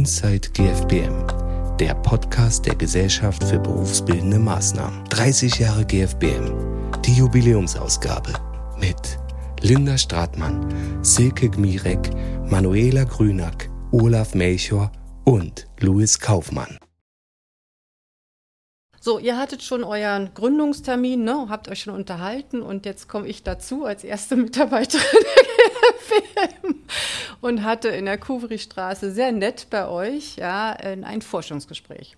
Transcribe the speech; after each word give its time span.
Inside 0.00 0.48
GFBM, 0.54 1.76
der 1.76 1.92
Podcast 1.92 2.64
der 2.64 2.74
Gesellschaft 2.74 3.44
für 3.44 3.58
berufsbildende 3.58 4.38
Maßnahmen. 4.38 5.04
30 5.10 5.58
Jahre 5.58 5.84
GFBM, 5.84 7.02
die 7.04 7.16
Jubiläumsausgabe 7.16 8.32
mit 8.78 9.18
Linda 9.60 9.98
Stratmann, 9.98 10.66
Silke 11.02 11.50
Gmirek, 11.50 12.08
Manuela 12.48 13.04
Grünack, 13.04 13.68
Olaf 13.92 14.34
Melchor 14.34 14.90
und 15.26 15.66
Louis 15.80 16.18
Kaufmann. 16.18 16.78
So, 19.02 19.18
ihr 19.18 19.36
hattet 19.36 19.62
schon 19.62 19.84
euren 19.84 20.32
Gründungstermin, 20.32 21.24
ne? 21.24 21.46
habt 21.50 21.68
euch 21.68 21.80
schon 21.80 21.94
unterhalten 21.94 22.62
und 22.62 22.86
jetzt 22.86 23.06
komme 23.06 23.28
ich 23.28 23.42
dazu 23.42 23.84
als 23.84 24.02
erste 24.02 24.36
Mitarbeiterin 24.36 25.04
GFBM 26.10 26.74
und 27.40 27.64
hatte 27.64 27.88
in 27.88 28.06
der 28.06 28.18
Kuvri-Straße 28.18 29.10
sehr 29.10 29.32
nett 29.32 29.68
bei 29.70 29.88
euch 29.88 30.36
ja, 30.36 30.70
ein 30.72 31.22
Forschungsgespräch. 31.22 32.16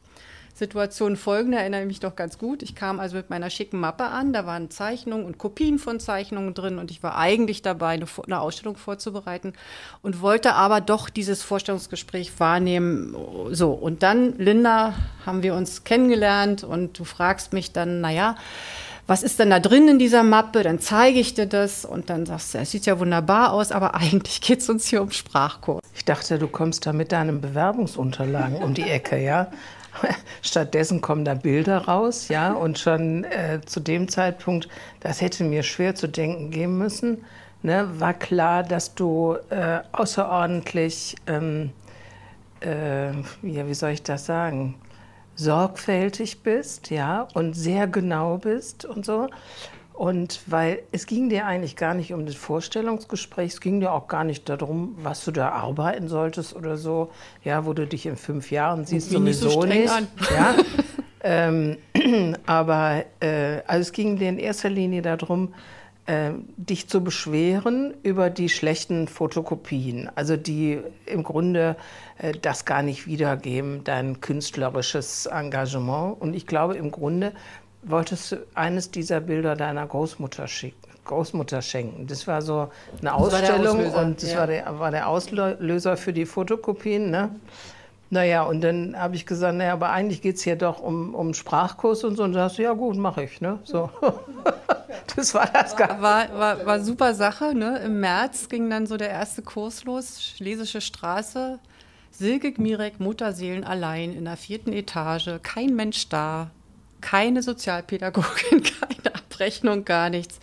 Situation 0.55 1.17
folgende, 1.17 1.59
erinnere 1.59 1.81
ich 1.81 1.87
mich 1.87 2.03
noch 2.03 2.15
ganz 2.15 2.37
gut. 2.37 2.63
Ich 2.63 2.75
kam 2.75 3.01
also 3.01 3.17
mit 3.17 3.31
meiner 3.31 3.49
schicken 3.49 3.81
Mappe 3.81 4.05
an, 4.05 4.35
da 4.35 4.45
waren 4.45 4.71
Zeichnungen 4.71 5.25
und 5.25 5.39
Kopien 5.39 5.79
von 5.79 5.99
Zeichnungen 5.99 6.53
drin 6.53 6.79
und 6.79 6.91
ich 6.91 7.03
war 7.03 7.17
eigentlich 7.17 7.63
dabei, 7.63 7.95
eine, 7.95 8.07
eine 8.27 8.41
Ausstellung 8.41 8.77
vorzubereiten 8.77 9.55
und 10.03 10.21
wollte 10.21 10.53
aber 10.53 10.83
doch 10.83 11.09
dieses 11.09 11.43
Vorstellungsgespräch 11.43 12.39
wahrnehmen. 12.39 13.17
So, 13.51 13.73
und 13.73 14.03
dann, 14.03 14.37
Linda, 14.39 14.95
haben 15.25 15.43
wir 15.43 15.55
uns 15.55 15.85
kennengelernt 15.85 16.65
und 16.65 16.99
du 16.99 17.05
fragst 17.05 17.55
mich 17.55 17.73
dann, 17.73 18.03
naja, 18.03 18.37
was 19.13 19.23
ist 19.23 19.39
denn 19.39 19.51
da 19.51 19.61
drin 19.61 19.89
in 19.89 19.99
dieser 19.99 20.23
Mappe? 20.23 20.63
Dann 20.63 20.79
zeige 20.79 21.21
ich 21.21 21.35
dir 21.35 21.45
das 21.45 21.85
und 21.85 22.09
dann 22.09 22.25
sagst 22.25 22.55
du, 22.55 22.59
es 22.59 22.71
sieht 22.71 22.87
ja 22.87 22.99
wunderbar 22.99 23.53
aus, 23.53 23.71
aber 23.71 23.95
eigentlich 24.03 24.41
geht 24.41 24.61
es 24.61 24.71
uns 24.71 24.87
hier 24.87 25.03
um 25.03 25.11
Sprachkurs. 25.11 25.83
Ich 25.95 26.07
dachte, 26.07 26.39
du 26.39 26.49
kommst 26.49 26.87
da 26.87 26.95
mit 26.95 27.13
deinen 27.13 27.43
Bewerbungsunterlagen 27.43 28.63
um 28.63 28.73
die 28.73 28.89
Ecke, 28.89 29.23
ja? 29.23 29.51
Stattdessen 30.41 31.03
kommen 31.03 31.27
da 31.27 31.35
Bilder 31.35 31.85
raus, 31.85 32.29
ja, 32.29 32.55
und 32.55 32.79
schon 32.79 33.25
äh, 33.25 33.61
zu 33.67 33.81
dem 33.81 34.09
Zeitpunkt, 34.09 34.67
das 35.01 35.21
hätte 35.21 35.45
mir 35.45 35.63
schwer 35.63 35.95
zu 35.95 36.09
denken 36.09 36.51
geben 36.51 36.79
müssen, 36.79 37.23
ne, 37.61 37.87
war 37.99 38.15
klar, 38.15 38.63
dass 38.63 38.95
du 38.95 39.37
äh, 39.51 39.81
außerordentlich, 39.93 41.17
ähm, 41.27 41.69
äh, 42.61 43.11
ja, 43.43 43.69
wie 43.69 43.75
soll 43.75 43.91
ich 43.91 44.03
das 44.03 44.25
sagen, 44.25 44.77
sorgfältig 45.43 46.43
bist, 46.43 46.91
ja, 46.91 47.29
und 47.35 47.55
sehr 47.55 47.87
genau 47.87 48.39
bist 48.39 48.85
und 48.85 49.05
so. 49.05 49.29
Und 49.93 50.41
weil 50.47 50.83
es 50.91 51.07
ging 51.07 51.29
dir 51.29 51.47
eigentlich 51.47 51.77
gar 51.77 51.95
nicht 51.95 52.13
um 52.13 52.25
das 52.25 52.35
Vorstellungsgespräch, 52.35 53.53
es 53.53 53.61
ging 53.61 53.81
dir 53.81 53.93
auch 53.93 54.09
gar 54.09 54.25
nicht 54.25 54.49
darum, 54.49 54.97
was 55.03 55.25
du 55.25 55.31
da 55.33 55.51
arbeiten 55.51 56.09
solltest 56.09 56.57
oder 56.57 56.77
so, 56.77 57.11
ja, 57.45 57.67
wo 57.67 57.73
du 57.73 57.87
dich 57.87 58.07
in 58.07 58.17
fünf 58.17 58.51
Jahren 58.51 58.87
siehst, 58.87 59.11
sowieso 59.11 59.65
nicht. 59.65 59.89
So 59.89 60.01
nicht 60.01 60.31
ja. 60.31 60.55
ähm, 61.23 61.77
aber 62.47 63.05
äh, 63.21 63.61
also 63.67 63.83
es 63.83 63.93
ging 63.93 64.17
dir 64.17 64.31
in 64.31 64.39
erster 64.39 64.71
Linie 64.71 65.03
darum, 65.03 65.53
dich 66.57 66.89
zu 66.89 67.05
beschweren 67.05 67.95
über 68.03 68.29
die 68.29 68.49
schlechten 68.49 69.07
Fotokopien, 69.07 70.11
also 70.17 70.37
die 70.37 70.81
im 71.07 71.23
Grunde 71.23 71.77
äh, 72.19 72.33
das 72.33 72.65
gar 72.65 72.83
nicht 72.83 73.07
wiedergeben, 73.07 73.85
dein 73.85 74.21
künstlerisches 74.21 75.27
Engagement. 75.27 76.21
Und 76.21 76.35
ich 76.35 76.47
glaube, 76.47 76.75
im 76.75 76.91
Grunde 76.91 77.33
wolltest 77.83 78.33
du 78.33 78.37
eines 78.55 78.91
dieser 78.91 79.21
Bilder 79.21 79.55
deiner 79.55 79.87
Großmutter 79.87 80.49
schicken. 80.49 80.77
Großmutter 81.05 81.63
schenken. 81.63 82.07
Das 82.07 82.27
war 82.27 82.43
so 82.43 82.61
eine 82.61 82.71
das 83.03 83.13
Ausstellung 83.13 83.93
und 83.93 84.23
das 84.23 84.33
ja. 84.33 84.39
war, 84.39 84.47
der, 84.47 84.79
war 84.79 84.91
der 84.91 85.09
Auslöser 85.09 85.97
für 85.97 86.13
die 86.13 86.27
Fotokopien. 86.27 87.11
Ne? 87.11 87.31
Naja, 88.13 88.43
und 88.43 88.61
dann 88.61 88.95
habe 88.95 89.17
ich 89.17 89.25
gesagt, 89.25 89.57
naja, 89.57 89.73
aber 89.73 89.89
eigentlich 89.89 90.21
geht 90.21 90.37
es 90.37 90.43
hier 90.43 90.57
doch 90.57 90.83
um, 90.83 91.15
um 91.15 91.33
Sprachkurs 91.33 92.05
und 92.05 92.17
so. 92.17 92.25
Und 92.25 92.35
da 92.35 92.43
hast 92.43 92.59
du, 92.59 92.63
ja 92.63 92.75
gut, 92.75 92.95
mache 92.99 93.25
ich. 93.25 93.41
Ne? 93.41 93.59
So. 93.65 93.89
das 95.17 95.33
war 95.33 95.47
das 95.47 95.79
war, 95.79 96.03
war, 96.03 96.39
war, 96.39 96.67
war 96.67 96.81
super 96.81 97.15
Sache. 97.15 97.55
Ne? 97.55 97.79
Im 97.79 98.01
März 98.01 98.51
ging 98.51 98.69
dann 98.69 98.87
so 98.87 98.99
der 98.99 99.09
erste 99.09 99.41
Kurs 99.41 99.85
los, 99.85 100.23
Schlesische 100.23 100.83
Straße. 100.83 101.59
Silke 102.11 102.53
Gmirek, 102.53 103.01
Mutterseelen 103.01 103.65
allein 103.65 104.13
in 104.13 104.27
der 104.27 104.37
vierten 104.37 104.75
Etage, 104.75 105.31
kein 105.43 105.75
Mensch 105.75 106.11
da, 106.11 106.51
keine 107.01 107.43
Sozialpädagogin, 107.43 108.63
keine 108.81 109.15
Abrechnung, 109.15 109.87
gar 109.87 110.11
nichts. 110.11 110.39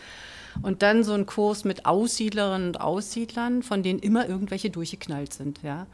Und 0.63 0.81
dann 0.81 1.03
so 1.03 1.13
ein 1.13 1.27
Kurs 1.27 1.65
mit 1.65 1.85
Aussiedlerinnen 1.85 2.69
und 2.69 2.81
Aussiedlern, 2.81 3.61
von 3.61 3.83
denen 3.83 3.99
immer 3.99 4.27
irgendwelche 4.27 4.71
durchgeknallt 4.71 5.33
sind. 5.33 5.61
Ja. 5.61 5.85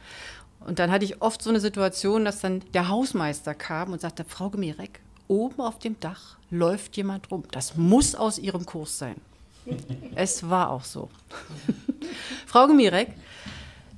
Und 0.66 0.80
dann 0.80 0.92
hatte 0.92 1.06
ich 1.06 1.22
oft 1.22 1.42
so 1.42 1.50
eine 1.50 1.60
Situation, 1.60 2.26
dass 2.26 2.40
dann 2.40 2.62
der 2.74 2.90
Hausmeister 2.90 3.54
kam 3.54 3.94
und 3.94 4.02
sagte, 4.02 4.26
Frau 4.26 4.50
Gemirek, 4.50 5.00
oben 5.28 5.62
auf 5.62 5.80
dem 5.80 6.00
Dach 6.00 6.38
läuft 6.50 6.98
jemand 6.98 7.32
rum. 7.32 7.44
Das 7.52 7.78
muss 7.78 8.16
aus 8.16 8.40
Ihrem 8.40 8.66
Kurs 8.66 8.98
sein. 8.98 9.16
es 10.16 10.50
war 10.50 10.70
auch 10.72 10.84
so. 10.84 11.10
Frau 12.48 12.68
Gemirek, 12.68 13.14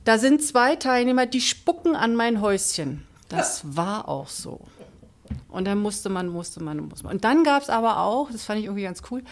da 0.04 0.18
sind 0.18 0.44
zwei 0.44 0.76
Teilnehmer, 0.76 1.26
die 1.26 1.42
spucken 1.42 1.96
an 1.96 2.16
mein 2.16 2.42
Häuschen. 2.42 3.06
Das 3.30 3.62
war 3.76 4.08
auch 4.08 4.28
so. 4.28 4.60
Und 5.50 5.66
dann 5.66 5.80
musste 5.80 6.10
man, 6.10 6.28
musste 6.28 6.62
man, 6.62 6.80
musste 6.80 7.06
man. 7.06 7.16
Und 7.16 7.24
dann 7.24 7.44
gab 7.44 7.64
es 7.64 7.70
aber 7.70 8.00
auch, 8.00 8.30
das 8.32 8.44
fand 8.44 8.60
ich 8.60 8.66
irgendwie 8.66 8.84
ganz 8.84 9.02
cool, 9.10 9.24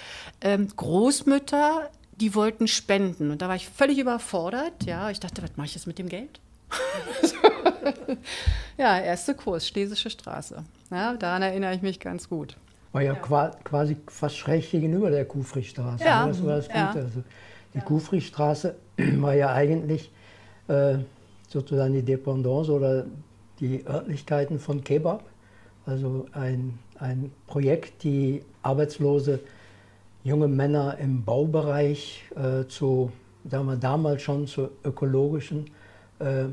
ähm, 0.42 0.68
Großmütter, 0.76 1.90
die 2.18 2.34
wollten 2.34 2.68
spenden. 2.68 3.32
Und 3.32 3.42
da 3.42 3.50
war 3.50 3.56
ich 3.56 3.68
völlig 3.68 3.98
überfordert. 3.98 4.86
Ja, 4.86 5.10
ich 5.10 5.20
dachte, 5.20 5.44
was 5.44 5.56
mache 5.58 5.68
ich 5.68 5.76
jetzt 5.76 5.88
mit 5.88 6.00
dem 6.00 6.08
Geld? 6.10 6.40
ja, 8.78 9.00
erste 9.00 9.36
Kurs, 9.36 9.68
Schlesische 9.68 10.10
Straße. 10.10 10.64
Ja, 10.92 11.14
daran 11.16 11.42
erinnere 11.42 11.76
ich 11.76 11.82
mich 11.82 12.00
ganz 12.00 12.30
gut. 12.30 12.58
War 12.92 13.02
ja, 13.02 13.14
ja. 13.14 13.52
quasi 13.64 13.98
fast 14.08 14.38
schräg 14.38 14.72
gegenüber 14.72 15.10
der 15.10 15.26
Kufrichstraße. 15.26 16.04
Ja, 16.04 16.28
das 16.28 16.44
war 16.46 16.58
das 16.58 16.68
Gute. 16.68 16.78
Ja. 16.78 16.92
Also 16.92 17.24
die 17.74 17.80
ja. 17.80 17.84
Kufrichstraße 17.84 18.76
war 19.18 19.34
ja 19.34 19.54
eigentlich 19.54 20.12
äh, 20.68 21.00
sozusagen 21.50 21.94
die 21.94 22.04
Dependance 22.04 22.72
oder 22.72 23.06
die 23.60 23.86
Örtlichkeiten 23.86 24.60
von 24.60 24.84
Kebab. 24.84 25.24
Also 25.86 26.26
ein, 26.32 26.80
ein 27.00 27.32
Projekt, 27.48 28.04
die 28.04 28.44
arbeitslose 28.62 29.40
junge 30.24 30.48
Männer 30.48 30.98
im 30.98 31.24
Baubereich 31.24 32.24
äh, 32.36 32.68
zu, 32.68 33.12
sagen 33.50 33.68
wir 33.68 33.76
damals 33.76 34.24
schon 34.24 34.48
zu 34.48 34.70
ökologischen 34.84 35.70
äh, 36.20 36.46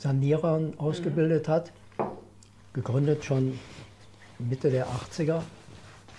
Sanierern 0.00 0.72
ausgebildet 0.78 1.46
hat. 1.46 1.72
Gegründet 2.72 3.22
schon 3.22 3.58
Mitte 4.38 4.70
der 4.70 4.86
80er. 4.86 5.42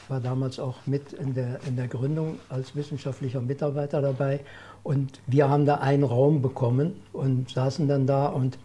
War 0.08 0.19
damals 0.19 0.59
auch 0.59 0.75
mit 0.86 1.14
in 1.14 1.34
der, 1.34 1.59
in 1.68 1.78
der 1.78 1.88
Gründung 1.88 2.38
als 2.47 2.75
wissenschaftlicher 2.75 3.41
Mitarbeiter 3.41 4.00
dabei. 4.02 4.41
Und 4.84 5.20
wir 5.25 5.50
haben 5.50 5.66
da 5.66 5.75
einen 5.75 6.03
Raum 6.03 6.44
bekommen 6.44 7.02
und 7.12 7.50
saßen 7.50 7.88
dann 7.88 8.06
da. 8.06 8.28
Und 8.28 8.59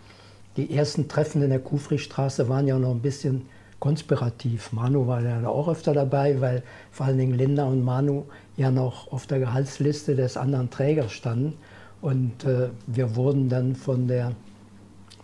die 0.59 0.77
ersten 0.77 1.09
Treffen 1.09 1.41
in 1.43 1.49
der 1.49 1.61
Kufrichstraße 1.61 2.51
waren 2.51 2.69
ja 2.69 2.79
noch 2.79 2.91
ein 2.91 3.01
bisschen 3.01 3.47
konspirativ. 3.81 4.73
Manu 4.73 5.07
war 5.07 5.23
ja 5.23 5.49
auch 5.49 5.69
öfter 5.69 5.95
dabei, 5.95 6.43
weil 6.43 6.63
vor 6.91 7.07
allen 7.07 7.19
Dingen 7.19 7.35
Linda 7.35 7.65
und 7.65 7.83
Manu 7.83 8.25
ja 8.59 8.71
noch 8.71 9.11
auf 9.13 9.27
der 9.27 9.39
Gehaltsliste 9.39 10.15
des 10.15 10.37
anderen 10.37 10.69
Trägers 10.69 11.13
standen. 11.13 11.55
Und 12.03 12.45
äh, 12.45 12.69
wir 12.87 13.17
wurden 13.17 13.49
dann 13.49 13.75
von, 13.75 14.09
der, 14.09 14.33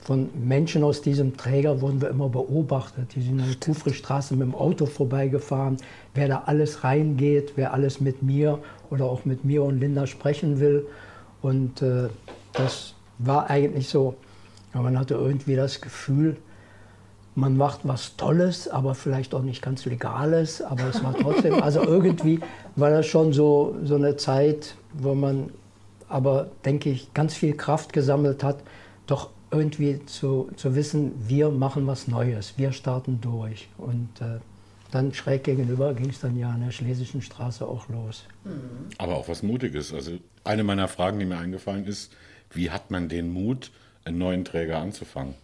von 0.02 0.30
Menschen 0.34 0.82
aus 0.82 1.00
diesem 1.00 1.36
Träger 1.36 1.80
wurden 1.80 2.00
wir 2.00 2.08
immer 2.08 2.28
beobachtet. 2.28 3.14
Die 3.14 3.22
sind 3.22 3.40
an 3.40 3.46
der 3.46 3.56
Kufristraße 3.60 4.34
mit 4.34 4.48
dem 4.48 4.54
Auto 4.54 4.86
vorbeigefahren. 4.86 5.76
Wer 6.14 6.26
da 6.26 6.42
alles 6.46 6.82
reingeht, 6.82 7.52
wer 7.54 7.72
alles 7.72 8.00
mit 8.00 8.20
mir 8.22 8.58
oder 8.90 9.04
auch 9.04 9.24
mit 9.24 9.44
mir 9.44 9.62
und 9.62 9.78
Linda 9.78 10.08
sprechen 10.08 10.58
will. 10.58 10.86
Und 11.40 11.82
äh, 11.82 12.08
das 12.52 12.94
war 13.18 13.48
eigentlich 13.48 13.88
so, 13.88 14.16
man 14.72 14.98
hatte 14.98 15.14
irgendwie 15.14 15.54
das 15.54 15.80
Gefühl, 15.80 16.36
man 17.36 17.56
macht 17.56 17.80
was 17.84 18.16
Tolles, 18.16 18.68
aber 18.68 18.94
vielleicht 18.94 19.34
auch 19.34 19.42
nicht 19.42 19.62
ganz 19.62 19.84
Legales, 19.84 20.62
aber 20.62 20.88
es 20.88 21.02
war 21.02 21.14
trotzdem, 21.14 21.62
also 21.62 21.82
irgendwie 21.86 22.40
war 22.76 22.90
das 22.90 23.06
schon 23.06 23.32
so, 23.32 23.76
so 23.84 23.94
eine 23.94 24.16
Zeit, 24.16 24.74
wo 24.92 25.14
man 25.14 25.50
aber, 26.08 26.48
denke 26.64 26.90
ich, 26.90 27.14
ganz 27.14 27.34
viel 27.34 27.54
Kraft 27.56 27.92
gesammelt 27.92 28.42
hat, 28.42 28.58
doch 29.06 29.30
irgendwie 29.52 30.04
zu, 30.06 30.50
zu 30.56 30.74
wissen, 30.74 31.12
wir 31.28 31.50
machen 31.50 31.86
was 31.86 32.08
Neues, 32.08 32.54
wir 32.56 32.72
starten 32.72 33.20
durch. 33.20 33.68
Und 33.78 34.08
äh, 34.20 34.40
dann 34.90 35.14
schräg 35.14 35.44
gegenüber 35.44 35.94
ging 35.94 36.10
es 36.10 36.20
dann 36.20 36.36
ja 36.36 36.50
an 36.50 36.64
der 36.64 36.70
Schlesischen 36.70 37.22
Straße 37.22 37.66
auch 37.66 37.88
los. 37.88 38.24
Aber 38.98 39.16
auch 39.16 39.28
was 39.28 39.42
Mutiges. 39.42 39.92
Also 39.92 40.12
eine 40.44 40.64
meiner 40.64 40.88
Fragen, 40.88 41.18
die 41.18 41.24
mir 41.24 41.38
eingefallen 41.38 41.86
ist, 41.86 42.12
wie 42.50 42.70
hat 42.70 42.90
man 42.90 43.08
den 43.08 43.32
Mut, 43.32 43.70
einen 44.04 44.18
neuen 44.18 44.44
Träger 44.44 44.78
anzufangen? 44.78 45.34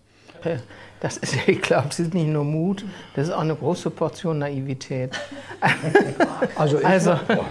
Das 1.00 1.16
ist, 1.16 1.37
ich 1.46 1.60
glaube, 1.60 1.88
es 1.90 1.99
ist 1.99 2.14
nicht 2.14 2.28
nur 2.28 2.44
Mut, 2.44 2.84
das 3.14 3.28
ist 3.28 3.34
auch 3.34 3.40
eine 3.40 3.55
große 3.55 3.90
Portion 3.90 4.38
Naivität. 4.38 5.19
Also 6.55 6.78
ich, 6.78 6.87
also. 6.87 7.10
War, 7.10 7.46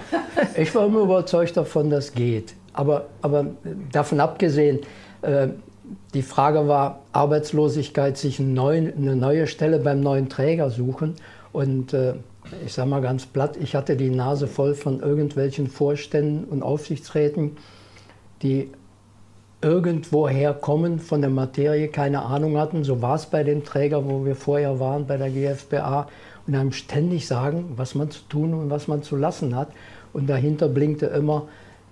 ich 0.56 0.74
war 0.74 0.86
immer 0.86 1.02
überzeugt 1.02 1.58
davon, 1.58 1.90
dass 1.90 2.14
geht. 2.14 2.54
Aber, 2.72 3.10
aber 3.22 3.48
davon 3.92 4.20
abgesehen, 4.22 4.80
äh, 5.22 5.50
die 6.14 6.22
Frage 6.22 6.68
war, 6.68 7.02
Arbeitslosigkeit, 7.12 8.18
sich 8.18 8.40
neuen, 8.40 8.94
eine 8.96 9.16
neue 9.16 9.48
Stelle 9.48 9.80
beim 9.80 10.02
neuen 10.02 10.30
Träger 10.30 10.70
suchen. 10.70 11.16
Und 11.54 11.94
äh, 11.94 12.16
ich 12.66 12.74
sage 12.74 12.90
mal 12.90 13.02
ganz 13.02 13.26
platt, 13.26 13.58
ich 13.58 13.76
hatte 13.76 13.96
die 13.96 14.10
Nase 14.10 14.48
voll 14.48 14.74
von 14.74 15.00
irgendwelchen 15.00 15.68
Vorständen 15.68 16.46
und 16.46 16.64
Aufsichtsräten, 16.64 17.58
die 18.42 18.70
irgendwoher 19.62 20.54
kommen 20.54 21.00
von 21.00 21.22
der 21.22 21.30
Materie, 21.30 21.88
keine 21.88 22.24
Ahnung 22.24 22.58
hatten. 22.58 22.84
So 22.84 23.02
war 23.02 23.16
es 23.16 23.26
bei 23.26 23.44
dem 23.44 23.64
Träger, 23.64 24.06
wo 24.06 24.26
wir 24.26 24.36
vorher 24.36 24.80
waren, 24.80 25.08
bei 25.08 25.18
der 25.18 25.30
GfBA. 25.30 26.08
Und 26.46 26.56
einem 26.56 26.72
ständig 26.72 27.28
sagen, 27.28 27.74
was 27.76 27.94
man 27.94 28.10
zu 28.10 28.22
tun 28.30 28.54
und 28.54 28.70
was 28.70 28.88
man 28.88 29.04
zu 29.04 29.18
lassen 29.18 29.56
hat. 29.56 29.70
Und 30.14 30.30
dahinter 30.30 30.70
blinkte 30.70 31.08
immer 31.08 31.48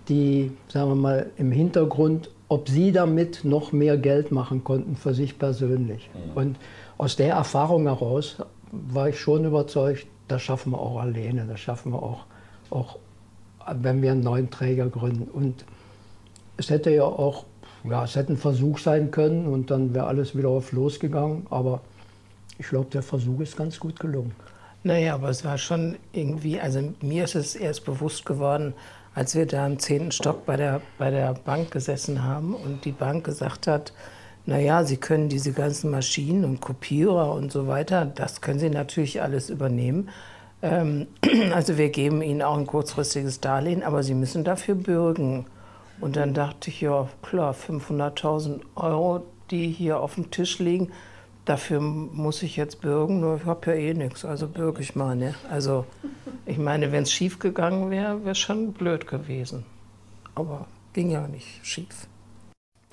die, 0.07 0.51
sagen 0.69 0.91
wir 0.91 0.95
mal, 0.95 1.25
im 1.37 1.51
Hintergrund, 1.51 2.29
ob 2.47 2.69
sie 2.69 2.91
damit 2.91 3.43
noch 3.43 3.71
mehr 3.71 3.97
Geld 3.97 4.31
machen 4.31 4.63
konnten 4.63 4.95
für 4.95 5.13
sich 5.13 5.39
persönlich. 5.39 6.09
Mhm. 6.13 6.37
Und 6.37 6.57
aus 6.97 7.15
der 7.15 7.33
Erfahrung 7.33 7.83
heraus 7.83 8.37
war 8.71 9.09
ich 9.09 9.19
schon 9.19 9.45
überzeugt, 9.45 10.05
das 10.27 10.41
schaffen 10.41 10.71
wir 10.71 10.79
auch 10.79 10.99
alleine, 10.99 11.45
das 11.45 11.59
schaffen 11.59 11.91
wir 11.91 12.01
auch, 12.01 12.25
auch 12.69 12.97
wenn 13.73 14.01
wir 14.01 14.11
einen 14.11 14.21
neuen 14.21 14.49
Träger 14.49 14.87
gründen. 14.89 15.29
Und 15.31 15.65
es 16.57 16.69
hätte 16.69 16.91
ja 16.91 17.03
auch, 17.03 17.45
ja, 17.83 18.03
es 18.03 18.15
hätte 18.15 18.33
ein 18.33 18.37
Versuch 18.37 18.79
sein 18.79 19.11
können 19.11 19.47
und 19.47 19.71
dann 19.71 19.93
wäre 19.93 20.07
alles 20.07 20.35
wieder 20.35 20.49
auf 20.49 20.71
losgegangen. 20.71 21.47
Aber 21.49 21.81
ich 22.57 22.67
glaube, 22.67 22.89
der 22.91 23.03
Versuch 23.03 23.41
ist 23.41 23.57
ganz 23.57 23.79
gut 23.79 23.99
gelungen. 23.99 24.33
Naja, 24.83 25.15
aber 25.15 25.29
es 25.29 25.43
war 25.43 25.57
schon 25.57 25.97
irgendwie, 26.13 26.59
also 26.59 26.93
mir 27.01 27.23
ist 27.23 27.35
es 27.35 27.55
erst 27.55 27.85
bewusst 27.85 28.25
geworden, 28.25 28.73
als 29.15 29.33
wir 29.33 29.45
da 29.45 29.65
im 29.65 29.79
zehnten 29.79 30.11
Stock 30.11 30.45
bei 30.45 30.57
der, 30.57 30.81
bei 30.97 31.09
der 31.09 31.33
Bank 31.33 31.71
gesessen 31.71 32.23
haben 32.23 32.53
und 32.53 32.83
die 32.83 32.91
Bank 32.91 33.23
gesagt 33.23 33.65
hat, 33.65 33.93
naja, 34.45 34.83
Sie 34.83 34.97
können 34.97 35.29
diese 35.29 35.53
ganzen 35.53 35.89
Maschinen 35.89 36.43
und 36.43 36.61
Kopierer 36.61 37.31
und 37.31 37.51
so 37.51 37.67
weiter, 37.67 38.05
das 38.05 38.41
können 38.41 38.59
Sie 38.59 38.69
natürlich 38.69 39.21
alles 39.21 39.49
übernehmen. 39.49 40.09
Ähm, 40.61 41.07
also 41.53 41.77
wir 41.77 41.89
geben 41.89 42.21
Ihnen 42.21 42.41
auch 42.41 42.57
ein 42.57 42.67
kurzfristiges 42.67 43.39
Darlehen, 43.39 43.81
aber 43.81 44.03
Sie 44.03 44.13
müssen 44.13 44.43
dafür 44.43 44.75
bürgen. 44.75 45.45
Und 46.01 46.17
dann 46.17 46.33
dachte 46.33 46.69
ich, 46.69 46.81
ja 46.81 47.07
klar, 47.21 47.55
500.000 47.55 48.59
Euro, 48.75 49.25
die 49.49 49.69
hier 49.69 50.01
auf 50.01 50.15
dem 50.15 50.29
Tisch 50.29 50.59
liegen, 50.59 50.91
dafür 51.45 51.79
muss 51.79 52.43
ich 52.43 52.57
jetzt 52.57 52.81
bürgen, 52.81 53.19
nur 53.19 53.37
ich 53.37 53.45
habe 53.45 53.71
ja 53.71 53.77
eh 53.77 53.93
nichts, 53.93 54.25
also 54.25 54.47
bürge 54.47 54.81
ich 54.81 54.95
mal. 54.95 55.15
Ne? 55.15 55.35
Also 55.49 55.85
ich 56.45 56.57
meine, 56.57 56.91
wenn 56.91 57.03
es 57.03 57.11
schief 57.11 57.39
gegangen 57.39 57.89
wäre, 57.91 58.21
wäre 58.21 58.31
es 58.31 58.39
schon 58.39 58.73
blöd 58.73 59.07
gewesen. 59.07 59.65
Aber 60.33 60.67
ging 60.93 61.11
ja 61.11 61.27
nicht 61.27 61.65
schief. 61.65 62.07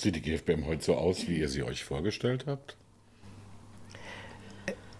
Sieht 0.00 0.16
die 0.16 0.22
GFBM 0.22 0.66
heute 0.66 0.84
so 0.84 0.94
aus, 0.94 1.28
wie 1.28 1.38
ihr 1.38 1.48
sie 1.48 1.62
euch 1.62 1.84
vorgestellt 1.84 2.44
habt? 2.46 2.76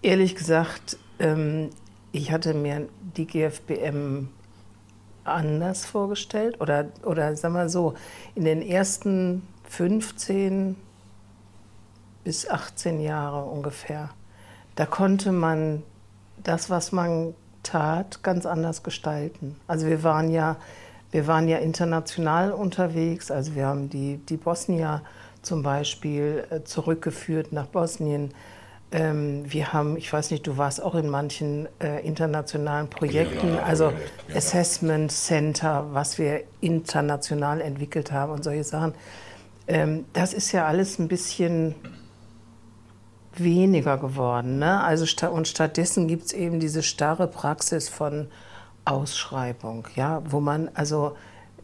Ehrlich 0.00 0.34
gesagt, 0.34 0.96
ähm, 1.18 1.70
ich 2.10 2.32
hatte 2.32 2.54
mir 2.54 2.88
die 3.16 3.26
GFBM 3.26 4.28
anders 5.24 5.86
vorgestellt. 5.86 6.60
Oder, 6.60 6.88
oder 7.04 7.34
sagen 7.36 7.54
wir 7.54 7.68
so, 7.68 7.94
in 8.34 8.44
den 8.44 8.62
ersten 8.62 9.42
15 9.64 10.76
bis 12.24 12.48
18 12.48 13.00
Jahre 13.00 13.44
ungefähr, 13.44 14.10
da 14.76 14.86
konnte 14.86 15.32
man 15.32 15.82
das, 16.42 16.70
was 16.70 16.92
man 16.92 17.34
tat, 17.62 18.22
ganz 18.22 18.46
anders 18.46 18.82
gestalten. 18.82 19.56
Also 19.66 19.86
wir 19.86 20.02
waren 20.02 20.30
ja 20.30 20.56
wir 21.12 21.26
waren 21.26 21.46
ja 21.46 21.58
international 21.58 22.52
unterwegs, 22.52 23.30
also 23.30 23.54
wir 23.54 23.66
haben 23.66 23.90
die, 23.90 24.16
die 24.16 24.38
Bosnier 24.38 25.02
zum 25.42 25.62
Beispiel 25.62 26.44
äh, 26.48 26.64
zurückgeführt 26.64 27.52
nach 27.52 27.66
Bosnien. 27.66 28.32
Ähm, 28.92 29.44
wir 29.46 29.74
haben, 29.74 29.98
ich 29.98 30.10
weiß 30.10 30.30
nicht, 30.30 30.46
du 30.46 30.56
warst 30.56 30.82
auch 30.82 30.94
in 30.94 31.10
manchen 31.10 31.68
äh, 31.80 32.00
internationalen 32.00 32.88
Projekten, 32.88 33.58
also. 33.58 33.92
Assessment 34.34 35.12
Center, 35.12 35.88
was 35.92 36.16
wir 36.16 36.44
international 36.62 37.60
entwickelt 37.60 38.10
haben 38.10 38.32
und 38.32 38.42
solche 38.42 38.64
Sachen. 38.64 38.94
Ähm, 39.68 40.06
das 40.14 40.32
ist 40.32 40.50
ja 40.52 40.66
alles 40.66 40.98
ein 40.98 41.08
bisschen 41.08 41.74
weniger 43.36 43.98
geworden. 43.98 44.58
Ne? 44.58 44.82
Also, 44.82 45.06
und 45.28 45.48
stattdessen 45.48 46.08
gibt 46.08 46.26
es 46.26 46.32
eben 46.32 46.60
diese 46.60 46.82
starre 46.82 47.26
Praxis 47.26 47.88
von 47.88 48.28
Ausschreibung, 48.84 49.86
ja, 49.94 50.22
wo 50.28 50.40
man 50.40 50.68
also 50.74 51.14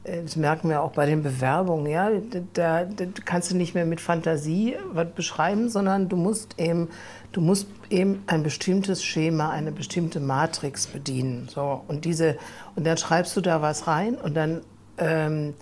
äh, 0.05 0.23
das 0.23 0.37
merken 0.37 0.69
wir 0.69 0.83
auch 0.83 0.93
bei 0.93 1.07
den 1.07 1.23
Bewerbungen, 1.23 1.87
ja, 1.87 2.11
da, 2.55 2.85
da, 2.85 3.07
kannst 3.25 3.51
du 3.51 3.57
nicht 3.57 3.75
mehr 3.75 3.85
mit 3.85 4.01
Fantasie 4.01 4.77
was 4.93 5.09
beschreiben, 5.15 5.69
sondern 5.69 6.09
du 6.09 6.17
musst 6.17 6.59
eben, 6.59 6.89
du 7.33 7.41
musst 7.41 7.69
eben 7.91 8.23
ein 8.27 8.43
bestimmtes 8.43 9.05
Schema, 9.05 9.51
eine 9.51 9.73
bestimmte 9.73 10.21
Matrix 10.21 10.87
bedienen, 10.87 11.49
so 11.49 11.83
und 11.89 12.05
diese 12.05 12.37
und 12.77 12.87
dann 12.87 12.97
schreibst 12.97 13.37
du 13.37 13.41
da 13.41 13.63
was 13.63 13.87
rein 13.87 14.15
und 14.15 14.35
dann 14.35 14.61
ähm, 14.99 15.55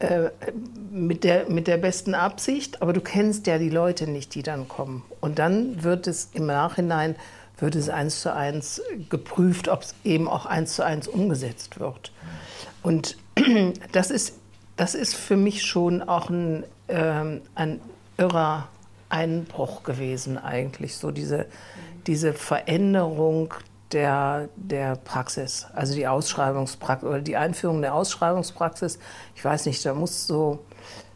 äh, 0.00 0.30
mit 0.90 1.24
der 1.24 1.48
mit 1.48 1.66
der 1.66 1.76
besten 1.76 2.14
Absicht, 2.14 2.82
aber 2.82 2.92
du 2.92 3.00
kennst 3.00 3.46
ja 3.46 3.58
die 3.58 3.70
Leute 3.70 4.10
nicht, 4.10 4.34
die 4.34 4.42
dann 4.42 4.68
kommen 4.68 5.04
und 5.20 5.38
dann 5.38 5.82
wird 5.82 6.06
es 6.06 6.30
im 6.34 6.46
Nachhinein 6.46 7.16
wird 7.60 7.74
es 7.74 7.88
eins 7.88 8.20
zu 8.20 8.34
eins 8.34 8.82
geprüft, 9.08 9.68
ob 9.68 9.82
es 9.82 9.94
eben 10.04 10.28
auch 10.28 10.46
eins 10.46 10.74
zu 10.74 10.84
eins 10.84 11.08
umgesetzt 11.08 11.78
wird. 11.78 12.12
Und 12.82 13.16
das 13.92 14.10
ist, 14.10 14.38
das 14.76 14.94
ist 14.94 15.14
für 15.14 15.36
mich 15.36 15.64
schon 15.64 16.02
auch 16.02 16.30
ein, 16.30 16.64
ähm, 16.88 17.42
ein 17.54 17.80
irrer 18.16 18.68
Einbruch 19.08 19.82
gewesen 19.82 20.38
eigentlich, 20.38 20.96
so 20.96 21.10
diese, 21.10 21.46
diese 22.06 22.32
Veränderung 22.32 23.54
der, 23.92 24.48
der 24.56 24.96
Praxis, 24.96 25.66
also 25.74 25.94
die 25.94 26.06
Ausschreibungspraxis 26.06 27.08
oder 27.08 27.20
die 27.20 27.36
Einführung 27.36 27.82
der 27.82 27.94
Ausschreibungspraxis. 27.94 28.98
Ich 29.34 29.44
weiß 29.44 29.66
nicht, 29.66 29.84
da 29.84 29.94
muss 29.94 30.26
so 30.26 30.60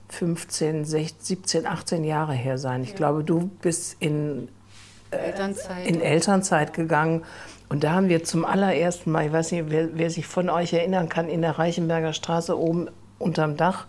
15, 0.08 0.84
16, 0.84 1.18
17, 1.20 1.66
18 1.66 2.04
Jahre 2.04 2.34
her 2.34 2.58
sein. 2.58 2.82
Ich 2.82 2.94
glaube, 2.94 3.24
du 3.24 3.50
bist 3.62 3.96
in 4.00 4.48
Elternzeit. 5.10 5.86
in 5.86 6.00
Elternzeit 6.00 6.72
gegangen. 6.74 7.24
Und 7.68 7.84
da 7.84 7.92
haben 7.92 8.08
wir 8.08 8.22
zum 8.24 8.44
allerersten 8.44 9.10
Mal, 9.10 9.26
ich 9.26 9.32
weiß 9.32 9.52
nicht, 9.52 9.64
wer, 9.68 9.96
wer 9.96 10.10
sich 10.10 10.26
von 10.26 10.50
euch 10.50 10.72
erinnern 10.72 11.08
kann, 11.08 11.28
in 11.28 11.42
der 11.42 11.58
Reichenberger 11.58 12.12
Straße 12.12 12.58
oben 12.58 12.88
unterm 13.18 13.56
Dach, 13.56 13.86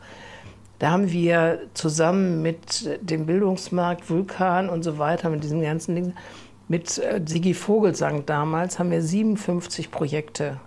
da 0.79 0.91
haben 0.91 1.11
wir 1.11 1.59
zusammen 1.73 2.41
mit 2.41 2.99
dem 3.01 3.25
Bildungsmarkt, 3.25 4.09
Vulkan 4.09 4.69
und 4.69 4.83
so 4.83 4.97
weiter, 4.97 5.29
mit 5.29 5.43
diesen 5.43 5.61
ganzen 5.61 5.95
Dingen, 5.95 6.17
mit 6.67 6.97
äh, 6.97 7.21
Sigi 7.25 7.53
Vogelsang 7.53 8.25
damals, 8.25 8.79
haben 8.79 8.91
wir 8.91 9.01
57 9.01 9.91
Projekte 9.91 10.59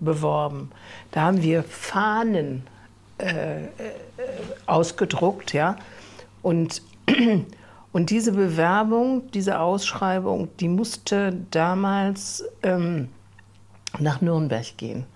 beworben. 0.00 0.70
Da 1.10 1.22
haben 1.22 1.42
wir 1.42 1.62
Fahnen 1.62 2.66
äh, 3.18 3.64
äh, 3.64 3.68
ausgedruckt, 4.66 5.52
ja. 5.52 5.76
Und 6.42 6.82
Und 7.96 8.10
diese 8.10 8.32
Bewerbung, 8.32 9.30
diese 9.30 9.58
Ausschreibung, 9.58 10.48
die 10.60 10.68
musste 10.68 11.32
damals 11.50 12.44
ähm, 12.62 13.08
nach 13.98 14.20
Nürnberg 14.20 14.76
gehen. 14.76 15.06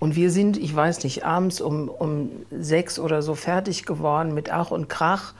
Und 0.00 0.16
wir 0.16 0.32
sind, 0.32 0.56
ich 0.56 0.74
weiß 0.74 1.04
nicht, 1.04 1.24
abends 1.24 1.60
um, 1.60 1.88
um 1.88 2.30
sechs 2.50 2.98
oder 2.98 3.22
so 3.22 3.36
fertig 3.36 3.86
geworden 3.86 4.34
mit 4.34 4.50
Ach 4.50 4.72
und 4.72 4.88
Krach. 4.88 5.32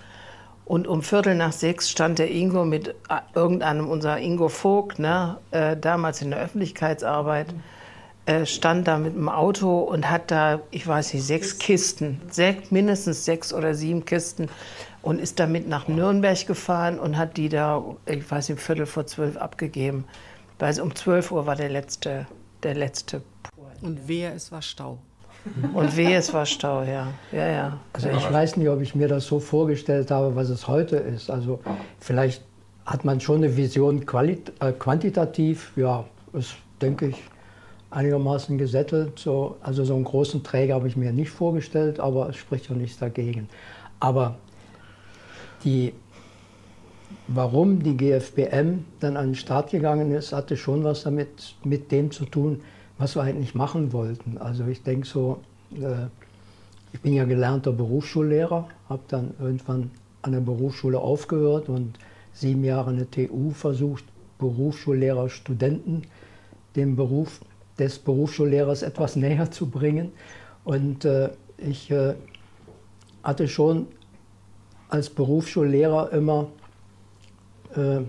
Und 0.68 0.87
um 0.87 1.02
Viertel 1.02 1.34
nach 1.34 1.52
sechs 1.52 1.88
stand 1.88 2.18
der 2.18 2.30
Ingo 2.30 2.66
mit 2.66 2.88
äh, 2.88 2.92
irgendeinem, 3.34 3.88
unser 3.88 4.18
Ingo 4.18 4.50
Vogt, 4.50 4.98
ne, 4.98 5.38
äh, 5.50 5.78
damals 5.78 6.20
in 6.20 6.28
der 6.28 6.40
Öffentlichkeitsarbeit, 6.40 7.46
äh, 8.26 8.44
stand 8.44 8.87
da 8.87 8.98
mit 8.98 9.14
dem 9.14 9.30
Auto 9.30 9.78
und 9.78 10.10
hat 10.10 10.30
da, 10.30 10.60
ich 10.70 10.87
weiß 10.87 11.14
nicht, 11.14 11.25
sechs 11.25 11.56
Kisten, 11.56 12.20
sech, 12.30 12.70
mindestens 12.70 13.25
sechs 13.25 13.54
oder 13.54 13.75
sieben 13.75 14.04
Kisten 14.04 14.50
und 15.00 15.18
ist 15.18 15.40
damit 15.40 15.66
nach 15.66 15.88
Nürnberg 15.88 16.46
gefahren 16.46 16.98
und 16.98 17.16
hat 17.16 17.38
die 17.38 17.48
da, 17.48 17.82
ich 18.04 18.30
weiß 18.30 18.50
nicht, 18.50 18.60
Viertel 18.60 18.84
vor 18.84 19.06
zwölf 19.06 19.38
abgegeben. 19.38 20.04
Weil 20.58 20.78
um 20.82 20.94
zwölf 20.94 21.32
Uhr 21.32 21.46
war 21.46 21.56
der 21.56 21.70
letzte, 21.70 22.26
der 22.62 22.75
letzte. 22.75 23.22
Und 23.80 24.06
wehe, 24.06 24.30
es 24.34 24.52
war 24.52 24.60
Stau. 24.60 24.98
Und 25.75 25.97
wehe, 25.97 26.17
es 26.17 26.33
war 26.33 26.47
Stau, 26.47 26.83
ja. 26.83 27.09
ja, 27.33 27.47
ja. 27.47 27.78
Also 27.93 28.09
ich 28.11 28.33
weiß 28.33 28.57
nicht, 28.57 28.69
ob 28.69 28.81
ich 28.81 28.95
mir 28.95 29.09
das 29.09 29.26
so 29.26 29.40
vorgestellt 29.40 30.11
habe, 30.11 30.35
was 30.37 30.49
es 30.49 30.69
heute 30.69 30.97
ist. 30.97 31.31
Also 31.31 31.61
vielleicht 32.00 32.43
hat 32.87 33.05
man 33.05 33.21
schon 33.21 33.37
eine 33.37 33.57
Vision 33.57 34.00
äh, 34.00 34.73
quantitativ, 34.73 35.73
ja, 35.76 36.05
ist, 36.33 36.55
denke 36.81 37.09
ich, 37.09 37.23
einigermaßen 37.90 38.59
gesättelt. 38.59 39.19
So, 39.19 39.57
also 39.61 39.85
so 39.85 39.95
einen 39.95 40.05
großen 40.05 40.43
Träger 40.43 40.75
habe 40.75 40.88
ich 40.88 40.97
mir 40.97 41.12
nicht 41.12 41.31
vorgestellt, 41.31 42.00
aber 42.00 42.31
es 42.31 42.37
spricht 42.37 42.69
ja 42.69 42.75
nichts 42.75 42.99
dagegen. 42.99 43.49
Aber 44.00 44.37
die, 45.64 45.93
warum 47.26 47.83
die 47.83 47.97
GFBM 47.97 48.85
dann 49.00 49.17
an 49.17 49.28
den 49.28 49.35
Start 49.35 49.71
gegangen 49.71 50.12
ist, 50.12 50.33
hatte 50.33 50.57
schon 50.57 50.85
was 50.85 51.02
damit 51.02 51.57
mit 51.64 51.90
dem 51.93 52.11
zu 52.11 52.25
tun, 52.25 52.62
was 52.99 53.17
wir 53.17 53.23
eigentlich 53.23 53.55
machen 53.55 53.93
wollten. 53.93 54.38
Also 54.38 54.67
ich 54.67 54.83
denke 54.83 55.07
so, 55.07 55.40
äh, 55.75 56.07
ich 56.93 57.00
bin 57.00 57.14
ja 57.14 57.25
gelernter 57.25 57.73
Berufsschullehrer, 57.73 58.69
habe 58.88 59.02
dann 59.09 59.35
irgendwann 59.38 59.90
an 60.23 60.33
der 60.33 60.40
Berufsschule 60.40 60.99
aufgehört 60.99 61.69
und 61.69 61.99
sieben 62.33 62.64
Jahre 62.64 62.90
eine 62.90 63.11
TU 63.11 63.50
versucht, 63.50 64.05
Berufsschullehrer 64.38 65.28
Studenten 65.28 66.02
dem 66.76 66.97
Beruf 66.97 67.40
des 67.78 67.99
Berufsschullehrers 67.99 68.83
etwas 68.83 69.17
näher 69.25 69.50
zu 69.50 69.69
bringen. 69.69 70.12
Und 70.64 71.05
äh, 71.05 71.31
ich 71.59 71.90
äh, 71.90 72.14
hatte 73.23 73.49
schon 73.49 73.87
als 74.88 75.11
Berufsschullehrer 75.11 76.12
immer 76.12 76.49
äh, 77.75 78.00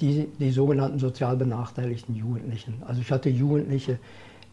die, 0.00 0.28
die 0.38 0.50
sogenannten 0.50 0.98
sozial 0.98 1.36
benachteiligten 1.36 2.14
Jugendlichen. 2.14 2.82
Also 2.86 3.00
ich 3.00 3.10
hatte 3.10 3.30
Jugendliche, 3.30 3.98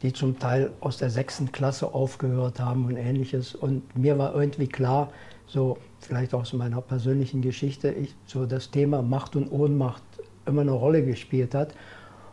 die 0.03 0.13
zum 0.13 0.37
Teil 0.37 0.71
aus 0.81 0.97
der 0.97 1.09
sechsten 1.09 1.51
Klasse 1.51 1.93
aufgehört 1.93 2.59
haben 2.59 2.85
und 2.85 2.97
ähnliches. 2.97 3.55
Und 3.55 3.97
mir 3.97 4.17
war 4.17 4.35
irgendwie 4.35 4.67
klar, 4.67 5.11
so 5.47 5.77
vielleicht 5.99 6.33
aus 6.33 6.53
meiner 6.53 6.81
persönlichen 6.81 7.41
Geschichte, 7.41 7.89
ich, 7.91 8.13
so 8.25 8.45
das 8.45 8.69
Thema 8.69 9.01
Macht 9.01 9.35
und 9.35 9.49
Ohnmacht 9.49 10.03
immer 10.45 10.61
eine 10.61 10.71
Rolle 10.71 11.05
gespielt 11.05 11.55
hat. 11.55 11.73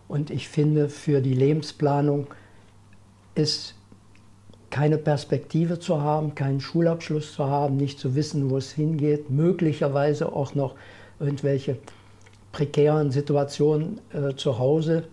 Und 0.09 0.31
ich 0.31 0.49
finde, 0.49 0.89
für 0.89 1.21
die 1.21 1.35
Lebensplanung 1.35 2.27
ist 3.37 3.77
keine 4.71 4.99
Perspektive 4.99 5.79
zu 5.79 6.01
haben, 6.01 6.35
keinen 6.35 6.61
Schulabschluss 6.61 7.35
zu 7.35 7.45
haben, 7.45 7.77
nicht 7.77 8.01
zu 8.01 8.17
wissen, 8.17 8.51
wo 8.51 8.57
es 8.57 8.73
hingeht, 8.73 9.31
möglicherweise 9.31 10.33
auch 10.33 10.55
noch 10.57 10.75
irgendwelche 11.21 11.79
prekären 12.51 13.13
Situationen 13.13 14.01
äh, 14.13 14.35
zu 14.35 14.59
Hause, 14.59 15.05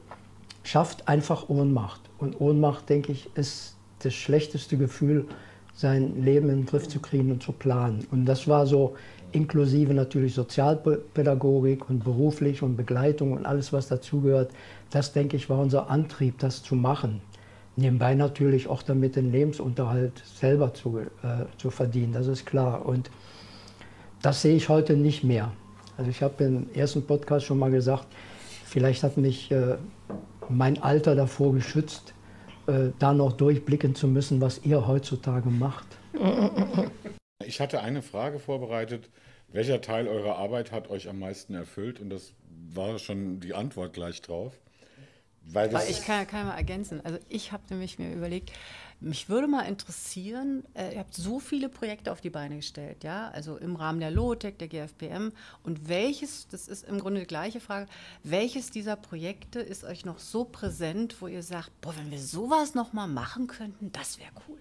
schafft 0.64 1.08
einfach 1.08 1.50
Ohnmacht. 1.50 2.07
Und 2.19 2.39
Ohnmacht, 2.41 2.89
denke 2.89 3.12
ich, 3.12 3.29
ist 3.36 3.75
das 4.00 4.13
schlechteste 4.13 4.77
Gefühl, 4.77 5.25
sein 5.74 6.24
Leben 6.24 6.50
in 6.50 6.62
den 6.62 6.65
Griff 6.65 6.88
zu 6.88 7.00
kriegen 7.00 7.31
und 7.31 7.43
zu 7.43 7.51
planen. 7.51 8.07
Und 8.12 8.25
das 8.25 8.47
war 8.47 8.65
so 8.65 8.95
inklusive 9.31 9.93
natürlich 9.93 10.33
Sozialpädagogik 10.33 11.89
und 11.89 12.03
beruflich 12.03 12.63
und 12.63 12.75
Begleitung 12.75 13.33
und 13.33 13.45
alles, 13.45 13.74
was 13.74 13.88
dazugehört. 13.88 14.51
Das, 14.89 15.13
denke 15.13 15.38
ich, 15.38 15.50
war 15.50 15.59
unser 15.59 15.89
Antrieb, 15.89 16.39
das 16.39 16.63
zu 16.63 16.75
machen. 16.75 17.21
Nebenbei 17.75 18.15
natürlich 18.15 18.67
auch 18.67 18.81
damit 18.81 19.15
den 19.15 19.31
Lebensunterhalt 19.31 20.24
selber 20.25 20.74
zu, 20.74 20.97
äh, 20.97 21.45
zu 21.59 21.69
verdienen, 21.69 22.13
das 22.13 22.25
ist 22.25 22.45
klar. 22.45 22.86
Und 22.86 23.12
das 24.24 24.41
sehe 24.41 24.55
ich 24.55 24.67
heute 24.67 24.95
nicht 24.97 25.24
mehr. 25.24 25.51
Also 25.95 26.09
ich 26.09 26.24
habe 26.24 26.43
im 26.43 26.69
ersten 26.74 27.03
Podcast 27.03 27.45
schon 27.45 27.59
mal 27.59 27.69
gesagt, 27.69 28.07
vielleicht 28.65 29.03
hat 29.03 29.17
mich 29.17 29.51
äh, 29.51 29.75
mein 30.50 30.82
Alter 30.82 31.16
davor 31.16 31.54
geschützt, 31.54 32.13
äh, 32.68 32.89
da 33.00 33.13
noch 33.13 33.34
durchblicken 33.34 33.96
zu 33.96 34.08
müssen, 34.08 34.42
was 34.42 34.63
ihr 34.63 34.88
heutzutage 34.88 35.50
macht. 35.50 35.88
Ich 37.46 37.62
hatte 37.62 37.82
eine 37.82 38.01
Frage 38.01 38.39
vorbereitet. 38.39 39.10
Welcher 39.50 39.80
Teil 39.82 40.08
eurer 40.08 40.38
Arbeit 40.38 40.72
hat 40.72 40.89
euch 40.89 41.08
am 41.08 41.20
meisten 41.20 41.54
erfüllt? 41.54 42.00
Und 42.01 42.10
das 42.10 42.34
war 42.74 43.00
schon 43.00 43.39
die 43.39 43.54
Antwort 43.54 43.94
gleich 43.94 44.22
drauf. 44.22 44.54
Weil 45.50 45.70
das 45.70 45.89
ich 45.89 46.06
kann, 46.06 46.27
kann 46.27 46.48
mal 46.48 46.58
ergänzen. 46.58 47.00
Also 47.06 47.20
ich 47.30 47.51
habe 47.54 47.63
nämlich 47.70 48.00
mir 48.00 48.12
überlegt, 48.12 48.51
mich 49.00 49.30
würde 49.30 49.48
mal 49.48 49.62
interessieren, 49.62 50.63
äh, 50.74 50.94
ihr 50.94 51.00
habt 51.00 51.13
so 51.13 51.39
viele 51.39 51.70
Projekte 51.70 52.12
auf 52.12 52.22
die 52.22 52.30
Beine 52.30 52.56
gestellt, 52.56 53.04
ja, 53.04 53.30
also 53.30 53.58
im 53.58 53.75
Rahmen 53.75 54.00
der 54.00 54.12
LOTEC, 54.12 54.58
der 54.58 54.68
GFBM. 54.68 55.32
Und 55.63 55.88
welches, 55.88 56.48
das 56.48 56.68
ist 56.68 56.88
im 56.88 57.00
Grunde 57.00 57.22
die 57.22 57.27
gleiche 57.27 57.60
Frage, 57.60 57.88
welches 58.24 58.72
dieser 58.72 58.96
Projekte 58.96 59.60
ist 59.60 59.84
euch 59.84 60.06
noch 60.06 60.20
so 60.20 60.46
präsent, 60.46 61.18
wo 61.20 61.27
ihr 61.27 61.44
sagt, 61.44 61.70
boah, 61.82 61.96
wenn 61.98 62.10
wir 62.10 62.20
sowas 62.20 62.74
noch 62.74 62.94
mal 62.94 63.08
machen 63.08 63.48
könnten, 63.48 63.92
das 63.92 64.18
wäre 64.20 64.32
cool. 64.48 64.58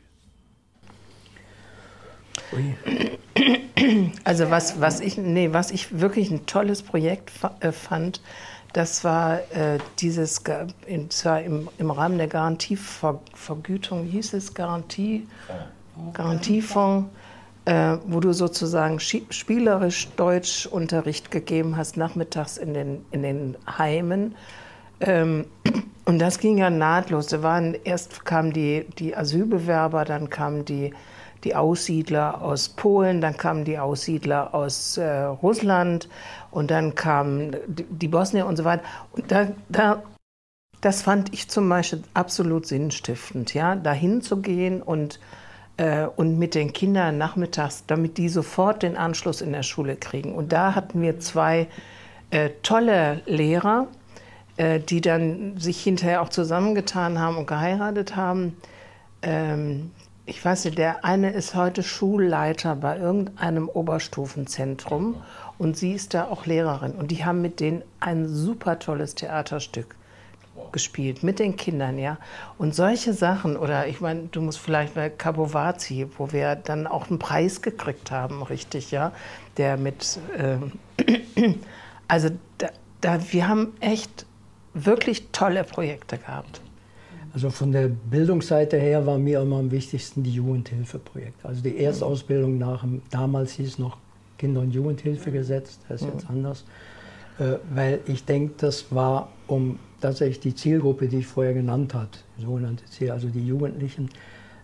Also 4.24 4.50
was, 4.50 4.80
was, 4.80 5.00
ich, 5.00 5.16
nee, 5.16 5.52
was 5.52 5.70
ich 5.70 5.98
wirklich 6.00 6.30
ein 6.30 6.46
tolles 6.46 6.82
Projekt 6.82 7.30
äh, 7.60 7.72
fand, 7.72 8.20
das 8.76 9.04
war 9.04 9.38
äh, 9.54 9.78
dieses, 10.00 10.42
in, 10.86 11.08
zwar 11.08 11.40
im, 11.40 11.70
im 11.78 11.90
Rahmen 11.90 12.18
der 12.18 12.26
Garantievergütung, 12.26 14.04
wie 14.04 14.10
hieß 14.10 14.34
es, 14.34 14.52
Garantie, 14.52 15.26
Garantiefonds, 16.12 17.08
äh, 17.64 17.96
wo 18.06 18.20
du 18.20 18.34
sozusagen 18.34 19.00
spielerisch 19.00 20.08
Deutschunterricht 20.16 21.30
gegeben 21.30 21.78
hast, 21.78 21.96
nachmittags 21.96 22.58
in 22.58 22.74
den, 22.74 23.06
in 23.12 23.22
den 23.22 23.56
Heimen. 23.78 24.34
Ähm, 25.00 25.46
und 26.04 26.18
das 26.18 26.38
ging 26.38 26.58
ja 26.58 26.68
nahtlos. 26.68 27.28
Da 27.28 27.42
waren, 27.42 27.78
erst 27.82 28.26
kamen 28.26 28.52
die, 28.52 28.84
die 28.98 29.16
Asylbewerber, 29.16 30.04
dann 30.04 30.28
kamen 30.28 30.66
die 30.66 30.92
die 31.44 31.54
Aussiedler 31.54 32.42
aus 32.42 32.68
Polen, 32.68 33.20
dann 33.20 33.36
kamen 33.36 33.64
die 33.64 33.78
Aussiedler 33.78 34.54
aus 34.54 34.96
äh, 34.96 35.22
Russland 35.22 36.08
und 36.50 36.70
dann 36.70 36.94
kamen 36.94 37.56
die, 37.66 37.84
die 37.84 38.08
Bosnier 38.08 38.46
und 38.46 38.56
so 38.56 38.64
weiter. 38.64 38.82
Und 39.12 39.30
da, 39.30 39.48
da, 39.68 40.02
das 40.80 41.02
fand 41.02 41.32
ich 41.32 41.48
zum 41.48 41.68
Beispiel 41.68 42.02
absolut 42.14 42.66
sinnstiftend, 42.66 43.54
ja, 43.54 43.76
dahin 43.76 44.22
zu 44.22 44.40
gehen 44.40 44.82
und, 44.82 45.20
äh, 45.76 46.06
und 46.06 46.38
mit 46.38 46.54
den 46.54 46.72
Kindern 46.72 47.18
nachmittags, 47.18 47.84
damit 47.86 48.18
die 48.18 48.28
sofort 48.28 48.82
den 48.82 48.96
Anschluss 48.96 49.40
in 49.40 49.52
der 49.52 49.62
Schule 49.62 49.96
kriegen. 49.96 50.34
Und 50.34 50.52
da 50.52 50.74
hatten 50.74 51.00
wir 51.02 51.20
zwei 51.20 51.68
äh, 52.30 52.50
tolle 52.62 53.22
Lehrer, 53.26 53.88
äh, 54.56 54.80
die 54.80 55.00
dann 55.00 55.58
sich 55.58 55.82
hinterher 55.82 56.22
auch 56.22 56.28
zusammengetan 56.28 57.18
haben 57.18 57.36
und 57.36 57.46
geheiratet 57.46 58.16
haben. 58.16 58.56
Ähm, 59.22 59.90
ich 60.26 60.44
weiß 60.44 60.64
nicht, 60.64 60.76
der 60.76 61.04
eine 61.04 61.30
ist 61.30 61.54
heute 61.54 61.84
Schulleiter 61.84 62.74
bei 62.74 62.98
irgendeinem 62.98 63.68
Oberstufenzentrum 63.68 65.22
und 65.56 65.76
sie 65.76 65.92
ist 65.92 66.14
da 66.14 66.24
auch 66.24 66.46
Lehrerin. 66.46 66.92
Und 66.92 67.12
die 67.12 67.24
haben 67.24 67.40
mit 67.40 67.60
denen 67.60 67.82
ein 68.00 68.28
super 68.28 68.80
tolles 68.80 69.14
Theaterstück 69.14 69.94
gespielt, 70.72 71.22
mit 71.22 71.38
den 71.38 71.54
Kindern, 71.54 71.96
ja. 71.96 72.18
Und 72.58 72.74
solche 72.74 73.12
Sachen, 73.12 73.56
oder 73.56 73.86
ich 73.86 74.00
meine, 74.00 74.24
du 74.32 74.40
musst 74.40 74.58
vielleicht 74.58 74.94
bei 74.94 75.10
Capovazi, 75.10 76.08
wo 76.18 76.32
wir 76.32 76.56
dann 76.56 76.88
auch 76.88 77.08
einen 77.08 77.20
Preis 77.20 77.62
gekriegt 77.62 78.10
haben, 78.10 78.42
richtig, 78.42 78.90
ja, 78.90 79.12
der 79.58 79.76
mit, 79.76 80.18
äh, 80.36 80.58
also 82.08 82.30
da, 82.58 82.70
da, 83.00 83.20
wir 83.30 83.46
haben 83.46 83.74
echt 83.80 84.26
wirklich 84.74 85.28
tolle 85.30 85.62
Projekte 85.62 86.18
gehabt. 86.18 86.60
Also 87.36 87.50
von 87.50 87.70
der 87.70 87.88
Bildungsseite 87.88 88.78
her 88.78 89.04
war 89.04 89.18
mir 89.18 89.42
immer 89.42 89.58
am 89.58 89.70
wichtigsten 89.70 90.22
die 90.22 90.32
Jugendhilfeprojekte. 90.32 91.46
Also 91.46 91.60
die 91.60 91.76
Erstausbildung 91.76 92.56
nach 92.56 92.80
dem, 92.80 93.02
damals 93.10 93.52
hieß 93.52 93.68
es 93.68 93.78
noch 93.78 93.98
Kinder- 94.38 94.62
und 94.62 94.72
Jugendhilfegesetz, 94.72 95.78
das 95.86 96.00
ist 96.00 96.08
jetzt 96.14 96.30
anders. 96.30 96.64
Äh, 97.38 97.58
weil 97.74 98.00
ich 98.06 98.24
denke, 98.24 98.54
das 98.56 98.86
war, 98.90 99.28
um 99.48 99.78
tatsächlich 100.00 100.40
die 100.40 100.54
Zielgruppe, 100.54 101.08
die 101.08 101.18
ich 101.18 101.26
vorher 101.26 101.52
genannt 101.52 101.92
habe, 101.92 102.08
sogenannte 102.38 102.86
Ziel, 102.86 103.10
also 103.10 103.28
die 103.28 103.46
Jugendlichen, 103.46 104.08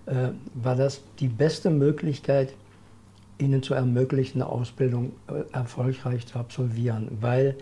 äh, 0.06 0.28
war 0.54 0.74
das 0.74 1.02
die 1.20 1.28
beste 1.28 1.68
Möglichkeit, 1.68 2.54
ihnen 3.36 3.62
zu 3.62 3.74
ermöglichen, 3.74 4.40
eine 4.40 4.50
Ausbildung 4.50 5.12
äh, 5.28 5.42
erfolgreich 5.52 6.26
zu 6.26 6.38
absolvieren, 6.38 7.18
weil 7.20 7.54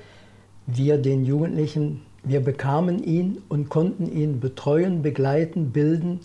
wir 0.69 0.99
den 0.99 1.25
Jugendlichen 1.25 2.03
wir 2.23 2.41
bekamen 2.41 3.03
ihn 3.03 3.43
und 3.49 3.69
konnten 3.69 4.11
ihn 4.11 4.41
betreuen, 4.41 5.03
begleiten, 5.03 5.71
bilden 5.71 6.21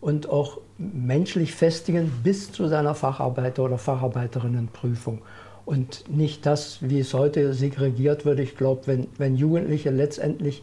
und 0.00 0.28
auch 0.28 0.58
menschlich 0.78 1.54
festigen 1.54 2.10
bis 2.22 2.52
zu 2.52 2.68
seiner 2.68 2.94
Facharbeiter- 2.94 3.64
oder 3.64 3.78
Facharbeiterinnenprüfung. 3.78 5.22
Und 5.64 6.04
nicht 6.08 6.44
das, 6.44 6.78
wie 6.80 7.00
es 7.00 7.14
heute 7.14 7.54
segregiert 7.54 8.24
wird. 8.24 8.40
Ich 8.40 8.56
glaube, 8.56 8.82
wenn, 8.86 9.06
wenn 9.18 9.36
Jugendliche 9.36 9.90
letztendlich 9.90 10.62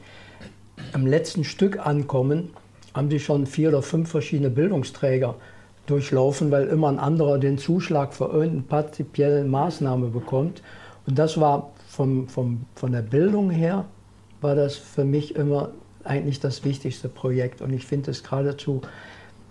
am 0.93 1.07
letzten 1.07 1.43
Stück 1.43 1.85
ankommen, 1.85 2.49
haben 2.93 3.09
sie 3.09 3.19
schon 3.19 3.45
vier 3.45 3.69
oder 3.69 3.81
fünf 3.81 4.09
verschiedene 4.09 4.49
Bildungsträger 4.49 5.35
durchlaufen, 5.85 6.51
weil 6.51 6.67
immer 6.67 6.89
ein 6.89 6.99
anderer 6.99 7.37
den 7.37 7.57
Zuschlag 7.57 8.13
für 8.13 8.25
irgendeine 8.25 8.61
partizipielle 8.63 9.43
Maßnahme 9.43 10.07
bekommt. 10.07 10.61
Und 11.07 11.17
das 11.17 11.39
war 11.39 11.71
vom, 11.87 12.27
vom, 12.27 12.65
von 12.75 12.91
der 12.91 13.01
Bildung 13.01 13.49
her 13.49 13.85
war 14.41 14.55
das 14.55 14.75
für 14.75 15.05
mich 15.05 15.35
immer 15.35 15.71
eigentlich 16.03 16.39
das 16.39 16.63
wichtigste 16.63 17.09
Projekt. 17.09 17.61
Und 17.61 17.73
ich 17.73 17.85
finde 17.85 18.11
es 18.11 18.23
geradezu, 18.23 18.81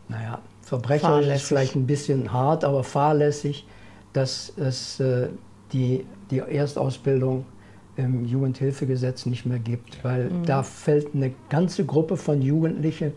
naja, 0.08 0.40
verbrecherisch 0.62 1.26
ist 1.26 1.42
vielleicht 1.42 1.76
ein 1.76 1.86
bisschen 1.86 2.32
hart, 2.32 2.64
aber 2.64 2.84
fahrlässig, 2.84 3.66
dass 4.12 4.52
es 4.56 5.00
äh, 5.00 5.28
die, 5.72 6.06
die 6.30 6.38
Erstausbildung 6.38 7.44
im 7.96 8.24
Jugendhilfegesetz 8.24 9.26
nicht 9.26 9.44
mehr 9.44 9.58
gibt, 9.58 10.02
weil 10.04 10.30
mhm. 10.30 10.44
da 10.46 10.62
fällt 10.62 11.14
eine 11.14 11.34
ganze 11.48 11.84
Gruppe 11.84 12.16
von 12.16 12.40
Jugendlichen 12.40 13.12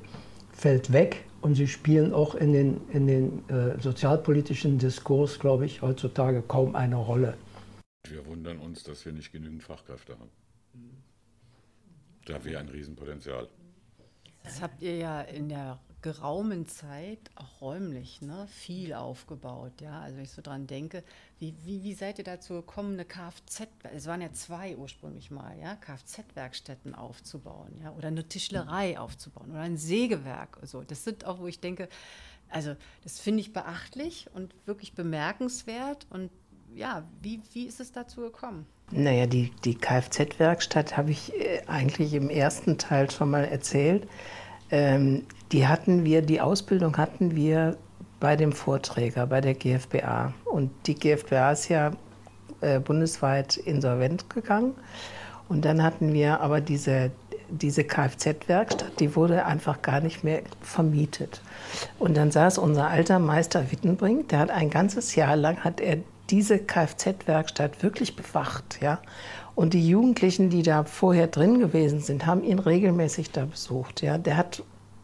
fällt 0.51 0.91
weg 0.91 1.25
und 1.41 1.55
sie 1.55 1.67
spielen 1.67 2.13
auch 2.13 2.35
in 2.35 2.53
den, 2.53 2.81
in 2.89 3.07
den 3.07 3.49
äh, 3.49 3.79
sozialpolitischen 3.79 4.77
Diskurs, 4.77 5.39
glaube 5.39 5.65
ich, 5.65 5.81
heutzutage 5.81 6.41
kaum 6.41 6.75
eine 6.75 6.95
Rolle. 6.95 7.35
Wir 8.07 8.25
wundern 8.25 8.59
uns, 8.59 8.83
dass 8.83 9.05
wir 9.05 9.13
nicht 9.13 9.31
genügend 9.31 9.63
Fachkräfte 9.63 10.13
haben. 10.13 10.29
Da 12.25 12.43
wäre 12.43 12.59
ein 12.59 12.69
Riesenpotenzial. 12.69 13.47
Das 14.43 14.61
habt 14.61 14.81
ihr 14.81 14.97
ja 14.97 15.21
in 15.21 15.49
der 15.49 15.79
geraumen 16.01 16.67
Zeit, 16.67 17.19
auch 17.35 17.61
räumlich, 17.61 18.21
ne, 18.21 18.47
viel 18.47 18.93
aufgebaut. 18.93 19.81
Ja? 19.81 20.01
Also 20.01 20.17
wenn 20.17 20.23
ich 20.23 20.31
so 20.31 20.41
dran 20.41 20.65
denke, 20.65 21.03
wie, 21.37 21.53
wie, 21.63 21.83
wie 21.83 21.93
seid 21.93 22.17
ihr 22.17 22.23
dazu 22.23 22.55
gekommen, 22.55 22.93
eine 22.93 23.05
Kfz, 23.05 23.67
es 23.93 24.07
waren 24.07 24.21
ja 24.21 24.33
zwei 24.33 24.75
ursprünglich 24.75 25.29
mal, 25.29 25.57
ja, 25.59 25.75
Kfz-Werkstätten 25.75 26.95
aufzubauen, 26.95 27.79
ja, 27.81 27.91
oder 27.91 28.07
eine 28.07 28.27
Tischlerei 28.27 28.99
aufzubauen 28.99 29.51
oder 29.51 29.61
ein 29.61 29.77
Sägewerk. 29.77 30.57
So. 30.63 30.81
Das 30.81 31.03
sind 31.03 31.25
auch, 31.25 31.39
wo 31.39 31.47
ich 31.47 31.59
denke, 31.59 31.87
also 32.49 32.75
das 33.03 33.19
finde 33.19 33.41
ich 33.41 33.53
beachtlich 33.53 34.27
und 34.33 34.55
wirklich 34.65 34.93
bemerkenswert. 34.93 36.07
Und 36.09 36.31
ja, 36.73 37.07
wie, 37.21 37.41
wie 37.53 37.65
ist 37.65 37.79
es 37.79 37.91
dazu 37.91 38.21
gekommen? 38.21 38.65
Naja, 38.91 39.25
die, 39.25 39.51
die 39.63 39.75
Kfz-Werkstatt 39.75 40.97
habe 40.97 41.11
ich 41.11 41.33
äh, 41.33 41.61
eigentlich 41.67 42.13
im 42.13 42.29
ersten 42.29 42.77
Teil 42.77 43.09
schon 43.09 43.31
mal 43.31 43.45
erzählt. 43.45 44.07
Ähm, 44.69 45.25
die 45.51 45.67
hatten 45.67 46.03
wir, 46.03 46.21
die 46.21 46.41
Ausbildung 46.41 46.97
hatten 46.97 47.35
wir 47.35 47.77
bei 48.19 48.35
dem 48.35 48.51
Vorträger, 48.51 49.27
bei 49.27 49.41
der 49.41 49.53
GfBA. 49.53 50.33
Und 50.45 50.71
die 50.85 50.95
GfBA 50.95 51.51
ist 51.51 51.69
ja 51.69 51.91
äh, 52.61 52.79
bundesweit 52.79 53.57
insolvent 53.57 54.29
gegangen. 54.29 54.73
Und 55.49 55.65
dann 55.65 55.83
hatten 55.83 56.13
wir 56.13 56.39
aber 56.39 56.61
diese, 56.61 57.11
diese 57.49 57.83
Kfz-Werkstatt, 57.83 58.99
die 58.99 59.15
wurde 59.15 59.45
einfach 59.45 59.81
gar 59.81 59.99
nicht 59.99 60.23
mehr 60.23 60.43
vermietet. 60.61 61.41
Und 61.99 62.15
dann 62.15 62.31
saß 62.31 62.57
unser 62.57 62.87
alter 62.87 63.19
Meister 63.19 63.71
Wittenbrink, 63.71 64.29
der 64.29 64.39
hat 64.39 64.49
ein 64.49 64.69
ganzes 64.69 65.15
Jahr 65.15 65.35
lang, 65.35 65.63
hat 65.63 65.81
er 65.81 65.97
diese 66.31 66.59
Kfz-Werkstatt 66.59 67.83
wirklich 67.83 68.15
bewacht. 68.15 68.79
Ja? 68.81 68.99
Und 69.53 69.73
die 69.73 69.87
Jugendlichen, 69.87 70.49
die 70.49 70.63
da 70.63 70.85
vorher 70.85 71.27
drin 71.27 71.59
gewesen 71.59 71.99
sind, 71.99 72.25
haben 72.25 72.43
ihn 72.43 72.59
regelmäßig 72.59 73.31
da 73.31 73.45
besucht. 73.45 74.01
Ja? 74.01 74.17
Der 74.17 74.37
hat 74.37 74.63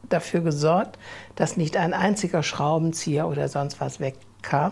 dafür 0.10 0.42
gesorgt, 0.42 0.98
dass 1.36 1.58
nicht 1.58 1.76
ein 1.78 1.94
einziger 1.94 2.44
Schraubenzieher 2.44 3.28
oder 3.28 3.50
sonst 3.50 3.82
was 3.82 4.00
wegkam. 4.00 4.72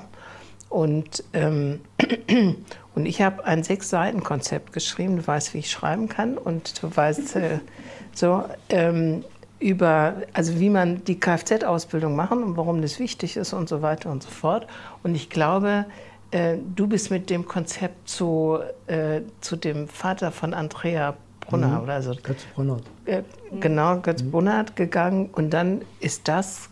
Und, 0.69 1.23
ähm, 1.33 1.81
und 2.95 3.05
ich 3.05 3.21
habe 3.21 3.45
ein 3.45 3.63
Sechs-Seiten-Konzept 3.63 4.73
geschrieben. 4.73 5.17
Du 5.17 5.27
weißt, 5.27 5.53
wie 5.53 5.59
ich 5.59 5.69
schreiben 5.69 6.07
kann. 6.07 6.37
Und 6.37 6.81
du 6.81 6.95
weißt 6.95 7.35
äh, 7.35 7.59
so 8.13 8.45
ähm, 8.69 9.25
über, 9.59 10.15
also 10.33 10.59
wie 10.59 10.69
man 10.69 11.03
die 11.03 11.19
Kfz-Ausbildung 11.19 12.15
machen 12.15 12.43
und 12.43 12.57
warum 12.57 12.81
das 12.81 12.99
wichtig 12.99 13.37
ist 13.37 13.53
und 13.53 13.69
so 13.69 13.81
weiter 13.81 14.11
und 14.11 14.23
so 14.23 14.29
fort. 14.29 14.67
Und 15.03 15.15
ich 15.15 15.29
glaube, 15.29 15.85
äh, 16.31 16.57
du 16.75 16.87
bist 16.87 17.11
mit 17.11 17.29
dem 17.29 17.45
Konzept 17.45 18.09
zu, 18.09 18.59
äh, 18.87 19.21
zu 19.41 19.55
dem 19.55 19.87
Vater 19.87 20.31
von 20.31 20.53
Andrea 20.53 21.15
Brunner, 21.41 21.67
mhm. 21.67 21.83
oder 21.83 22.01
so. 22.01 22.13
Götz 22.21 22.43
Brunner. 22.55 22.77
Äh, 23.05 23.23
genau, 23.59 23.97
Götz 23.99 24.23
mhm. 24.23 24.31
Brunner 24.31 24.65
gegangen 24.75 25.29
und 25.31 25.51
dann 25.51 25.81
ist 25.99 26.27
das 26.27 26.69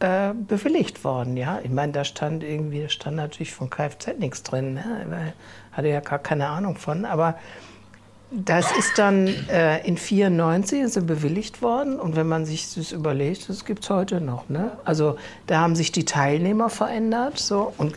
äh, 0.00 0.32
bewilligt 0.34 1.04
worden, 1.04 1.36
ja. 1.36 1.60
Ich 1.62 1.70
meine, 1.70 1.92
da 1.92 2.04
stand 2.04 2.42
irgendwie, 2.42 2.82
da 2.82 2.88
stand 2.88 3.16
natürlich 3.16 3.52
von 3.52 3.70
Kfz 3.70 4.18
nichts 4.18 4.42
drin, 4.42 4.74
ne? 4.74 5.32
hatte 5.72 5.88
ja 5.88 6.00
gar 6.00 6.18
keine 6.18 6.48
Ahnung 6.48 6.76
von, 6.76 7.04
aber 7.04 7.36
das 8.32 8.72
ist 8.76 8.98
dann 8.98 9.28
äh, 9.48 9.86
in 9.86 9.98
94 9.98 10.80
ist 10.80 11.06
bewilligt 11.06 11.60
worden 11.60 12.00
und 12.00 12.16
wenn 12.16 12.26
man 12.26 12.46
sich 12.46 12.74
das 12.74 12.90
überlegt, 12.90 13.48
das 13.48 13.64
gibt 13.66 13.84
es 13.84 13.90
heute 13.90 14.20
noch. 14.22 14.48
Ne? 14.48 14.72
Also 14.84 15.16
da 15.46 15.60
haben 15.60 15.76
sich 15.76 15.92
die 15.92 16.06
Teilnehmer 16.06 16.70
verändert 16.70 17.38
so 17.38 17.74
und 17.76 17.94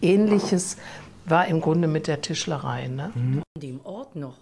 ähnliches 0.00 0.76
war 1.24 1.46
im 1.46 1.60
Grunde 1.60 1.88
mit 1.88 2.06
der 2.06 2.20
Tischlerei. 2.20 2.88
Ne? 2.88 3.12
Mhm. 3.14 3.42
Dem 3.56 3.80
Ort 3.84 4.16
noch. 4.16 4.38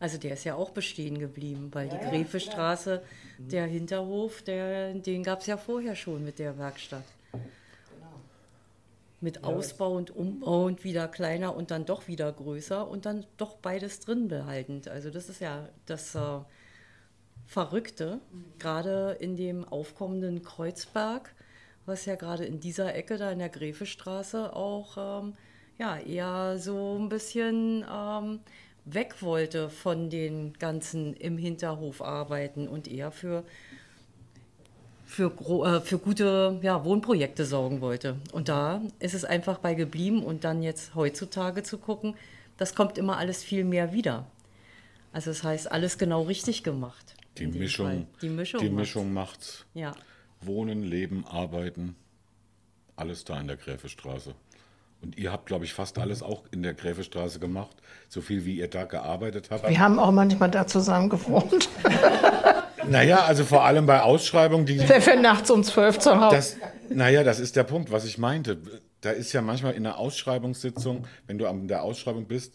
Also 0.00 0.16
der 0.16 0.34
ist 0.34 0.44
ja 0.44 0.54
auch 0.54 0.70
bestehen 0.70 1.18
geblieben, 1.18 1.70
weil 1.72 1.88
die 1.88 1.98
Gräfestraße, 1.98 3.02
der 3.38 3.66
Hinterhof, 3.66 4.42
der, 4.42 4.94
den 4.94 5.24
gab 5.24 5.40
es 5.40 5.46
ja 5.46 5.56
vorher 5.56 5.96
schon 5.96 6.24
mit 6.24 6.38
der 6.38 6.56
Werkstatt. 6.56 7.04
Mit 9.20 9.42
Ausbau 9.42 9.94
und 9.94 10.14
Umbau 10.14 10.66
und 10.66 10.84
wieder 10.84 11.08
kleiner 11.08 11.56
und 11.56 11.72
dann 11.72 11.84
doch 11.84 12.06
wieder 12.06 12.30
größer 12.30 12.86
und 12.86 13.04
dann 13.04 13.26
doch 13.36 13.56
beides 13.56 13.98
drin 13.98 14.28
behaltend. 14.28 14.86
Also 14.86 15.10
das 15.10 15.28
ist 15.28 15.40
ja 15.40 15.68
das 15.86 16.14
äh, 16.14 16.38
Verrückte, 17.48 18.20
gerade 18.60 19.16
in 19.18 19.34
dem 19.34 19.64
aufkommenden 19.64 20.44
Kreuzberg, 20.44 21.34
was 21.88 22.04
ja 22.04 22.14
gerade 22.14 22.44
in 22.44 22.60
dieser 22.60 22.94
Ecke 22.94 23.16
da 23.16 23.32
in 23.32 23.38
der 23.38 23.48
Gräfestraße 23.48 24.54
auch 24.54 25.22
ähm, 25.22 25.34
ja, 25.78 25.96
eher 25.98 26.58
so 26.58 26.96
ein 26.98 27.08
bisschen 27.08 27.84
ähm, 27.90 28.40
weg 28.84 29.22
wollte 29.22 29.70
von 29.70 30.10
den 30.10 30.52
ganzen 30.54 31.14
im 31.14 31.38
Hinterhof 31.38 32.02
arbeiten 32.02 32.68
und 32.68 32.88
eher 32.88 33.10
für, 33.10 33.44
für, 35.06 35.32
äh, 35.64 35.80
für 35.80 35.98
gute 35.98 36.58
ja, 36.62 36.84
Wohnprojekte 36.84 37.44
sorgen 37.44 37.80
wollte. 37.80 38.16
Und 38.32 38.48
da 38.48 38.82
ist 38.98 39.14
es 39.14 39.24
einfach 39.24 39.58
bei 39.58 39.74
geblieben 39.74 40.22
und 40.22 40.44
dann 40.44 40.62
jetzt 40.62 40.94
heutzutage 40.94 41.62
zu 41.62 41.78
gucken, 41.78 42.14
das 42.56 42.74
kommt 42.74 42.98
immer 42.98 43.16
alles 43.18 43.42
viel 43.42 43.64
mehr 43.64 43.92
wieder. 43.92 44.26
Also 45.12 45.30
das 45.30 45.42
heißt, 45.42 45.70
alles 45.70 45.96
genau 45.96 46.22
richtig 46.22 46.64
gemacht. 46.64 47.14
Die 47.38 47.46
Mischung, 47.46 48.08
die 48.20 48.28
Mischung, 48.28 48.60
die 48.60 48.68
Mischung 48.68 49.12
macht's. 49.12 49.64
Ja. 49.74 49.94
Wohnen, 50.40 50.82
Leben, 50.82 51.24
Arbeiten, 51.26 51.96
alles 52.96 53.24
da 53.24 53.40
in 53.40 53.46
der 53.46 53.56
Gräfestraße. 53.56 54.34
Und 55.00 55.16
ihr 55.16 55.30
habt, 55.30 55.46
glaube 55.46 55.64
ich, 55.64 55.74
fast 55.74 55.98
alles 55.98 56.22
auch 56.22 56.42
in 56.50 56.62
der 56.62 56.74
Gräfestraße 56.74 57.38
gemacht, 57.38 57.76
so 58.08 58.20
viel 58.20 58.44
wie 58.44 58.56
ihr 58.56 58.68
da 58.68 58.84
gearbeitet 58.84 59.50
habt. 59.50 59.68
Wir 59.68 59.78
haben 59.78 59.98
auch 59.98 60.10
manchmal 60.10 60.50
da 60.50 60.66
zusammen 60.66 61.08
gewohnt. 61.08 61.68
naja, 62.88 63.24
also 63.24 63.44
vor 63.44 63.64
allem 63.64 63.86
bei 63.86 64.02
Ausschreibungen, 64.02 64.66
die. 64.66 64.80
Wer 64.88 65.00
für 65.00 65.16
nachts 65.16 65.50
um 65.50 65.62
zwölf 65.62 66.00
zu 66.00 66.20
Hause. 66.20 66.34
Das, 66.34 66.56
naja, 66.88 67.22
das 67.22 67.38
ist 67.38 67.54
der 67.54 67.62
Punkt, 67.62 67.92
was 67.92 68.04
ich 68.04 68.18
meinte. 68.18 68.58
Da 69.00 69.10
ist 69.10 69.32
ja 69.32 69.40
manchmal 69.40 69.74
in 69.74 69.86
einer 69.86 69.98
Ausschreibungssitzung, 69.98 71.06
wenn 71.28 71.38
du 71.38 71.46
an 71.46 71.68
der 71.68 71.84
Ausschreibung 71.84 72.26
bist, 72.26 72.54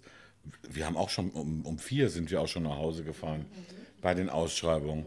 wir 0.69 0.86
haben 0.86 0.98
auch 0.98 1.10
schon 1.10 1.30
um, 1.32 1.65
um 1.65 1.80
vier 1.80 2.10
sind 2.10 2.32
wir 2.32 2.41
auch 2.41 2.48
schon 2.48 2.63
nach 2.63 2.78
Hause 2.78 3.04
gefahren 3.04 3.46
bei 4.02 4.13
den 4.13 4.30
Ausschreibungen. 4.30 5.06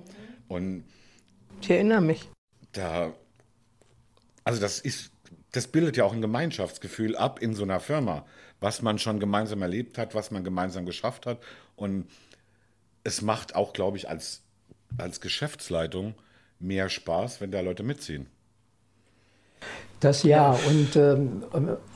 Und 0.49 0.85
ich 1.61 1.71
erinnere 1.71 2.01
mich. 2.01 2.29
Da, 2.77 3.15
also 4.45 4.61
das 4.61 4.81
ist, 4.81 5.11
das 5.53 5.67
bildet 5.67 5.97
ja 5.97 6.05
auch 6.05 6.13
ein 6.13 6.21
Gemeinschaftsgefühl 6.21 7.17
ab 7.17 7.41
in 7.41 7.55
so 7.55 7.63
einer 7.63 7.81
Firma, 7.81 8.27
was 8.61 8.83
man 8.83 8.99
schon 8.99 9.19
gemeinsam 9.19 9.63
erlebt 9.63 9.97
hat, 9.97 10.15
was 10.15 10.31
man 10.31 10.45
gemeinsam 10.45 10.85
geschafft 10.85 11.25
hat. 11.25 11.39
Und 11.75 12.07
es 13.03 13.23
macht 13.23 13.55
auch, 13.55 13.73
glaube 13.73 13.97
ich, 13.97 14.09
als, 14.09 14.43
als 14.99 15.21
Geschäftsleitung 15.21 16.15
mehr 16.59 16.89
Spaß, 16.91 17.41
wenn 17.41 17.51
da 17.51 17.61
Leute 17.61 17.83
mitziehen. 17.83 18.27
Das 20.01 20.23
ja, 20.23 20.51
und 20.51 20.95
ähm, 20.97 21.43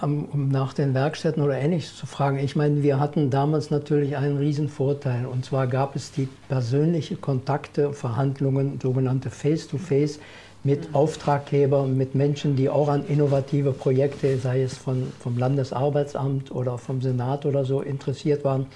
um 0.01 0.49
nach 0.49 0.73
den 0.73 0.95
Werkstätten 0.95 1.43
oder 1.43 1.59
ähnliches 1.59 1.97
zu 1.97 2.07
fragen, 2.07 2.39
ich 2.39 2.57
meine, 2.57 2.83
wir 2.83 2.99
hatten 2.99 3.29
damals 3.29 3.71
natürlich 3.71 4.17
einen 4.17 4.39
riesen 4.39 4.71
Vorteil 4.71 5.27
und 5.27 5.45
zwar 5.45 5.67
gab 5.67 5.97
es 5.97 6.11
die 6.11 6.27
persönliche 6.49 7.17
Kontakte, 7.17 7.93
Verhandlungen, 7.93 8.81
sogenannte 8.81 9.29
Face-to-Face. 9.29 10.19
-face, 10.19 10.21
mit 10.63 10.95
Auftraggebern, 10.95 11.97
mit 11.97 12.15
Menschen, 12.15 12.55
die 12.57 12.69
auch 12.69 12.89
an 12.89 13.07
innovative 13.07 13.73
Projekte, 13.73 14.37
sei 14.39 14.63
es 14.63 14.77
von, 14.77 15.13
vom 15.19 15.39
Landesarbeitsamt 15.39 16.51
oder 16.51 16.77
vom 16.77 17.01
Senat 17.01 17.47
oder 17.47 17.65
so, 17.65 17.81
interessiert 17.81 18.45
waren. 18.45 18.67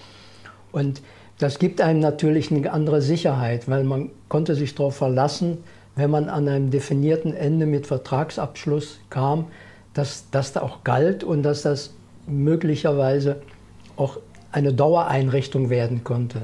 Und 0.73 1.03
das 1.38 1.59
gibt 1.59 1.81
einem 1.81 2.01
natürlich 2.01 2.51
eine 2.51 2.73
andere 2.73 3.03
Sicherheit, 3.03 3.68
weil 3.68 3.85
man 3.85 4.11
konnte 4.29 4.55
sich 4.55 4.75
darauf 4.75 4.97
verlassen, 4.97 5.59
wenn 5.94 6.11
man 6.11 6.29
an 6.29 6.49
einem 6.49 6.70
definierten 6.70 7.35
Ende 7.35 7.66
mit 7.66 7.87
Vertragsabschluss 7.87 9.01
kam, 9.11 9.47
dass 9.92 10.25
das 10.31 10.53
da 10.53 10.62
auch 10.62 10.85
galt 10.85 11.23
und 11.23 11.42
dass 11.42 11.62
das 11.62 11.92
möglicherweise 12.27 13.42
auch 13.97 14.18
eine 14.51 14.73
Dauereinrichtung 14.73 15.70
werden 15.70 16.03
konnte 16.03 16.42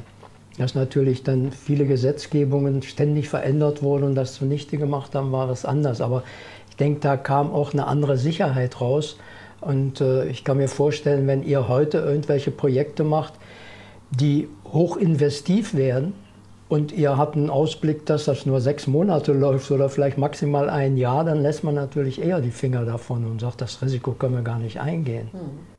dass 0.60 0.74
natürlich 0.74 1.22
dann 1.22 1.52
viele 1.52 1.86
Gesetzgebungen 1.86 2.82
ständig 2.82 3.30
verändert 3.30 3.82
wurden 3.82 4.04
und 4.04 4.14
das 4.14 4.34
zunichte 4.34 4.76
gemacht 4.76 5.14
haben, 5.14 5.32
war 5.32 5.48
es 5.48 5.64
anders. 5.64 6.02
Aber 6.02 6.22
ich 6.68 6.76
denke, 6.76 7.00
da 7.00 7.16
kam 7.16 7.50
auch 7.50 7.72
eine 7.72 7.86
andere 7.86 8.18
Sicherheit 8.18 8.78
raus. 8.78 9.16
Und 9.62 10.02
äh, 10.02 10.26
ich 10.26 10.44
kann 10.44 10.58
mir 10.58 10.68
vorstellen, 10.68 11.26
wenn 11.26 11.42
ihr 11.42 11.66
heute 11.66 11.98
irgendwelche 11.98 12.50
Projekte 12.50 13.04
macht, 13.04 13.32
die 14.10 14.48
hochinvestiv 14.70 15.74
werden 15.74 16.12
und 16.68 16.92
ihr 16.92 17.16
habt 17.16 17.36
einen 17.36 17.48
Ausblick, 17.48 18.04
dass 18.04 18.26
das 18.26 18.44
nur 18.44 18.60
sechs 18.60 18.86
Monate 18.86 19.32
läuft 19.32 19.70
oder 19.70 19.88
vielleicht 19.88 20.18
maximal 20.18 20.68
ein 20.68 20.98
Jahr, 20.98 21.24
dann 21.24 21.40
lässt 21.40 21.64
man 21.64 21.74
natürlich 21.74 22.20
eher 22.20 22.42
die 22.42 22.50
Finger 22.50 22.84
davon 22.84 23.24
und 23.24 23.40
sagt, 23.40 23.62
das 23.62 23.80
Risiko 23.80 24.12
können 24.12 24.34
wir 24.34 24.42
gar 24.42 24.58
nicht 24.58 24.78
eingehen. 24.78 25.30
Hm. 25.32 25.69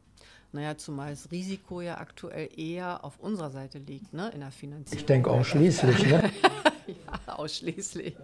Naja, 0.54 0.78
zumal 0.78 1.12
das 1.12 1.32
Risiko 1.32 1.82
ja 1.82 1.98
aktuell 1.98 2.50
eher 2.58 3.06
auf 3.06 3.20
unserer 3.20 3.52
Seite 3.52 3.78
liegt, 3.78 4.14
ne, 4.14 4.30
in 4.34 4.42
der 4.42 4.52
Finanzierung. 4.52 5.00
Ich 5.00 5.06
denke 5.06 5.30
ausschließlich, 5.30 6.06
ne? 6.08 6.32
ja, 6.88 7.34
ausschließlich. 7.34 8.16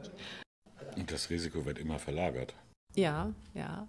Und 0.98 1.12
das 1.12 1.30
Risiko 1.30 1.66
wird 1.66 1.80
immer 1.80 2.00
verlagert. 2.00 2.54
Ja, 2.96 3.32
ja. 3.54 3.88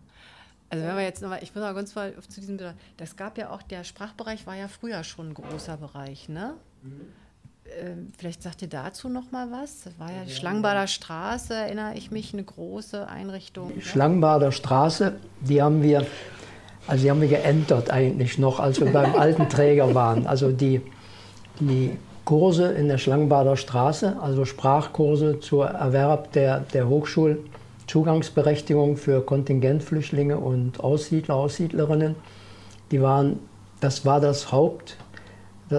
Also 0.70 0.84
wenn 0.84 0.96
wir 0.96 1.02
jetzt 1.02 1.22
nochmal, 1.22 1.42
ich 1.42 1.54
muss 1.54 1.62
mal 1.62 1.74
ganz 1.74 1.94
mal 1.94 2.14
zu 2.28 2.40
diesem, 2.40 2.58
das 2.98 3.16
gab 3.16 3.38
ja 3.38 3.50
auch, 3.50 3.62
der 3.62 3.84
Sprachbereich 3.84 4.46
war 4.46 4.54
ja 4.54 4.68
früher 4.68 5.02
schon 5.02 5.30
ein 5.30 5.34
großer 5.34 5.78
Bereich, 5.78 6.28
ne? 6.28 6.54
Mhm. 6.82 7.00
ähm, 7.80 8.12
vielleicht 8.18 8.42
sagt 8.42 8.60
ihr 8.62 8.68
dazu 8.68 9.08
noch 9.08 9.32
mal 9.32 9.50
was. 9.50 9.80
Das 9.84 9.98
war 9.98 10.12
ja 10.12 10.24
die 10.24 10.30
Schlangenbader 10.30 10.86
Straße, 10.86 11.54
erinnere 11.54 11.94
ich 11.94 12.10
mich, 12.10 12.34
eine 12.34 12.44
große 12.44 13.08
Einrichtung. 13.08 13.72
Die 13.74 13.80
Schlangenbader 13.80 14.52
Straße, 14.52 15.18
die 15.40 15.62
haben 15.62 15.82
wir, 15.82 16.06
also 16.88 17.04
die 17.04 17.10
haben 17.10 17.20
wir 17.20 17.28
geändert 17.28 17.90
eigentlich 17.90 18.38
noch, 18.38 18.58
als 18.58 18.80
wir 18.80 18.92
beim 18.92 19.14
alten 19.14 19.48
Träger 19.48 19.94
waren. 19.94 20.26
Also 20.26 20.50
die, 20.50 20.80
die 21.60 21.96
Kurse 22.24 22.72
in 22.72 22.88
der 22.88 22.98
Schlangenbader 22.98 23.56
Straße, 23.56 24.16
also 24.20 24.44
Sprachkurse 24.44 25.38
zur 25.38 25.66
Erwerb 25.66 26.32
der, 26.32 26.64
der 26.72 26.88
Hochschulzugangsberechtigung 26.88 28.96
für 28.96 29.20
Kontingentflüchtlinge 29.20 30.38
und 30.38 30.80
Aussiedler, 30.80 31.36
Aussiedlerinnen, 31.36 32.16
die 32.90 33.00
waren, 33.00 33.38
das 33.80 34.04
war 34.04 34.20
das 34.20 34.50
Haupt 34.50 34.96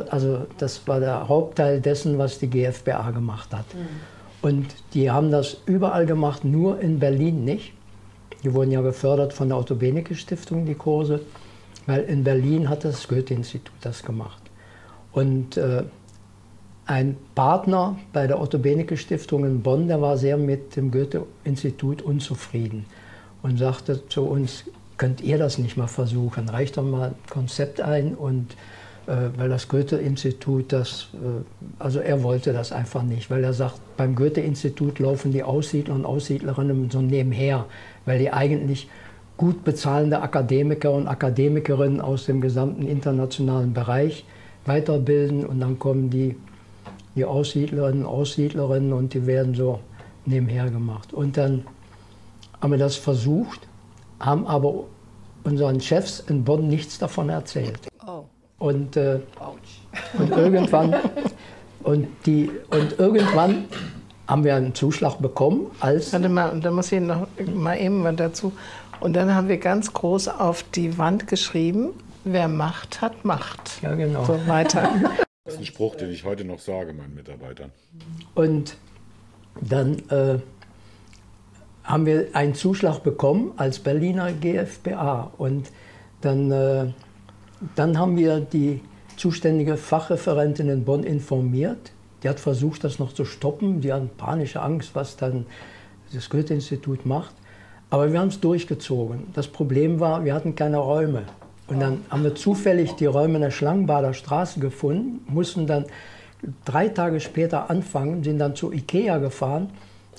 also 0.10 0.46
das 0.58 0.88
war 0.88 1.00
der 1.00 1.28
Hauptteil 1.28 1.82
dessen, 1.82 2.18
was 2.18 2.40
die 2.40 2.50
GfBA 2.50 3.12
gemacht 3.12 3.54
hat. 3.54 3.66
Mhm. 3.74 3.88
Und 4.42 4.68
die 4.94 5.12
haben 5.12 5.32
das 5.32 5.58
überall 5.66 6.06
gemacht, 6.06 6.46
nur 6.46 6.80
in 6.80 7.00
Berlin 7.00 7.44
nicht. 7.44 7.74
Die 8.44 8.54
wurden 8.54 8.72
ja 8.72 8.82
gefördert 8.82 9.34
von 9.34 9.50
der 9.50 9.58
Otto 9.58 9.76
Benecke 9.76 10.16
Stiftung, 10.16 10.66
die 10.66 10.76
Kurse, 10.76 11.22
weil 11.86 12.04
in 12.04 12.24
Berlin 12.24 12.70
hat 12.70 12.86
das 12.86 13.08
Goethe-Institut 13.08 13.74
das 13.82 14.04
gemacht. 14.04 14.42
Und 15.12 15.58
äh, 15.58 15.84
ein 16.86 17.18
Partner 17.36 18.00
bei 18.14 18.28
der 18.28 18.42
Otto 18.42 18.58
Benecke 18.58 18.98
Stiftung 18.98 19.46
in 19.46 19.62
Bonn, 19.62 19.88
der 19.88 20.02
war 20.02 20.18
sehr 20.18 20.38
mit 20.38 20.76
dem 20.76 20.92
Goethe-Institut 20.92 22.02
unzufrieden 22.02 22.86
und 23.42 23.58
sagte 23.58 24.08
zu 24.08 24.24
uns, 24.24 24.64
könnt 24.98 25.22
ihr 25.22 25.38
das 25.38 25.58
nicht 25.58 25.78
mal 25.78 25.88
versuchen? 25.88 26.50
Reicht 26.50 26.78
doch 26.78 26.84
mal 26.84 27.10
ein 27.10 27.16
Konzept 27.30 27.82
ein 27.82 28.16
und 28.16 28.56
weil 29.38 29.50
das 29.50 29.68
Goethe-Institut 29.68 30.72
das, 30.72 31.08
äh, 31.14 31.44
also 31.80 32.00
er 32.00 32.22
wollte 32.22 32.54
das 32.54 32.72
einfach 32.72 33.04
nicht, 33.04 33.32
weil 33.32 33.44
er 33.44 33.54
sagt, 33.54 33.80
beim 33.98 34.16
Goethe-Institut 34.16 35.00
laufen 35.00 35.32
die 35.32 35.44
Aussiedler 35.44 35.96
und 35.96 36.06
Aussiedlerinnen 36.06 36.90
so 36.92 37.02
nebenher, 37.02 37.66
weil 38.06 38.20
die 38.20 38.32
eigentlich 38.32 38.88
gut 39.38 39.64
bezahlende 39.64 40.22
Akademiker 40.22 40.92
und 40.92 41.08
Akademikerinnen 41.08 42.02
aus 42.02 42.26
dem 42.26 42.42
gesamten 42.42 42.86
internationalen 42.86 43.74
Bereich 43.74 44.26
weiterbilden 44.66 45.46
und 45.46 45.60
dann 45.60 45.80
kommen 45.80 46.10
die, 46.10 46.36
die 47.16 47.26
Aussiedlerinnen 47.26 48.06
und 48.06 48.12
Aussiedlerinnen 48.12 48.94
und 48.94 49.14
die 49.14 49.26
werden 49.26 49.56
so 49.56 49.80
nebenher 50.26 50.70
gemacht. 50.70 51.14
Und 51.14 51.38
dann 51.38 51.66
haben 52.62 52.72
wir 52.72 52.78
das 52.78 52.96
versucht, 52.96 53.62
haben 54.20 54.46
aber 54.46 54.84
unseren 55.44 55.80
Chefs 55.80 56.20
in 56.20 56.44
Bonn 56.44 56.68
nichts 56.68 57.00
davon 57.00 57.30
erzählt. 57.30 57.88
Und, 58.60 58.98
äh, 58.98 59.20
und 60.18 60.30
irgendwann 60.32 60.96
und 61.84 62.08
die 62.26 62.52
und 62.70 63.00
irgendwann 63.00 63.66
haben 64.28 64.44
wir 64.44 64.56
einen 64.56 64.76
Zuschlag 64.76 65.20
bekommen 65.20 65.72
als. 65.80 66.14
Warte 66.14 66.30
mal, 66.30 66.60
da 66.60 66.72
muss 66.72 66.92
ich 66.92 67.02
noch 67.02 67.28
mal 67.56 67.80
eben 67.80 68.04
was 68.04 68.16
dazu. 68.16 68.54
Und 69.00 69.14
dann 69.14 69.34
haben 69.34 69.48
wir 69.48 69.58
ganz 69.58 69.94
groß 69.94 70.28
auf 70.28 70.64
die 70.76 70.98
Wand 70.98 71.28
geschrieben: 71.28 71.90
Wer 72.26 72.48
Macht 72.48 73.02
hat, 73.02 73.26
Macht. 73.26 73.82
Ja, 73.82 73.96
genau. 73.96 74.26
So 74.26 74.40
weiter. 74.48 74.90
Das 75.46 75.56
ist 75.56 75.62
ein 75.62 75.66
Spruch, 75.66 75.96
den 75.96 76.12
ich 76.12 76.26
heute 76.26 76.46
noch 76.46 76.60
sage 76.60 76.94
meinen 76.94 77.16
Mitarbeitern. 77.16 77.72
Und 78.36 78.78
dann 79.62 79.98
äh, 80.10 80.40
haben 81.84 82.06
wir 82.06 82.28
einen 82.34 82.54
Zuschlag 82.54 83.00
bekommen 83.00 83.54
als 83.58 83.80
Berliner 83.80 84.32
GfBA. 84.32 85.32
Und 85.40 85.72
dann 86.22 86.52
äh, 86.52 86.88
dann 87.76 87.98
haben 87.98 88.18
wir 88.18 88.40
die 88.40 88.82
zuständige 89.18 89.78
Fachreferentin 89.78 90.70
in 90.70 90.86
Bonn 90.86 91.04
informiert. 91.04 91.92
Die 92.24 92.30
hat 92.30 92.40
versucht, 92.40 92.84
das 92.84 93.00
noch 93.00 93.14
zu 93.14 93.26
stoppen. 93.26 93.82
Die 93.82 93.92
hatten 93.92 94.10
panische 94.18 94.62
Angst, 94.62 94.92
was 94.94 95.18
dann 95.18 95.46
das 96.14 96.30
Goethe-Institut 96.30 97.06
macht. 97.06 97.34
Aber 97.90 98.12
wir 98.12 98.20
haben 98.20 98.28
es 98.30 98.40
durchgezogen. 98.40 99.28
Das 99.34 99.48
Problem 99.48 100.00
war, 100.00 100.24
wir 100.24 100.34
hatten 100.34 100.56
keine 100.56 100.78
Räume. 100.78 101.24
Und 101.68 101.80
dann 101.80 102.04
haben 102.10 102.24
wir 102.24 102.36
zufällig 102.36 102.94
die 102.94 103.06
Räume 103.06 103.36
in 103.36 103.42
der 103.42 103.52
Schlangenbader 103.52 104.14
Straße 104.14 104.60
gefunden, 104.60 105.24
mussten 105.28 105.68
dann 105.68 105.86
drei 106.66 106.88
Tage 106.90 107.20
später 107.20 107.70
anfangen, 107.70 108.24
sind 108.24 108.40
dann 108.40 108.56
zu 108.56 108.72
Ikea 108.72 109.20
gefahren 109.20 109.70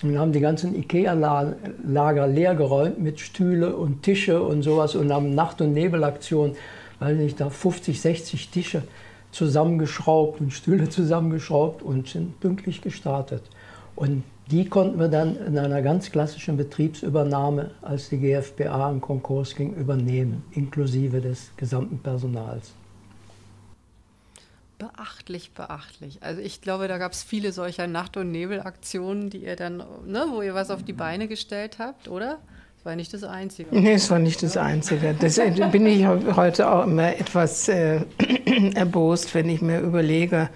und 0.02 0.18
haben 0.18 0.32
die 0.32 0.40
ganzen 0.40 0.74
Ikea-Lager 0.76 2.26
leergeräumt 2.26 3.00
mit 3.00 3.20
Stühle 3.20 3.74
und 3.76 4.02
Tische 4.02 4.42
und 4.42 4.62
sowas 4.62 4.94
und 4.94 5.12
haben 5.12 5.34
Nacht- 5.34 5.60
und 5.60 5.72
Nebelaktion 5.72 6.56
weiß 7.00 7.16
nicht, 7.16 7.40
da 7.40 7.50
50, 7.50 8.00
60 8.00 8.50
Tische 8.50 8.82
zusammengeschraubt 9.32 10.40
und 10.40 10.52
Stühle 10.52 10.88
zusammengeschraubt 10.88 11.82
und 11.82 12.08
sind 12.08 12.40
pünktlich 12.40 12.82
gestartet. 12.82 13.42
Und 13.96 14.22
die 14.50 14.68
konnten 14.68 14.98
wir 14.98 15.08
dann 15.08 15.36
in 15.36 15.58
einer 15.58 15.82
ganz 15.82 16.10
klassischen 16.10 16.56
Betriebsübernahme, 16.56 17.70
als 17.82 18.08
die 18.08 18.18
GfBA 18.18 18.90
im 18.90 19.00
Konkurs 19.00 19.54
ging, 19.54 19.74
übernehmen, 19.74 20.42
inklusive 20.52 21.20
des 21.20 21.52
gesamten 21.56 21.98
Personals. 22.00 22.72
Beachtlich, 24.78 25.52
beachtlich. 25.52 26.22
Also 26.22 26.40
ich 26.40 26.62
glaube, 26.62 26.88
da 26.88 26.98
gab 26.98 27.12
es 27.12 27.22
viele 27.22 27.52
solcher 27.52 27.86
Nacht- 27.86 28.16
und 28.16 28.32
Nebelaktionen, 28.32 29.30
die 29.30 29.44
ihr 29.44 29.54
dann, 29.54 29.84
ne, 30.06 30.26
wo 30.32 30.42
ihr 30.42 30.54
was 30.54 30.70
auf 30.70 30.82
die 30.82 30.94
Beine 30.94 31.28
gestellt 31.28 31.78
habt, 31.78 32.08
oder? 32.08 32.38
Das 32.80 32.86
war 32.86 32.96
nicht 32.96 33.12
das 33.12 33.24
Einzige. 33.24 33.78
Nee, 33.78 33.92
es 33.92 34.10
war 34.10 34.18
nicht 34.18 34.42
das 34.42 34.56
Einzige. 34.56 35.14
Deswegen 35.20 35.70
bin 35.70 35.84
ich 35.84 36.06
heute 36.06 36.72
auch 36.72 36.84
immer 36.84 37.14
etwas 37.14 37.68
äh, 37.68 38.00
erbost, 38.74 39.34
wenn 39.34 39.50
ich 39.50 39.60
mir 39.60 39.80
überlege, 39.80 40.48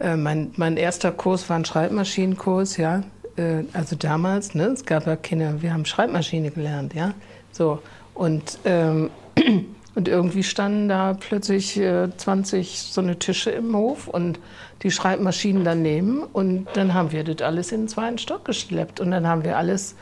äh, 0.00 0.16
mein, 0.16 0.50
mein 0.56 0.76
erster 0.76 1.12
Kurs 1.12 1.48
war 1.48 1.56
ein 1.56 1.64
Schreibmaschinenkurs, 1.64 2.78
ja. 2.78 3.04
Äh, 3.36 3.62
also 3.74 3.94
damals, 3.94 4.56
ne, 4.56 4.64
es 4.64 4.86
gab 4.86 5.06
ja 5.06 5.14
keine, 5.14 5.62
wir 5.62 5.72
haben 5.72 5.84
Schreibmaschine 5.84 6.50
gelernt, 6.50 6.94
ja. 6.94 7.14
So. 7.52 7.80
Und, 8.12 8.58
ähm, 8.64 9.10
und 9.94 10.08
irgendwie 10.08 10.42
standen 10.42 10.88
da 10.88 11.14
plötzlich 11.14 11.78
äh, 11.78 12.08
20 12.16 12.76
so 12.90 13.00
eine 13.00 13.20
Tische 13.20 13.52
im 13.52 13.76
Hof 13.76 14.08
und 14.08 14.40
die 14.82 14.90
Schreibmaschinen 14.90 15.62
daneben. 15.62 16.24
Und 16.24 16.66
dann 16.74 16.92
haben 16.92 17.12
wir 17.12 17.22
das 17.22 17.40
alles 17.46 17.70
in 17.70 17.82
den 17.82 17.88
zweiten 17.88 18.18
Stock 18.18 18.44
geschleppt. 18.44 18.98
Und 18.98 19.12
dann 19.12 19.28
haben 19.28 19.44
wir 19.44 19.56
alles 19.56 19.94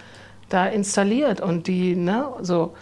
da 0.49 0.67
installiert 0.67 1.41
und 1.41 1.67
die, 1.67 1.97
ne, 1.97 2.27
so. 2.43 2.75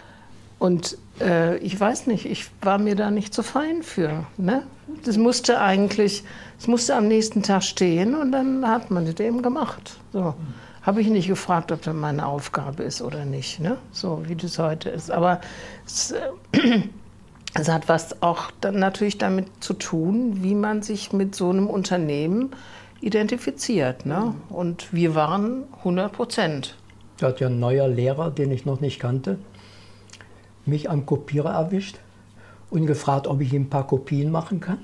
Und 0.59 0.97
äh, 1.19 1.57
ich 1.57 1.79
weiß 1.79 2.07
nicht, 2.07 2.25
ich 2.25 2.49
war 2.61 2.77
mir 2.77 2.95
da 2.95 3.11
nicht 3.11 3.33
zu 3.33 3.43
fein 3.43 3.83
für. 3.83 4.25
Ne? 4.37 4.63
Das 5.03 5.17
musste 5.17 5.59
eigentlich, 5.59 6.23
es 6.59 6.67
musste 6.67 6.95
am 6.95 7.07
nächsten 7.07 7.43
Tag 7.43 7.63
stehen 7.63 8.15
und 8.15 8.31
dann 8.31 8.67
hat 8.67 8.91
man 8.91 9.05
das 9.05 9.19
eben 9.19 9.41
gemacht. 9.41 9.97
So. 10.13 10.35
Habe 10.81 11.01
ich 11.01 11.07
nicht 11.07 11.27
gefragt, 11.27 11.71
ob 11.71 11.81
das 11.81 11.95
meine 11.95 12.25
Aufgabe 12.25 12.83
ist 12.83 13.01
oder 13.01 13.25
nicht, 13.25 13.59
ne? 13.59 13.77
so 13.91 14.21
wie 14.27 14.35
das 14.35 14.59
heute 14.59 14.89
ist. 14.89 15.09
Aber 15.11 15.41
es, 15.85 16.11
äh, 16.11 16.19
es 17.55 17.69
hat 17.69 17.89
was 17.89 18.21
auch 18.21 18.51
dann 18.61 18.79
natürlich 18.79 19.17
damit 19.17 19.47
zu 19.61 19.73
tun, 19.73 20.43
wie 20.43 20.55
man 20.55 20.83
sich 20.83 21.11
mit 21.11 21.35
so 21.35 21.49
einem 21.49 21.67
Unternehmen 21.67 22.51
identifiziert. 23.01 24.05
Ne? 24.05 24.35
Und 24.49 24.93
wir 24.93 25.15
waren 25.15 25.63
100 25.79 26.11
Prozent 26.11 26.75
da 27.17 27.27
hat 27.27 27.39
ja 27.39 27.47
ein 27.47 27.59
neuer 27.59 27.87
Lehrer, 27.87 28.31
den 28.31 28.51
ich 28.51 28.65
noch 28.65 28.81
nicht 28.81 28.99
kannte, 28.99 29.37
mich 30.65 30.89
am 30.89 31.05
Kopierer 31.05 31.51
erwischt 31.51 31.99
und 32.69 32.85
gefragt, 32.85 33.27
ob 33.27 33.41
ich 33.41 33.53
ihm 33.53 33.63
ein 33.63 33.69
paar 33.69 33.87
Kopien 33.87 34.31
machen 34.31 34.59
kann, 34.59 34.79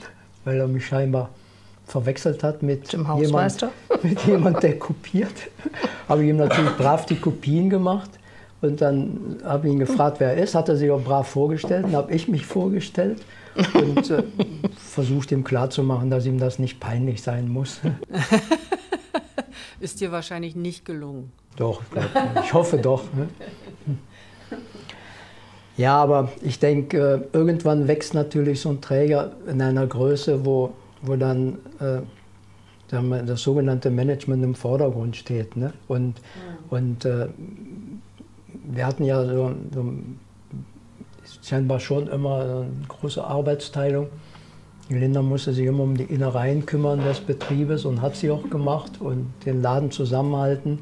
weil 0.46 0.60
er 0.60 0.68
mich 0.68 0.86
scheinbar 0.86 1.30
verwechselt 1.86 2.44
hat 2.44 2.64
mit 2.64 2.92
jemand, 2.92 3.68
mit 4.04 4.22
jemand, 4.26 4.64
der 4.64 4.80
kopiert. 4.80 5.34
habe 6.08 6.24
ich 6.24 6.30
ihm 6.30 6.38
natürlich 6.38 6.72
brav 6.78 7.06
die 7.06 7.18
Kopien 7.18 7.70
gemacht 7.70 8.12
und 8.62 8.80
dann 8.80 9.40
habe 9.44 9.68
ich 9.68 9.74
ihn 9.74 9.80
gefragt, 9.80 10.20
wer 10.20 10.34
er 10.34 10.44
ist, 10.44 10.56
hat 10.56 10.70
er 10.70 10.78
sich 10.78 10.90
auch 10.92 11.02
brav 11.02 11.28
vorgestellt, 11.28 11.86
dann 11.86 11.96
habe 11.96 12.14
ich 12.14 12.28
mich 12.28 12.46
vorgestellt 12.46 13.22
und 13.74 14.10
äh, 14.10 14.24
versucht 14.78 15.32
ihm 15.32 15.44
klarzumachen, 15.44 16.10
dass 16.10 16.26
ihm 16.26 16.40
das 16.40 16.60
nicht 16.60 16.80
peinlich 16.80 17.22
sein 17.22 17.50
muss. 17.50 17.82
ist 19.82 20.00
dir 20.02 20.12
wahrscheinlich 20.12 20.56
nicht 20.56 20.86
gelungen. 20.86 21.32
Doch, 21.56 21.82
ich 22.44 22.54
hoffe 22.54 22.78
doch. 22.78 23.04
Ne? 23.14 23.30
Ja, 25.78 26.02
aber 26.02 26.32
ich 26.42 26.60
denke, 26.60 27.28
äh, 27.34 27.36
irgendwann 27.36 27.88
wächst 27.88 28.14
natürlich 28.14 28.62
so 28.62 28.70
ein 28.70 28.82
Träger 28.82 29.32
in 29.48 29.62
einer 29.62 29.88
Größe, 29.88 30.46
wo, 30.46 30.74
wo 31.02 31.16
dann 31.16 31.58
äh, 31.80 32.02
das 32.90 33.42
sogenannte 33.42 33.90
Management 33.90 34.44
im 34.44 34.54
Vordergrund 34.54 35.16
steht. 35.16 35.56
Ne? 35.56 35.74
Und, 35.88 36.20
ja. 36.20 36.78
und 36.78 37.06
äh, 37.06 37.28
wir 38.66 38.86
hatten 38.86 39.06
ja 39.06 39.26
so, 39.26 39.56
so 39.74 39.94
scheinbar 41.42 41.80
schon 41.80 42.08
immer 42.08 42.42
eine 42.42 42.68
große 42.88 43.24
Arbeitsteilung. 43.24 44.08
Linda 44.90 45.22
musste 45.22 45.54
sich 45.54 45.66
immer 45.66 45.84
um 45.84 45.96
die 45.96 46.04
Innereien 46.04 46.66
kümmern 46.66 47.00
des 47.04 47.22
Betriebes 47.22 47.86
und 47.86 48.02
hat 48.02 48.16
sie 48.16 48.30
auch 48.30 48.50
gemacht 48.50 49.00
und 49.00 49.32
den 49.46 49.62
Laden 49.62 49.92
zusammenhalten. 49.92 50.80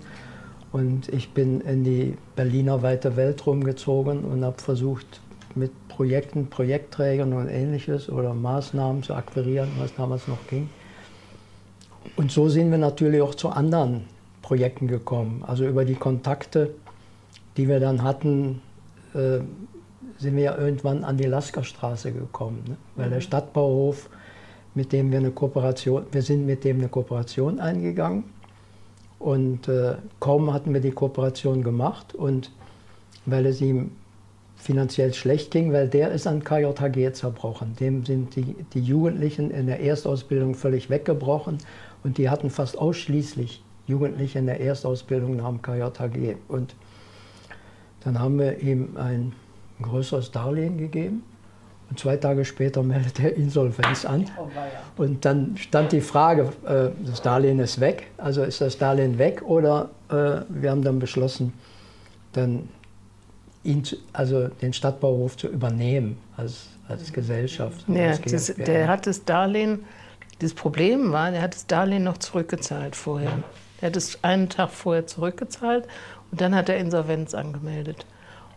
Und 0.71 1.09
ich 1.09 1.31
bin 1.31 1.61
in 1.61 1.83
die 1.83 2.15
Berliner 2.35 2.81
weite 2.81 3.15
Welt 3.15 3.45
rumgezogen 3.45 4.23
und 4.23 4.43
habe 4.43 4.59
versucht, 4.59 5.21
mit 5.55 5.71
Projekten, 5.87 6.47
Projektträgern 6.47 7.33
und 7.33 7.49
ähnliches 7.49 8.09
oder 8.09 8.33
Maßnahmen 8.33 9.03
zu 9.03 9.13
akquirieren, 9.13 9.69
was 9.79 9.93
damals 9.95 10.27
noch 10.27 10.47
ging. 10.47 10.69
und 12.15 12.31
so 12.31 12.49
sind 12.49 12.71
wir 12.71 12.77
natürlich 12.77 13.21
auch 13.21 13.35
zu 13.35 13.49
anderen 13.49 14.05
Projekten 14.41 14.87
gekommen. 14.87 15.43
Also 15.45 15.67
über 15.67 15.85
die 15.85 15.95
Kontakte, 15.95 16.71
die 17.57 17.67
wir 17.67 17.79
dann 17.79 18.03
hatten, 18.03 18.61
äh, 19.13 19.39
sind 20.19 20.35
wir 20.35 20.43
ja 20.43 20.57
irgendwann 20.57 21.03
an 21.03 21.17
die 21.17 21.25
Laskerstraße 21.25 22.11
gekommen. 22.11 22.63
Ne? 22.67 22.77
Weil 22.95 23.09
der 23.09 23.19
mhm. 23.19 23.23
Stadtbauhof, 23.23 24.09
mit 24.75 24.91
dem 24.91 25.11
wir 25.11 25.19
eine 25.19 25.31
Kooperation, 25.31 26.05
wir 26.11 26.21
sind 26.21 26.45
mit 26.45 26.63
dem 26.63 26.77
eine 26.77 26.89
Kooperation 26.89 27.59
eingegangen. 27.59 28.25
Und 29.17 29.67
äh, 29.67 29.95
kaum 30.19 30.53
hatten 30.53 30.73
wir 30.73 30.81
die 30.81 30.91
Kooperation 30.91 31.63
gemacht 31.63 32.13
und 32.15 32.51
weil 33.25 33.45
es 33.45 33.59
ihm 33.59 33.91
finanziell 34.55 35.13
schlecht 35.13 35.51
ging, 35.51 35.71
weil 35.71 35.87
der 35.87 36.11
ist 36.11 36.27
an 36.27 36.43
KJHG 36.43 37.13
zerbrochen. 37.13 37.75
Dem 37.79 38.05
sind 38.05 38.35
die, 38.35 38.55
die 38.73 38.81
Jugendlichen 38.81 39.51
in 39.51 39.67
der 39.67 39.79
Erstausbildung 39.79 40.53
völlig 40.53 40.89
weggebrochen 40.89 41.57
und 42.03 42.17
die 42.17 42.29
hatten 42.29 42.49
fast 42.49 42.77
ausschließlich 42.77 43.63
Jugendliche 43.87 44.39
in 44.39 44.45
der 44.45 44.59
Erstausbildung 44.59 45.37
nach 45.37 45.49
dem 45.49 45.61
KJHG. 45.61 46.35
Und 46.47 46.75
dann 48.01 48.19
haben 48.19 48.37
wir 48.37 48.59
ihm 48.59 48.97
ein 48.97 49.33
größeres 49.81 50.31
Darlehen 50.31 50.77
gegeben 50.77 51.23
und 51.89 51.99
zwei 51.99 52.17
Tage 52.17 52.45
später 52.45 52.83
meldet 52.83 53.19
er 53.19 53.35
Insolvenz 53.35 54.05
an. 54.05 54.25
Oh, 54.37 55.01
und 55.01 55.25
dann 55.25 55.57
stand 55.57 55.91
die 55.91 56.01
Frage, 56.01 56.49
äh, 56.65 56.89
das 57.05 57.21
Darlehen 57.21 57.59
ist 57.59 57.79
weg, 57.79 58.07
also 58.17 58.43
ist 58.43 58.61
das 58.61 58.77
Darlehen 58.77 59.17
weg 59.17 59.41
oder 59.41 59.89
äh, 60.09 60.41
wir 60.49 60.71
haben 60.71 60.83
dann 60.83 60.99
beschlossen, 60.99 61.53
dann 62.33 62.69
ihn, 63.63 63.83
zu, 63.83 63.95
also 64.13 64.47
den 64.47 64.73
Stadtbauhof 64.73 65.37
zu 65.37 65.47
übernehmen 65.47 66.17
als, 66.37 66.67
als 66.87 67.11
Gesellschaft. 67.11 67.83
Ja, 67.87 68.09
als 68.09 68.21
das, 68.21 68.53
der 68.55 68.87
hat 68.87 69.07
das 69.07 69.25
Darlehen, 69.25 69.85
das 70.39 70.53
Problem 70.53 71.11
war, 71.11 71.31
er 71.31 71.41
hat 71.41 71.55
das 71.55 71.65
Darlehen 71.65 72.03
noch 72.03 72.17
zurückgezahlt 72.17 72.95
vorher. 72.95 73.43
Er 73.81 73.87
hat 73.87 73.95
es 73.95 74.23
einen 74.23 74.49
Tag 74.49 74.69
vorher 74.69 75.07
zurückgezahlt 75.07 75.85
und 76.31 76.39
dann 76.39 76.53
hat 76.53 76.69
er 76.69 76.77
Insolvenz 76.77 77.33
angemeldet. 77.33 78.05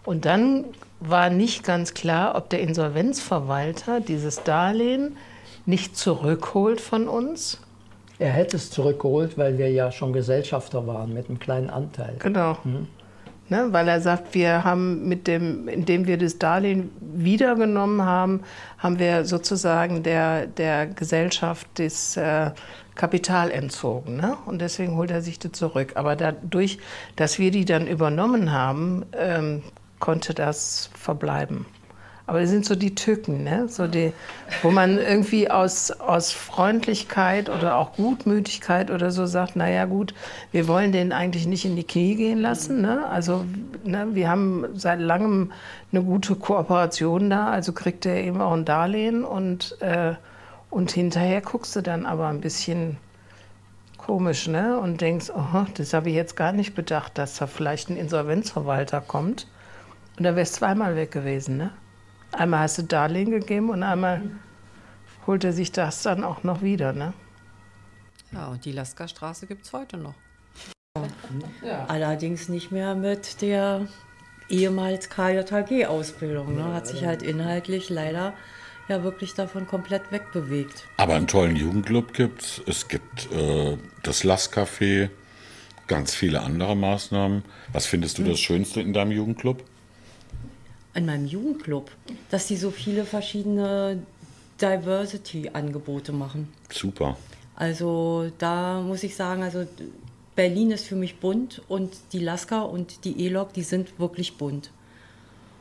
Und 0.05 0.25
dann 0.25 0.67
war 1.09 1.31
nicht 1.31 1.65
ganz 1.65 1.95
klar, 1.95 2.35
ob 2.35 2.51
der 2.51 2.61
Insolvenzverwalter 2.61 4.01
dieses 4.01 4.43
Darlehen 4.43 5.17
nicht 5.67 5.97
zurückholt 5.97 6.81
von 6.81 7.09
uns. 7.09 7.61
Er 8.19 8.31
hätte 8.31 8.57
es 8.57 8.71
zurückgeholt, 8.71 9.37
weil 9.37 9.59
wir 9.59 9.71
ja 9.71 9.91
schon 9.91 10.13
Gesellschafter 10.13 10.87
waren 10.87 11.13
mit 11.13 11.29
einem 11.29 11.39
kleinen 11.39 11.71
Anteil. 11.71 12.17
Genau. 12.19 12.59
Hm. 12.63 12.87
Ne, 13.49 13.69
weil 13.71 13.89
er 13.89 14.01
sagt, 14.01 14.35
wir 14.35 14.65
haben 14.65 15.09
mit 15.09 15.27
dem, 15.27 15.69
indem 15.69 16.07
wir 16.07 16.17
das 16.17 16.39
Darlehen 16.39 16.91
wiedergenommen 17.01 18.03
haben, 18.03 18.41
haben 18.79 18.99
wir 18.99 19.25
sozusagen 19.27 20.03
der, 20.03 20.47
der 20.47 20.87
Gesellschaft 20.87 21.67
das 21.75 22.17
äh, 22.17 22.53
Kapital 22.95 23.51
entzogen. 23.51 24.17
Ne? 24.17 24.37
Und 24.47 24.61
deswegen 24.61 24.97
holt 24.97 25.11
er 25.11 25.21
sich 25.21 25.39
das 25.39 25.53
zurück. 25.53 25.93
Aber 25.97 26.17
dadurch, 26.17 26.79
dass 27.17 27.39
wir 27.39 27.51
die 27.51 27.65
dann 27.65 27.87
übernommen 27.87 28.53
haben, 28.53 29.05
ähm, 29.19 29.63
konnte 30.03 30.35
das 30.35 30.91
verbleiben. 30.99 31.65
Aber 32.27 32.41
das 32.41 32.51
sind 32.51 32.65
so 32.65 32.75
die 32.75 32.95
Tücken, 32.95 33.45
ne? 33.45 33.69
so 33.69 33.87
die, 33.87 34.13
wo 34.63 34.71
man 34.71 34.99
irgendwie 34.99 35.51
aus, 35.51 35.91
aus 35.93 36.33
Freundlichkeit 36.33 37.49
oder 37.49 37.77
auch 37.77 37.95
Gutmütigkeit 37.95 38.91
oder 38.91 39.11
so 39.11 39.27
sagt, 39.27 39.57
naja 39.57 39.85
gut, 39.85 40.15
wir 40.51 40.67
wollen 40.67 40.93
den 40.93 41.13
eigentlich 41.13 41.47
nicht 41.47 41.65
in 41.65 41.77
die 41.77 41.85
Knie 41.85 42.17
gehen 42.17 42.41
lassen. 42.41 42.81
Ne? 42.81 43.07
Also 43.09 43.45
ne, 43.85 44.09
wir 44.13 44.29
haben 44.29 44.67
seit 44.75 45.01
langem 45.01 45.53
eine 45.93 46.03
gute 46.03 46.35
Kooperation 46.35 47.31
da, 47.31 47.49
also 47.49 47.73
kriegt 47.73 48.05
er 48.05 48.17
eben 48.17 48.41
auch 48.41 48.53
ein 48.53 48.65
Darlehen 48.65 49.25
und, 49.25 49.77
äh, 49.81 50.15
und 50.71 50.91
hinterher 50.91 51.43
guckst 51.43 51.77
du 51.77 51.81
dann 51.81 52.07
aber 52.07 52.29
ein 52.29 52.41
bisschen 52.41 52.97
komisch 53.99 54.49
ne? 54.49 54.79
und 54.81 55.01
denkst, 55.01 55.31
oh, 55.35 55.65
das 55.75 55.93
habe 55.95 56.09
ich 56.11 56.17
jetzt 56.17 56.37
gar 56.37 56.53
nicht 56.53 56.75
bedacht, 56.75 57.19
dass 57.19 57.37
da 57.37 57.47
vielleicht 57.47 57.89
ein 57.89 57.97
Insolvenzverwalter 57.97 59.01
kommt. 59.01 59.47
Und 60.17 60.25
da 60.25 60.37
wärst 60.37 60.55
zweimal 60.55 60.97
weg 60.97 61.11
gewesen, 61.11 61.57
ne? 61.57 61.73
Einmal 62.33 62.61
hast 62.61 62.79
du 62.79 62.83
Darlehen 62.83 63.31
gegeben 63.31 63.71
und 63.71 63.83
einmal 63.83 64.23
holt 65.27 65.45
er 65.45 65.53
sich 65.53 65.71
das 65.71 66.03
dann 66.03 66.25
auch 66.25 66.43
noch 66.45 66.63
wieder. 66.63 66.93
Ne? 66.93 67.13
Ja, 68.33 68.49
und 68.49 68.65
die 68.65 68.73
Lasker-Straße 68.73 69.47
gibt 69.47 69.67
es 69.67 69.73
heute 69.73 69.99
noch. 69.99 70.15
Ja. 71.65 71.87
Allerdings 71.87 72.49
nicht 72.49 72.73
mehr 72.73 72.95
mit 72.95 73.43
der 73.43 73.87
ehemals 74.49 75.11
KJHG-Ausbildung. 75.11 76.57
Ne? 76.57 76.75
Hat 76.75 76.87
sich 76.87 77.05
halt 77.05 77.23
inhaltlich 77.23 77.91
leider 77.91 78.35
ja 78.89 79.03
wirklich 79.03 79.35
davon 79.35 79.67
komplett 79.67 80.11
wegbewegt. 80.11 80.87
Aber 80.97 81.15
einen 81.15 81.27
tollen 81.27 81.57
Jugendclub 81.57 82.15
gibt 82.15 82.43
es. 82.43 82.63
Es 82.67 82.89
gibt 82.89 83.31
äh, 83.33 83.77
das 84.03 84.25
Lass-Café, 84.25 85.11
ganz 85.87 86.15
viele 86.15 86.41
andere 86.41 86.77
Maßnahmen. 86.77 87.45
Was 87.73 87.87
findest 87.87 88.19
du 88.19 88.25
das 88.25 88.41
Schönste 88.41 88.81
in 88.81 88.93
deinem 88.93 89.13
Jugendclub? 89.13 89.65
In 90.95 91.07
meinem 91.07 91.27
Jugendclub, 91.27 91.91
dass 92.31 92.47
die 92.47 92.57
so 92.57 92.71
viele 92.71 93.05
verschiedene 93.05 94.03
Diversity-Angebote 94.61 96.13
machen. 96.13 96.53
Super. 96.71 97.17
Also 97.57 98.31
da 98.39 98.81
muss 98.81 99.03
ich 99.03 99.17
sagen, 99.17 99.43
also 99.43 99.67
Berlin 100.35 100.71
ist 100.71 100.87
für 100.87 100.97
mich 100.97 101.17
bunt 101.17 101.63
und 101.69 101.93
die 102.13 102.19
Lasker 102.19 102.69
und 102.69 103.05
die 103.05 103.25
E-Log, 103.27 103.53
die 103.53 103.63
sind 103.63 103.99
wirklich 103.99 104.37
bunt. 104.37 104.71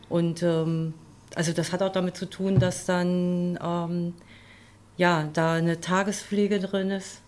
Und 0.10 0.44
ähm, 0.44 0.94
also 1.36 1.54
das 1.54 1.72
hat 1.72 1.82
auch 1.82 1.92
damit 1.92 2.18
zu 2.18 2.30
tun, 2.30 2.60
dass 2.60 2.86
dann 2.86 3.58
ähm, 3.62 4.14
ja 4.98 5.30
da 5.34 5.54
eine 5.54 5.80
Tagespflege 5.80 6.60
drin 6.60 6.92
ist 6.92 7.22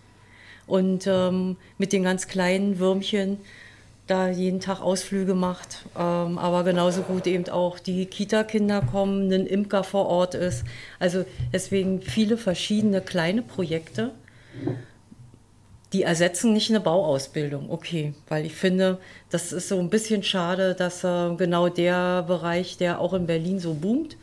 und 0.67 1.07
ähm, 1.07 1.57
mit 1.77 1.93
den 1.93 2.03
ganz 2.03 2.27
kleinen 2.27 2.79
Würmchen 2.79 3.39
da 4.07 4.29
jeden 4.29 4.59
Tag 4.59 4.81
Ausflüge 4.81 5.33
macht, 5.33 5.85
ähm, 5.97 6.37
aber 6.37 6.63
genauso 6.63 7.03
gut 7.03 7.25
eben 7.25 7.47
auch 7.49 7.79
die 7.79 8.05
Kita-Kinder 8.05 8.81
kommen, 8.81 9.31
ein 9.31 9.45
Imker 9.45 9.83
vor 9.83 10.07
Ort 10.07 10.35
ist. 10.35 10.65
Also 10.99 11.25
deswegen 11.53 12.01
viele 12.01 12.37
verschiedene 12.37 12.99
kleine 12.99 13.41
Projekte, 13.41 14.11
die 15.93 16.03
ersetzen 16.03 16.51
nicht 16.51 16.69
eine 16.69 16.81
Bauausbildung. 16.81 17.69
Okay, 17.69 18.13
weil 18.27 18.45
ich 18.45 18.55
finde, 18.55 18.99
das 19.29 19.53
ist 19.53 19.69
so 19.69 19.79
ein 19.79 19.89
bisschen 19.89 20.23
schade, 20.23 20.75
dass 20.75 21.03
äh, 21.03 21.35
genau 21.35 21.69
der 21.69 22.23
Bereich, 22.23 22.77
der 22.77 22.99
auch 22.99 23.13
in 23.13 23.25
Berlin 23.25 23.59
so 23.59 23.73
boomt, 23.73 24.17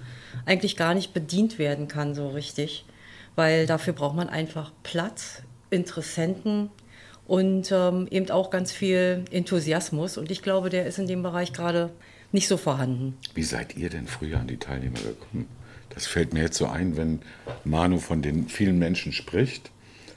eigentlich 0.45 0.77
gar 0.77 0.95
nicht 0.95 1.15
bedient 1.15 1.59
werden 1.59 1.89
kann 1.89 2.15
so 2.15 2.29
richtig, 2.29 2.85
weil 3.35 3.67
dafür 3.67 3.95
braucht 3.95 4.17
man 4.17 4.29
einfach 4.29 4.73
Platz, 4.83 5.43
Interessenten, 5.71 6.71
und 7.31 7.71
ähm, 7.71 8.09
eben 8.11 8.29
auch 8.33 8.51
ganz 8.51 8.73
viel 8.73 9.25
Enthusiasmus. 9.31 10.19
Und 10.19 10.33
ich 10.33 10.43
glaube, 10.43 10.69
der 10.69 10.87
ist 10.87 10.99
in 10.99 11.07
dem 11.07 11.23
Bereich 11.23 11.53
gerade 11.53 11.91
nicht 12.33 12.49
so 12.49 12.57
vorhanden. 12.57 13.17
Wie 13.35 13.45
seid 13.45 13.77
ihr 13.77 13.89
denn 13.89 14.09
früher 14.09 14.41
an 14.41 14.49
die 14.49 14.57
Teilnehmer 14.57 14.99
gekommen? 14.99 15.47
Das 15.91 16.09
fällt 16.09 16.35
mir 16.35 16.41
jetzt 16.43 16.57
so 16.57 16.67
ein, 16.67 16.97
wenn 16.97 17.21
Manu 17.63 17.99
von 17.99 18.21
den 18.21 18.49
vielen 18.49 18.81
Menschen 18.81 19.13
spricht. 19.13 19.71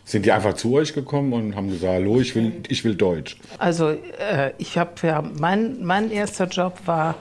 Sind 0.06 0.26
die 0.26 0.32
einfach 0.32 0.56
zu 0.56 0.74
euch 0.74 0.94
gekommen 0.94 1.34
und 1.34 1.56
haben 1.56 1.70
gesagt, 1.70 1.94
hallo, 1.94 2.20
ich 2.20 2.34
will, 2.34 2.52
ich 2.68 2.84
will 2.84 2.96
Deutsch? 2.96 3.38
Also 3.60 3.90
äh, 3.90 4.54
ich 4.58 4.80
habe 4.80 4.94
ja, 5.04 5.22
mein, 5.22 5.86
mein 5.86 6.10
erster 6.10 6.48
Job 6.48 6.80
war 6.86 7.14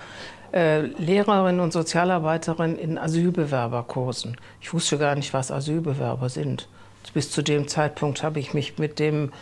äh, 0.55 0.87
Lehrerin 0.87 1.61
und 1.61 1.75
Sozialarbeiterin 1.75 2.79
in 2.79 2.97
Asylbewerberkursen. 2.97 4.39
Ich 4.63 4.73
wusste 4.73 4.97
gar 4.97 5.17
nicht, 5.17 5.35
was 5.35 5.51
Asylbewerber 5.51 6.31
sind. 6.31 6.67
Bis 7.13 7.31
zu 7.31 7.43
dem 7.43 7.69
Zeitpunkt 7.69 8.23
habe 8.23 8.41
ich 8.41 8.55
mich 8.55 8.79
mit 8.79 8.99
dem 8.99 9.33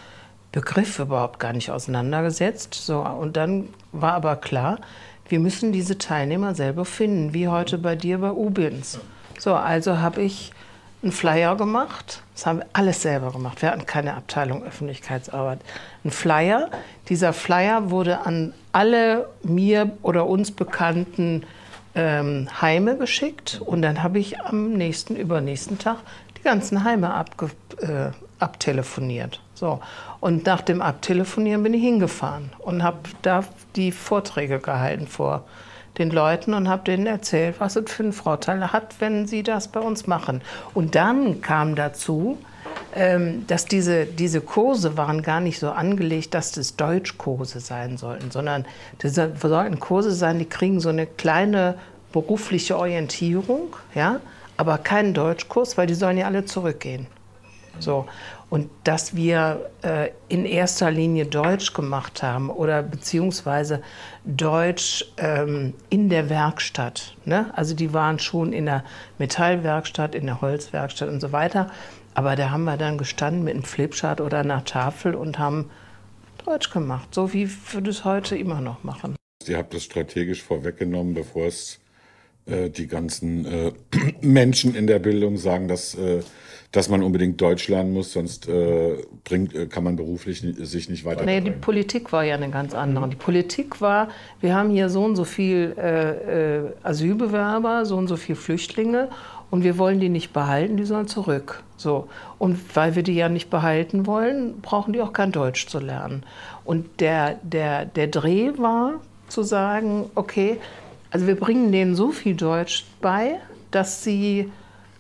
Begriff 0.53 0.99
überhaupt 0.99 1.39
gar 1.39 1.53
nicht 1.53 1.71
auseinandergesetzt. 1.71 2.75
So, 2.75 3.01
und 3.01 3.37
dann 3.37 3.69
war 3.93 4.15
aber 4.15 4.37
klar, 4.37 4.79
wir 5.29 5.39
müssen 5.39 5.73
diese 5.73 5.97
Teilnehmer 5.97 6.55
selber 6.55 6.85
finden, 6.85 7.35
wie 7.35 7.49
heute 7.49 7.79
bei 7.79 7.95
dir 7.95 8.19
bei 8.19 8.33
Ubins. 8.33 8.99
So, 9.39 9.55
also 9.55 9.99
habe 9.99 10.23
ich 10.23 10.53
einen 11.03 11.13
Flyer 11.13 11.57
gemacht. 11.57 12.23
Das 12.35 12.47
haben 12.47 12.59
wir 12.59 12.67
alles 12.73 13.03
selber 13.03 13.33
gemacht. 13.33 13.63
Wir 13.63 13.71
hatten 13.71 13.87
keine 13.87 14.15
Abteilung 14.15 14.65
Öffentlichkeitsarbeit. 14.65 15.61
Ein 16.05 16.11
Flyer. 16.11 16.69
Dieser 17.09 17.33
Flyer 17.33 17.91
wurde 17.91 18.27
an 18.27 18.53
alle 18.73 19.29
mir 19.43 19.93
oder 20.03 20.27
uns 20.27 20.51
bekannten 20.51 21.45
ähm, 21.95 22.49
Heime 22.61 22.97
geschickt. 22.97 23.61
Und 23.65 23.83
dann 23.83 24.03
habe 24.03 24.19
ich 24.19 24.41
am 24.41 24.73
nächsten, 24.73 25.17
übernächsten 25.17 25.79
Tag 25.79 25.99
die 26.37 26.43
ganzen 26.43 26.85
Heime 26.85 27.15
abge, 27.15 27.51
äh, 27.79 28.11
abtelefoniert. 28.39 29.41
So. 29.61 29.79
Und 30.21 30.47
nach 30.47 30.63
dem 30.63 30.81
Abtelefonieren 30.81 31.63
bin 31.63 31.75
ich 31.75 31.83
hingefahren 31.83 32.51
und 32.61 32.83
habe 32.83 32.99
da 33.21 33.45
die 33.77 33.93
Vorträge 33.93 34.59
gehalten 34.59 35.07
vor 35.07 35.45
den 35.99 36.11
Leuten 36.11 36.55
und 36.55 36.67
habe 36.67 36.85
denen 36.85 37.07
erzählt, 37.07 37.57
was 37.59 37.77
es 37.77 37.91
für 37.91 38.05
einen 38.05 38.15
Vorteil 38.15 38.73
hat, 38.73 38.95
wenn 39.01 39.27
sie 39.27 39.43
das 39.43 39.69
bei 39.69 39.81
uns 39.81 40.07
machen. 40.07 40.41
Und 40.73 40.95
dann 40.95 41.43
kam 41.43 41.75
dazu, 41.75 42.39
ähm, 42.95 43.47
dass 43.49 43.67
diese, 43.67 44.07
diese 44.07 44.41
Kurse 44.41 44.97
waren 44.97 45.21
gar 45.21 45.41
nicht 45.41 45.59
so 45.59 45.71
angelegt, 45.71 46.33
dass 46.33 46.53
das 46.53 46.77
Deutschkurse 46.77 47.61
sein 47.61 47.99
sollten, 47.99 48.31
sondern 48.31 48.65
das 48.99 49.15
sollten 49.15 49.79
Kurse 49.79 50.13
sein, 50.13 50.39
die 50.39 50.47
kriegen 50.47 50.81
so 50.81 50.89
eine 50.89 51.07
kleine 51.07 51.75
berufliche 52.13 52.79
Orientierung, 52.79 53.77
ja, 53.95 54.21
aber 54.57 54.79
keinen 54.79 55.13
Deutschkurs, 55.13 55.77
weil 55.77 55.87
die 55.87 55.95
sollen 55.95 56.17
ja 56.17 56.27
alle 56.27 56.47
zurückgehen. 56.47 57.07
So. 57.79 58.07
Und 58.51 58.69
dass 58.85 59.15
wir 59.15 59.71
äh, 59.83 60.11
in 60.29 60.45
erster 60.45 60.91
Linie 60.91 61.25
Deutsch 61.25 61.73
gemacht 61.73 62.23
haben 62.23 62.51
oder 62.51 62.83
beziehungsweise 62.83 63.81
Deutsch 64.25 65.07
ähm, 65.19 65.75
in 65.89 66.09
der 66.09 66.29
Werkstatt. 66.29 67.15
Ne? 67.25 67.51
Also 67.55 67.75
die 67.77 67.93
waren 67.93 68.19
schon 68.19 68.53
in 68.53 68.67
der 68.67 68.85
Metallwerkstatt, 69.19 70.17
in 70.17 70.27
der 70.27 70.41
Holzwerkstatt 70.41 71.09
und 71.09 71.21
so 71.21 71.31
weiter. 71.31 71.71
Aber 72.15 72.35
da 72.35 72.51
haben 72.51 72.65
wir 72.65 72.77
dann 72.77 72.99
gestanden 72.99 73.45
mit 73.45 73.55
einem 73.55 73.63
Flipchart 73.63 74.21
oder 74.21 74.41
einer 74.41 74.65
Tafel 74.65 75.15
und 75.15 75.39
haben 75.39 75.71
Deutsch 76.45 76.71
gemacht, 76.71 77.15
so 77.15 77.33
wie 77.33 77.49
wir 77.49 77.81
das 77.81 78.05
heute 78.05 78.37
immer 78.37 78.61
noch 78.61 78.83
machen. 78.83 79.15
Ihr 79.47 79.57
habt 79.57 79.73
das 79.75 79.85
strategisch 79.85 80.43
vorweggenommen, 80.43 81.15
bevor 81.15 81.47
es 81.47 81.81
äh, 82.47 82.71
die 82.71 82.87
ganzen 82.87 83.45
äh, 83.47 83.73
Menschen 84.21 84.75
in 84.75 84.87
der 84.87 84.99
Bildung 84.99 85.37
sagen, 85.37 85.69
dass, 85.69 85.95
äh, 85.95 86.23
dass 86.73 86.89
man 86.89 87.03
unbedingt 87.03 87.41
Deutsch 87.41 87.69
lernen 87.69 87.93
muss, 87.93 88.13
sonst 88.13 88.49
äh, 88.49 88.99
bringt, 89.25 89.55
äh, 89.55 89.67
kann 89.67 89.83
man 89.83 89.97
beruflich 89.97 90.41
sich 90.41 90.89
nicht 90.89 91.05
weiter. 91.05 91.25
Nee, 91.25 91.41
die 91.41 91.51
Politik 91.51 92.13
war 92.13 92.23
ja 92.23 92.37
eine 92.37 92.51
ganz 92.51 92.75
andere. 92.75 93.09
Die 93.09 93.17
Politik 93.17 93.81
war, 93.81 94.09
wir 94.41 94.55
haben 94.55 94.71
hier 94.71 94.89
so 94.89 95.05
und 95.05 95.17
so 95.17 95.25
viel 95.25 95.75
Asylbewerber, 96.83 97.85
so 97.85 97.97
und 97.97 98.09
so 98.09 98.17
viel 98.17 98.37
Flüchtlinge 98.37 99.09
und 99.51 99.65
wir 99.65 99.79
wollen 99.79 99.99
die 100.01 100.09
nicht 100.09 100.33
behalten, 100.33 100.77
die 100.77 100.85
sollen 100.85 101.09
zurück. 101.09 101.63
So. 101.77 102.09
Und 102.39 102.59
weil 102.77 102.95
wir 102.95 103.03
die 103.03 103.15
ja 103.15 103.29
nicht 103.29 103.51
behalten 103.51 104.07
wollen, 104.07 104.61
brauchen 104.61 104.93
die 104.93 105.01
auch 105.01 105.13
kein 105.13 105.33
Deutsch 105.33 105.67
zu 105.67 105.81
lernen. 105.81 106.23
Und 106.65 107.01
der, 107.01 107.39
der, 107.43 107.85
der 107.85 108.07
Dreh 108.07 108.53
war 108.59 109.01
zu 109.29 109.43
sagen, 109.43 110.09
okay, 110.15 110.59
also 111.11 111.27
wir 111.27 111.35
bringen 111.35 111.73
denen 111.73 111.97
so 111.97 112.13
viel 112.13 112.37
Deutsch 112.37 112.85
bei, 113.01 113.41
dass 113.73 114.05
sie 114.05 114.51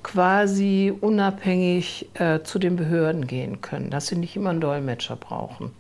quasi 0.03 0.93
unabhängig 1.01 2.09
äh, 2.15 2.43
zu 2.43 2.59
den 2.59 2.77
Behörden 2.77 3.27
gehen 3.27 3.61
können, 3.61 3.91
dass 3.91 4.07
sie 4.07 4.17
nicht 4.17 4.37
immer 4.37 4.51
einen 4.51 4.61
Dolmetscher 4.61 5.17
brauchen. 5.17 5.73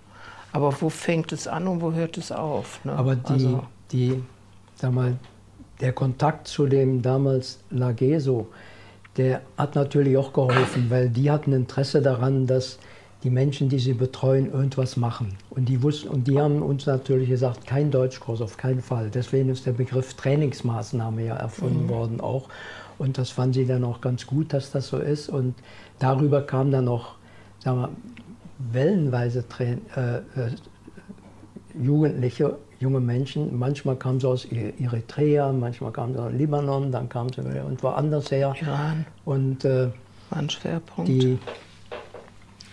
Aber 0.52 0.74
wo 0.80 0.88
fängt 0.88 1.32
es 1.32 1.46
an 1.46 1.68
und 1.68 1.80
wo 1.80 1.92
hört 1.92 2.18
es 2.18 2.32
auf? 2.32 2.84
Ne? 2.84 2.92
Aber 2.92 3.16
die, 3.16 3.32
also, 3.32 3.64
die, 3.92 4.22
sag 4.74 4.92
mal, 4.92 5.16
der 5.80 5.92
Kontakt 5.92 6.48
zu 6.48 6.66
dem 6.66 7.02
damals 7.02 7.60
Lageso, 7.70 8.48
der 9.16 9.42
hat 9.56 9.74
natürlich 9.74 10.16
auch 10.16 10.32
geholfen, 10.32 10.86
weil 10.88 11.08
die 11.08 11.30
hatten 11.30 11.52
Interesse 11.52 12.02
daran, 12.02 12.46
dass 12.46 12.78
die 13.22 13.30
Menschen, 13.30 13.68
die 13.68 13.78
sie 13.78 13.92
betreuen, 13.92 14.50
irgendwas 14.50 14.96
machen. 14.96 15.36
Und 15.50 15.68
die, 15.68 15.82
wussten, 15.82 16.08
und 16.08 16.26
die 16.26 16.40
haben 16.40 16.62
uns 16.62 16.86
natürlich 16.86 17.28
gesagt, 17.28 17.66
kein 17.66 17.90
Deutschkurs, 17.90 18.40
auf 18.40 18.56
keinen 18.56 18.80
Fall. 18.80 19.10
Deswegen 19.10 19.50
ist 19.50 19.66
der 19.66 19.72
Begriff 19.72 20.14
Trainingsmaßnahme 20.14 21.26
ja 21.26 21.36
erfunden 21.36 21.84
mhm. 21.84 21.88
worden 21.90 22.20
auch. 22.20 22.48
Und 23.00 23.16
das 23.16 23.30
fanden 23.30 23.54
sie 23.54 23.66
dann 23.66 23.82
auch 23.82 24.02
ganz 24.02 24.26
gut, 24.26 24.52
dass 24.52 24.72
das 24.72 24.88
so 24.88 24.98
ist. 24.98 25.30
Und 25.30 25.54
darüber 25.98 26.42
kam 26.42 26.70
dann 26.70 26.84
noch, 26.84 27.14
sagen 27.58 27.80
wir, 27.80 27.90
wellenweise 28.72 29.48
Train 29.48 29.80
äh, 29.96 30.18
äh, 30.18 30.22
Jugendliche, 31.82 32.58
junge 32.78 33.00
Menschen. 33.00 33.58
Manchmal 33.58 33.96
kamen 33.96 34.20
sie 34.20 34.28
aus 34.28 34.44
Eritrea, 34.44 35.50
manchmal 35.50 35.92
kamen 35.92 36.12
sie 36.12 36.20
aus 36.20 36.32
Libanon, 36.34 36.92
dann 36.92 37.08
kamen 37.08 37.32
sie 37.32 37.40
und 37.40 37.82
woanders 37.82 38.30
her. 38.30 38.54
Iran. 38.60 39.06
Und 39.24 39.64
äh, 39.64 39.86
war 40.28 40.38
ein 40.38 40.50
Schwerpunkt. 40.50 41.08
Die, 41.08 41.38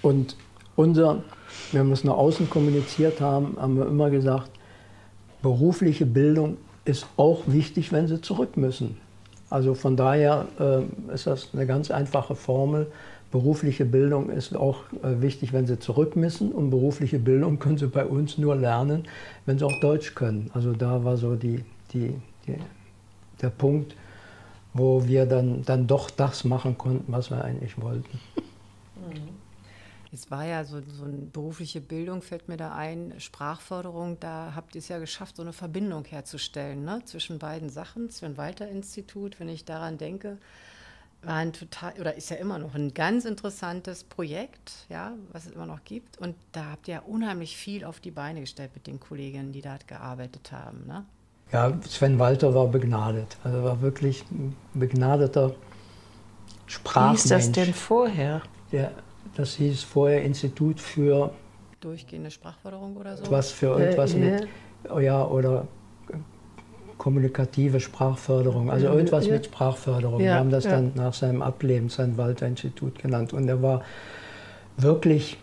und 0.01 0.35
unser, 0.75 1.23
wenn 1.71 1.87
wir 1.87 1.93
es 1.93 2.03
nach 2.03 2.15
außen 2.15 2.49
kommuniziert 2.49 3.21
haben, 3.21 3.55
haben 3.57 3.77
wir 3.77 3.87
immer 3.87 4.09
gesagt, 4.09 4.51
berufliche 5.41 6.05
Bildung 6.05 6.57
ist 6.83 7.07
auch 7.15 7.43
wichtig, 7.47 7.93
wenn 7.93 8.09
sie 8.09 8.19
zurück 8.19 8.57
müssen. 8.57 9.06
Also 9.49 9.73
von 9.73 9.95
daher 9.95 10.47
äh, 10.59 11.13
ist 11.13 11.27
das 11.27 11.49
eine 11.53 11.65
ganz 11.65 11.91
einfache 11.91 12.35
Formel. 12.35 12.87
Berufliche 13.31 13.85
Bildung 13.85 14.29
ist 14.29 14.55
auch 14.55 14.83
äh, 15.03 15.21
wichtig, 15.21 15.53
wenn 15.53 15.67
sie 15.67 15.79
zurück 15.79 16.15
müssen. 16.15 16.51
Und 16.51 16.69
berufliche 16.69 17.19
Bildung 17.19 17.59
können 17.59 17.77
sie 17.77 17.87
bei 17.87 18.05
uns 18.05 18.37
nur 18.37 18.55
lernen, 18.55 19.07
wenn 19.45 19.57
sie 19.57 19.65
auch 19.65 19.79
Deutsch 19.81 20.15
können. 20.15 20.51
Also 20.53 20.73
da 20.73 21.03
war 21.03 21.17
so 21.17 21.35
die, 21.35 21.63
die, 21.93 22.13
die, 22.45 22.55
der 23.41 23.49
Punkt, 23.49 23.95
wo 24.73 25.05
wir 25.07 25.25
dann, 25.25 25.63
dann 25.63 25.87
doch 25.87 26.09
das 26.09 26.43
machen 26.43 26.77
konnten, 26.77 27.11
was 27.11 27.31
wir 27.31 27.43
eigentlich 27.43 27.81
wollten. 27.81 28.19
Mhm. 28.95 29.46
Es 30.11 30.31
war 30.31 30.45
ja 30.45 30.63
so, 30.63 30.81
so 30.81 31.05
eine 31.05 31.17
berufliche 31.17 31.81
Bildung, 31.81 32.21
fällt 32.21 32.47
mir 32.47 32.57
da 32.57 32.73
ein, 32.73 33.13
Sprachförderung, 33.19 34.19
da 34.19 34.53
habt 34.55 34.75
ihr 34.75 34.79
es 34.79 34.87
ja 34.87 34.99
geschafft, 34.99 35.35
so 35.35 35.41
eine 35.41 35.53
Verbindung 35.53 36.05
herzustellen 36.05 36.85
ne? 36.85 37.01
zwischen 37.05 37.39
beiden 37.39 37.69
Sachen. 37.69 38.09
Sven 38.09 38.37
Walter 38.37 38.67
Institut, 38.69 39.39
wenn 39.39 39.49
ich 39.49 39.65
daran 39.65 39.97
denke, 39.97 40.37
war 41.23 41.35
ein 41.35 41.51
total, 41.51 41.93
oder 41.99 42.15
ist 42.15 42.29
ja 42.29 42.37
immer 42.37 42.59
noch 42.59 42.75
ein 42.75 42.93
ganz 42.93 43.25
interessantes 43.25 44.03
Projekt, 44.03 44.85
ja, 44.87 45.13
was 45.31 45.45
es 45.45 45.51
immer 45.51 45.65
noch 45.65 45.83
gibt. 45.83 46.17
Und 46.19 46.35
da 46.51 46.71
habt 46.71 46.87
ihr 46.87 46.95
ja 46.95 47.01
unheimlich 47.01 47.57
viel 47.57 47.83
auf 47.83 47.99
die 47.99 48.11
Beine 48.11 48.41
gestellt 48.41 48.71
mit 48.75 48.87
den 48.87 48.99
Kolleginnen, 48.99 49.51
die 49.51 49.61
dort 49.61 49.87
gearbeitet 49.87 50.51
haben. 50.51 50.85
Ne? 50.85 51.05
Ja, 51.51 51.77
Sven 51.87 52.19
Walter 52.19 52.53
war 52.53 52.67
begnadet. 52.67 53.37
Also 53.43 53.63
war 53.63 53.81
wirklich 53.81 54.23
ein 54.31 54.55
begnadeter 54.73 55.55
Sprachmensch. 56.65 57.23
Wie 57.23 57.23
ist 57.23 57.31
das 57.31 57.51
denn 57.51 57.73
vorher? 57.73 58.41
Der 58.71 58.91
das 59.37 59.55
hieß 59.55 59.83
vorher 59.83 60.23
Institut 60.23 60.79
für 60.79 61.31
durchgehende 61.79 62.31
Sprachförderung 62.31 62.97
oder 62.97 63.17
so. 63.17 63.29
Was 63.29 63.51
für 63.51 63.79
irgendwas 63.79 64.13
äh, 64.13 64.17
mit, 64.17 64.47
ja, 64.99 65.25
oder 65.25 65.67
kommunikative 66.97 67.79
Sprachförderung, 67.79 68.71
also 68.71 68.87
irgendwas 68.87 69.27
ja. 69.27 69.33
mit 69.33 69.45
Sprachförderung. 69.45 70.19
Ja, 70.19 70.25
Wir 70.25 70.35
haben 70.35 70.49
das 70.49 70.63
ja. 70.63 70.71
dann 70.71 70.93
nach 70.95 71.13
seinem 71.13 71.43
Ableben 71.43 71.89
sein 71.89 72.17
Walter-Institut 72.17 72.97
genannt. 72.99 73.33
Und 73.33 73.47
er 73.47 73.61
war 73.61 73.83
wirklich, 74.77 75.37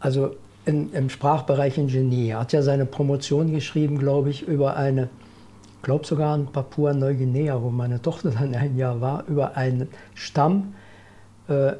also 0.00 0.36
in, 0.66 0.92
im 0.92 1.08
Sprachbereich 1.08 1.78
ein 1.78 1.88
Genie. 1.88 2.28
Er 2.28 2.40
hat 2.40 2.52
ja 2.52 2.60
seine 2.60 2.84
Promotion 2.84 3.50
geschrieben, 3.50 3.98
glaube 3.98 4.28
ich, 4.28 4.42
über 4.42 4.76
eine, 4.76 5.08
ich 5.76 5.82
glaube 5.82 6.06
sogar 6.06 6.36
in 6.36 6.46
Papua-Neuguinea, 6.46 7.62
wo 7.62 7.70
meine 7.70 8.02
Tochter 8.02 8.30
dann 8.32 8.54
ein 8.54 8.76
Jahr 8.76 9.00
war, 9.00 9.24
über 9.26 9.56
einen 9.56 9.88
Stamm, 10.14 10.74
äh, 10.74 10.77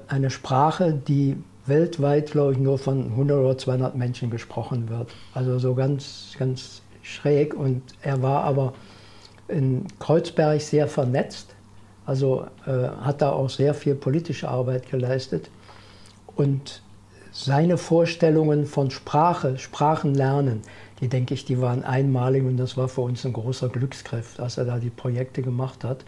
eine 0.09 0.31
Sprache, 0.31 0.94
die 0.94 1.37
weltweit, 1.68 2.33
glaube 2.33 2.52
ich, 2.52 2.59
nur 2.59 2.78
von 2.78 3.11
100 3.11 3.38
oder 3.38 3.59
200 3.59 3.94
Menschen 3.94 4.31
gesprochen 4.31 4.88
wird. 4.88 5.11
Also 5.35 5.59
so 5.59 5.74
ganz, 5.74 6.35
ganz 6.38 6.83
schräg. 7.02 7.54
Und 7.54 7.83
er 8.02 8.22
war 8.22 8.44
aber 8.44 8.74
in 9.46 9.87
Kreuzberg 9.98 10.61
sehr 10.61 10.88
vernetzt, 10.88 11.54
also 12.07 12.46
äh, 12.66 12.88
hat 13.00 13.22
da 13.22 13.31
auch 13.31 13.50
sehr 13.50 13.74
viel 13.74 13.94
politische 13.94 14.48
Arbeit 14.48 14.90
geleistet. 14.90 15.50
Und 16.37 16.83
seine 17.31 17.76
Vorstellungen 17.76 18.66
von 18.66 18.90
Sprache, 18.90 19.59
Sprachenlernen, 19.59 20.62
die 21.00 21.09
denke 21.09 21.35
ich, 21.35 21.44
die 21.44 21.61
waren 21.61 21.85
einmalig 21.85 22.44
und 22.44 22.57
das 22.57 22.76
war 22.76 22.88
für 22.88 23.02
uns 23.02 23.24
ein 23.24 23.33
großer 23.33 23.68
Glücksgriff, 23.68 24.40
als 24.40 24.59
er 24.59 24.64
da 24.64 24.78
die 24.78 24.90
Projekte 24.90 25.42
gemacht 25.42 25.85
hat 25.85 26.04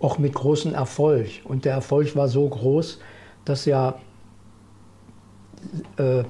auch 0.00 0.18
mit 0.18 0.34
großem 0.34 0.74
Erfolg. 0.74 1.28
Und 1.44 1.64
der 1.64 1.74
Erfolg 1.74 2.14
war 2.16 2.28
so 2.28 2.48
groß, 2.48 3.00
dass 3.44 3.64
ja 3.64 3.98
äh, 5.96 6.24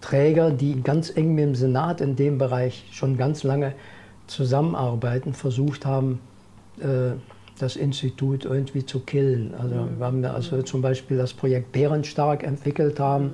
Träger, 0.00 0.50
die 0.50 0.82
ganz 0.82 1.14
eng 1.14 1.34
mit 1.34 1.44
dem 1.44 1.54
Senat 1.54 2.00
in 2.00 2.16
dem 2.16 2.38
Bereich 2.38 2.84
schon 2.92 3.16
ganz 3.16 3.42
lange 3.42 3.74
zusammenarbeiten, 4.26 5.34
versucht 5.34 5.84
haben, 5.84 6.20
äh, 6.80 7.12
das 7.58 7.76
Institut 7.76 8.44
irgendwie 8.44 8.84
zu 8.84 9.00
killen. 9.00 9.54
Also 9.58 9.74
mhm. 9.74 9.98
wir 9.98 10.06
haben 10.06 10.24
also 10.24 10.62
zum 10.62 10.82
Beispiel 10.82 11.16
das 11.16 11.32
Projekt 11.32 11.72
Bärenstark 11.72 12.42
entwickelt 12.42 13.00
haben. 13.00 13.32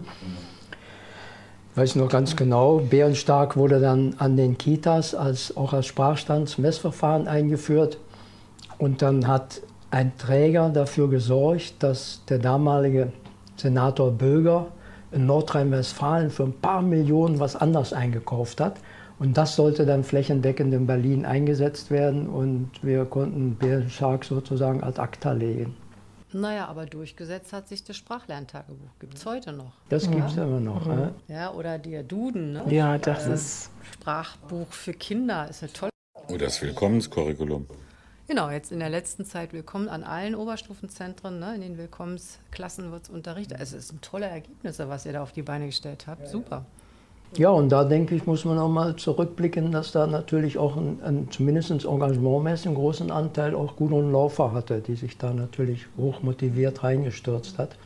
Ich 1.73 1.77
weiß 1.77 1.97
noch 1.97 2.09
ganz 2.09 2.37
genau, 2.37 2.79
Bärenstark 2.79 3.57
wurde 3.57 3.81
dann 3.81 4.15
an 4.19 4.37
den 4.37 4.59
Kitas 4.59 5.15
als, 5.15 5.57
auch 5.57 5.73
als 5.73 5.87
Sprachstandsmessverfahren 5.87 7.27
eingeführt. 7.27 7.99
Und 8.83 9.01
dann 9.01 9.29
hat 9.29 9.63
ein 9.93 10.19
Träger 10.19 10.69
dafür 10.69 11.09
gesorgt, 11.09 11.75
dass 11.85 12.21
der 12.29 12.41
damalige 12.41 13.13
Senator 13.55 14.11
Böger 14.11 14.73
in 15.13 15.25
Nordrhein-Westfalen 15.25 16.31
für 16.31 16.43
ein 16.43 16.53
paar 16.53 16.83
Millionen 16.83 17.39
was 17.39 17.55
anders 17.55 17.93
eingekauft 17.93 18.61
hat. 18.61 18.81
Und 19.21 19.37
das 19.37 19.55
sollte 19.55 19.87
dann 19.87 20.03
flächendeckend 20.03 20.75
in 20.75 20.89
Berlin 20.89 21.25
eingesetzt 21.25 21.93
werden 21.93 22.29
und 22.29 22.73
wir 22.83 23.05
konnten 23.05 23.55
Bärenstark 23.55 24.25
sozusagen 24.25 24.83
als 24.83 24.99
Akta 24.99 25.31
legen. 25.31 25.77
Naja, 26.33 26.67
aber 26.67 26.87
durchgesetzt 26.87 27.53
hat 27.53 27.69
sich 27.69 27.85
das 27.85 27.97
Sprachlerntagebuch. 27.97 28.99
Gibt 28.99 29.15
es 29.17 29.25
heute 29.25 29.53
noch. 29.53 29.75
Das 29.91 30.11
gibt 30.11 30.29
es 30.29 30.37
immer 30.37 30.59
noch. 30.59 30.85
Mhm. 30.87 31.11
Ja, 31.29 31.53
oder 31.53 31.79
der 31.79 32.03
Duden. 32.03 32.55
Ne? 32.55 32.65
Ja, 32.69 32.99
das 32.99 33.29
äh, 33.29 33.35
ist. 33.35 33.71
Sprachbuch 33.93 34.73
für 34.73 34.93
Kinder 34.93 35.49
ist 35.49 35.63
eine 35.63 35.73
tolle. 35.73 35.93
Oh, 36.29 36.37
das 36.37 36.61
Willkommenskurriculum. 36.61 37.69
Genau, 38.29 38.51
jetzt 38.51 38.71
in 38.71 38.79
der 38.79 38.89
letzten 38.89 39.25
Zeit 39.25 39.53
willkommen 39.53 39.89
an 39.89 40.05
allen 40.05 40.35
Oberstufenzentren, 40.35 41.41
ne, 41.41 41.57
in 41.57 41.61
den 41.61 41.77
Willkommensklassen 41.77 42.93
wird 42.93 43.05
es 43.05 43.11
unterrichtet. 43.11 43.59
Also 43.59 43.77
es 43.77 43.89
sind 43.89 44.01
tolle 44.01 44.27
Ergebnisse, 44.27 44.89
was 44.89 45.05
ihr 45.07 45.13
da 45.13 45.23
auf 45.23 45.33
die 45.33 45.43
Beine 45.43 45.67
gestellt 45.67 46.07
habt. 46.07 46.29
Super. 46.29 46.65
Ja, 47.37 47.49
und 47.49 47.71
da 47.71 47.85
denke 47.85 48.15
ich, 48.15 48.27
muss 48.27 48.45
man 48.45 48.59
auch 48.59 48.69
mal 48.69 48.95
zurückblicken, 48.95 49.73
dass 49.73 49.91
da 49.91 50.07
natürlich 50.07 50.59
auch 50.59 50.77
ein, 50.77 51.03
ein 51.03 51.31
zumindest 51.31 51.71
engagementmäßig 51.71 52.67
einen 52.67 52.75
großen 52.77 53.11
Anteil 53.11 53.55
auch 53.55 53.75
Gudrun 53.77 54.13
Laufer 54.13 54.53
hatte, 54.53 54.81
die 54.81 54.95
sich 54.95 55.17
da 55.19 55.33
natürlich 55.33 55.87
hoch 55.97 56.23
motiviert 56.23 56.85
reingestürzt 56.85 57.59
hat. 57.59 57.77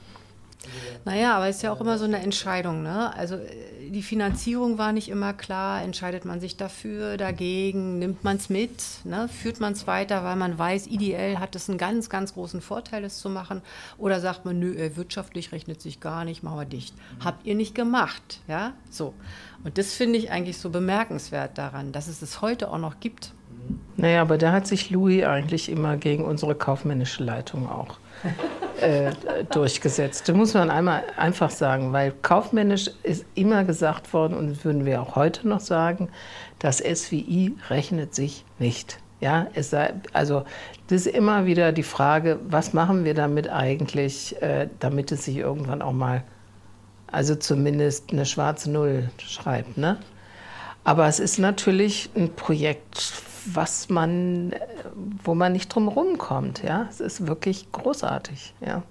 Naja, 1.04 1.36
aber 1.36 1.48
es 1.48 1.56
ist 1.56 1.62
ja 1.62 1.72
auch 1.72 1.80
immer 1.80 1.96
so 1.96 2.04
eine 2.04 2.18
Entscheidung. 2.18 2.82
Ne? 2.82 3.14
Also 3.16 3.36
äh, 3.36 3.75
die 3.90 4.02
Finanzierung 4.02 4.78
war 4.78 4.92
nicht 4.92 5.08
immer 5.08 5.32
klar. 5.32 5.82
Entscheidet 5.82 6.24
man 6.24 6.40
sich 6.40 6.56
dafür, 6.56 7.16
dagegen? 7.16 7.98
Nimmt 7.98 8.24
man 8.24 8.36
es 8.36 8.48
mit? 8.48 8.82
Ne? 9.04 9.28
Führt 9.28 9.60
man 9.60 9.72
es 9.72 9.86
weiter, 9.86 10.24
weil 10.24 10.36
man 10.36 10.58
weiß, 10.58 10.86
ideell 10.86 11.38
hat 11.38 11.56
es 11.56 11.68
einen 11.68 11.78
ganz, 11.78 12.10
ganz 12.10 12.34
großen 12.34 12.60
Vorteil, 12.60 13.04
es 13.04 13.18
zu 13.18 13.28
machen? 13.28 13.62
Oder 13.98 14.20
sagt 14.20 14.44
man, 14.44 14.58
nö, 14.58 14.74
äh, 14.74 14.96
wirtschaftlich 14.96 15.52
rechnet 15.52 15.80
sich 15.80 16.00
gar 16.00 16.24
nicht, 16.24 16.42
machen 16.42 16.58
wir 16.58 16.64
dicht. 16.64 16.94
Habt 17.24 17.46
ihr 17.46 17.54
nicht 17.54 17.74
gemacht. 17.74 18.40
Ja, 18.48 18.72
so. 18.90 19.14
Und 19.64 19.78
das 19.78 19.92
finde 19.92 20.18
ich 20.18 20.30
eigentlich 20.30 20.58
so 20.58 20.70
bemerkenswert 20.70 21.58
daran, 21.58 21.92
dass 21.92 22.08
es 22.08 22.22
es 22.22 22.40
heute 22.42 22.70
auch 22.70 22.78
noch 22.78 23.00
gibt. 23.00 23.32
Naja, 23.96 24.22
aber 24.22 24.38
da 24.38 24.52
hat 24.52 24.66
sich 24.66 24.90
Louis 24.90 25.24
eigentlich 25.24 25.68
immer 25.70 25.96
gegen 25.96 26.24
unsere 26.24 26.54
kaufmännische 26.54 27.24
Leitung 27.24 27.68
auch 27.68 27.98
äh, 28.80 29.12
durchgesetzt. 29.50 30.28
Das 30.28 30.36
muss 30.36 30.54
man 30.54 30.70
einmal 30.70 31.04
einfach 31.16 31.50
sagen, 31.50 31.92
weil 31.92 32.12
kaufmännisch 32.22 32.90
ist 33.02 33.24
immer 33.34 33.64
gesagt 33.64 34.12
worden, 34.12 34.36
und 34.36 34.50
das 34.50 34.64
würden 34.64 34.84
wir 34.84 35.00
auch 35.00 35.16
heute 35.16 35.48
noch 35.48 35.60
sagen, 35.60 36.08
das 36.58 36.78
SWI 36.78 37.54
rechnet 37.68 38.14
sich 38.14 38.44
nicht. 38.58 38.98
Ja, 39.20 39.46
es 39.54 39.70
sei, 39.70 39.94
also 40.12 40.44
das 40.88 41.06
ist 41.06 41.14
immer 41.14 41.46
wieder 41.46 41.72
die 41.72 41.82
Frage, 41.82 42.38
was 42.48 42.74
machen 42.74 43.04
wir 43.04 43.14
damit 43.14 43.48
eigentlich, 43.48 44.40
äh, 44.42 44.68
damit 44.78 45.10
es 45.10 45.24
sich 45.24 45.38
irgendwann 45.38 45.80
auch 45.80 45.92
mal, 45.92 46.22
also 47.10 47.34
zumindest 47.34 48.12
eine 48.12 48.26
schwarze 48.26 48.70
Null 48.70 49.08
schreibt. 49.18 49.78
Ne? 49.78 49.98
Aber 50.84 51.06
es 51.06 51.18
ist 51.18 51.38
natürlich 51.38 52.10
ein 52.14 52.34
Projekt, 52.34 53.12
was 53.54 53.88
man, 53.88 54.54
wo 55.22 55.34
man 55.34 55.52
nicht 55.52 55.68
drum 55.68 55.88
rumkommt. 55.88 56.62
Ja? 56.62 56.86
Es 56.88 57.00
ist 57.00 57.26
wirklich 57.26 57.70
großartig. 57.72 58.54
Ja? 58.64 58.82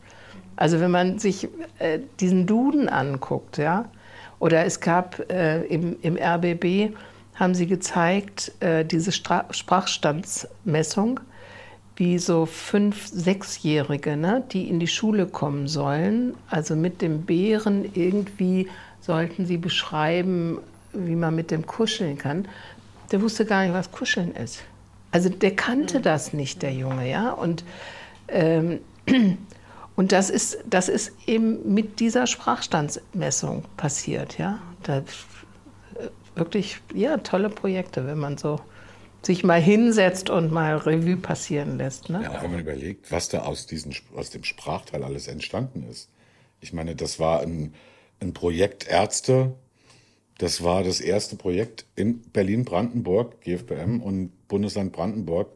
Also 0.56 0.80
wenn 0.80 0.92
man 0.92 1.20
sich 1.20 1.50
äh, 1.80 2.00
diesen 2.20 2.46
Duden 2.48 2.90
anguckt, 2.90 3.58
ja, 3.58 3.86
oder 4.40 4.66
es 4.66 4.80
gab 4.80 5.32
äh, 5.32 5.64
im, 5.64 5.98
im 6.02 6.18
RBB, 6.18 6.96
haben 7.36 7.54
sie 7.54 7.68
gezeigt, 7.68 8.52
äh, 8.62 8.86
diese 8.86 9.12
Stra 9.12 9.46
Sprachstandsmessung, 9.52 11.20
wie 11.98 12.18
so 12.18 12.46
fünf-, 12.46 13.08
sechsjährige, 13.08 14.18
ne, 14.18 14.44
die 14.52 14.70
in 14.70 14.80
die 14.80 14.88
Schule 14.88 15.28
kommen 15.28 15.68
sollen, 15.68 16.36
also 16.50 16.76
mit 16.76 17.02
dem 17.02 17.24
Bären 17.24 17.90
irgendwie 17.94 18.70
sollten 19.02 19.46
sie 19.46 19.58
beschreiben, 19.58 20.60
wie 20.94 21.16
man 21.16 21.36
mit 21.36 21.52
dem 21.52 21.66
kuscheln 21.66 22.18
kann 22.18 22.48
der 23.12 23.22
wusste 23.22 23.46
gar 23.46 23.64
nicht, 23.64 23.74
was 23.74 23.92
Kuscheln 23.92 24.34
ist. 24.36 24.62
Also 25.12 25.30
der 25.30 25.56
kannte 25.56 26.02
das 26.02 26.34
nicht, 26.34 26.62
der 26.62 26.74
Junge, 26.74 27.10
ja. 27.10 27.32
Und, 27.32 27.64
ähm, 28.28 28.82
und 29.96 30.12
das, 30.12 30.30
ist, 30.30 30.58
das 30.70 30.90
ist 30.90 31.14
eben 31.26 31.74
mit 31.74 32.00
dieser 32.00 32.28
Sprachstandsmessung 32.28 33.64
passiert, 33.78 34.38
ja. 34.38 34.60
Da, 34.84 34.98
äh, 34.98 35.04
wirklich, 36.36 36.80
ja, 36.94 37.18
tolle 37.18 37.50
Projekte, 37.50 38.06
wenn 38.08 38.20
man 38.20 38.38
so 38.38 38.60
sich 39.26 39.44
mal 39.44 39.62
hinsetzt 39.62 40.30
und 40.30 40.52
mal 40.52 40.78
Revue 40.78 41.18
passieren 41.18 41.78
lässt. 41.78 42.10
Ne? 42.10 42.22
Ja, 42.24 42.42
wenn 42.44 42.52
man 42.52 42.60
überlegt, 42.60 43.12
was 43.12 43.30
da 43.30 43.40
aus, 43.40 43.66
diesen, 43.66 43.96
aus 44.16 44.30
dem 44.30 44.44
Sprachteil 44.44 45.04
alles 45.04 45.28
entstanden 45.28 45.84
ist. 45.90 46.10
Ich 46.62 46.74
meine, 46.74 46.96
das 46.96 47.20
war 47.20 47.42
ein, 47.42 47.74
ein 48.20 48.34
Projekt 48.34 48.88
Ärzte, 48.88 49.56
das 50.38 50.64
war 50.64 50.84
das 50.84 51.00
erste 51.00 51.36
Projekt 51.36 51.86
in 51.96 52.22
Berlin-Brandenburg, 52.22 53.42
GFBM 53.42 54.02
und 54.02 54.32
Bundesland 54.48 54.92
Brandenburg, 54.92 55.50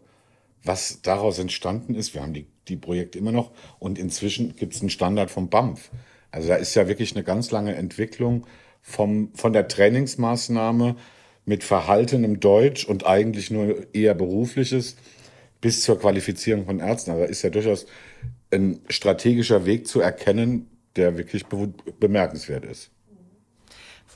was 0.63 1.01
daraus 1.01 1.39
entstanden 1.39 1.95
ist. 1.95 2.13
Wir 2.13 2.21
haben 2.21 2.33
die, 2.33 2.47
die 2.67 2.77
Projekte 2.77 3.19
immer 3.19 3.31
noch 3.31 3.51
und 3.79 3.99
inzwischen 3.99 4.55
gibt 4.55 4.73
es 4.73 4.81
einen 4.81 4.89
Standard 4.89 5.31
vom 5.31 5.49
BAMF. 5.49 5.89
Also 6.31 6.47
da 6.47 6.55
ist 6.55 6.75
ja 6.75 6.87
wirklich 6.87 7.15
eine 7.15 7.23
ganz 7.23 7.51
lange 7.51 7.75
Entwicklung 7.75 8.45
vom, 8.81 9.33
von 9.33 9.51
der 9.51 9.67
Trainingsmaßnahme 9.67 10.95
mit 11.45 11.63
verhaltenem 11.63 12.39
Deutsch 12.39 12.85
und 12.85 13.05
eigentlich 13.05 13.51
nur 13.51 13.93
eher 13.93 14.13
berufliches 14.13 14.95
bis 15.61 15.81
zur 15.81 15.99
Qualifizierung 15.99 16.65
von 16.65 16.79
Ärzten. 16.79 17.11
Also 17.11 17.23
da 17.23 17.29
ist 17.29 17.41
ja 17.41 17.49
durchaus 17.49 17.85
ein 18.51 18.79
strategischer 18.87 19.65
Weg 19.65 19.87
zu 19.87 19.99
erkennen, 19.99 20.69
der 20.95 21.17
wirklich 21.17 21.45
be 21.47 21.73
bemerkenswert 21.99 22.65
ist. 22.65 22.91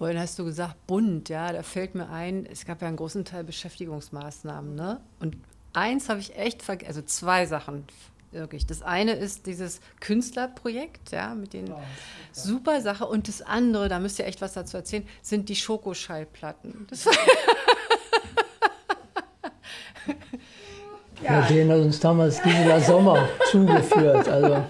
Vorhin 0.03 0.19
hast 0.19 0.37
du 0.37 0.43
gesagt, 0.43 0.85
bunt, 0.85 1.29
ja, 1.29 1.53
da 1.53 1.63
fällt 1.63 1.95
mir 1.95 2.09
ein, 2.09 2.45
es 2.45 2.65
gab 2.65 2.81
ja 2.81 2.89
einen 2.89 2.97
großen 2.97 3.23
Teil 3.23 3.45
Beschäftigungsmaßnahmen, 3.45 4.75
ne? 4.75 4.99
Und 5.21 5.37
eins 5.71 6.09
habe 6.09 6.19
ich 6.19 6.35
echt 6.35 6.61
vergessen, 6.61 6.89
also 6.89 7.01
zwei 7.03 7.45
Sachen 7.45 7.85
wirklich. 8.31 8.65
Das 8.65 8.81
eine 8.81 9.13
ist 9.13 9.45
dieses 9.45 9.79
Künstlerprojekt, 10.01 11.13
ja, 11.13 11.33
mit 11.33 11.53
den 11.53 11.71
oh, 11.71 11.79
super 12.33 12.81
Sache. 12.81 13.05
Und 13.05 13.29
das 13.29 13.41
andere, 13.41 13.87
da 13.87 13.99
müsst 13.99 14.19
ihr 14.19 14.25
echt 14.25 14.41
was 14.41 14.51
dazu 14.51 14.75
erzählen, 14.75 15.07
sind 15.21 15.47
die 15.47 15.55
Schokoschallplatten. 15.55 16.85
Das 16.89 17.05
ja. 17.05 17.11
ja, 21.23 21.41
den 21.43 21.71
hat 21.71 21.79
uns 21.79 22.01
damals 22.01 22.43
Gisela 22.43 22.81
Sommer 22.81 23.29
zugeführt, 23.51 24.27
also 24.27 24.65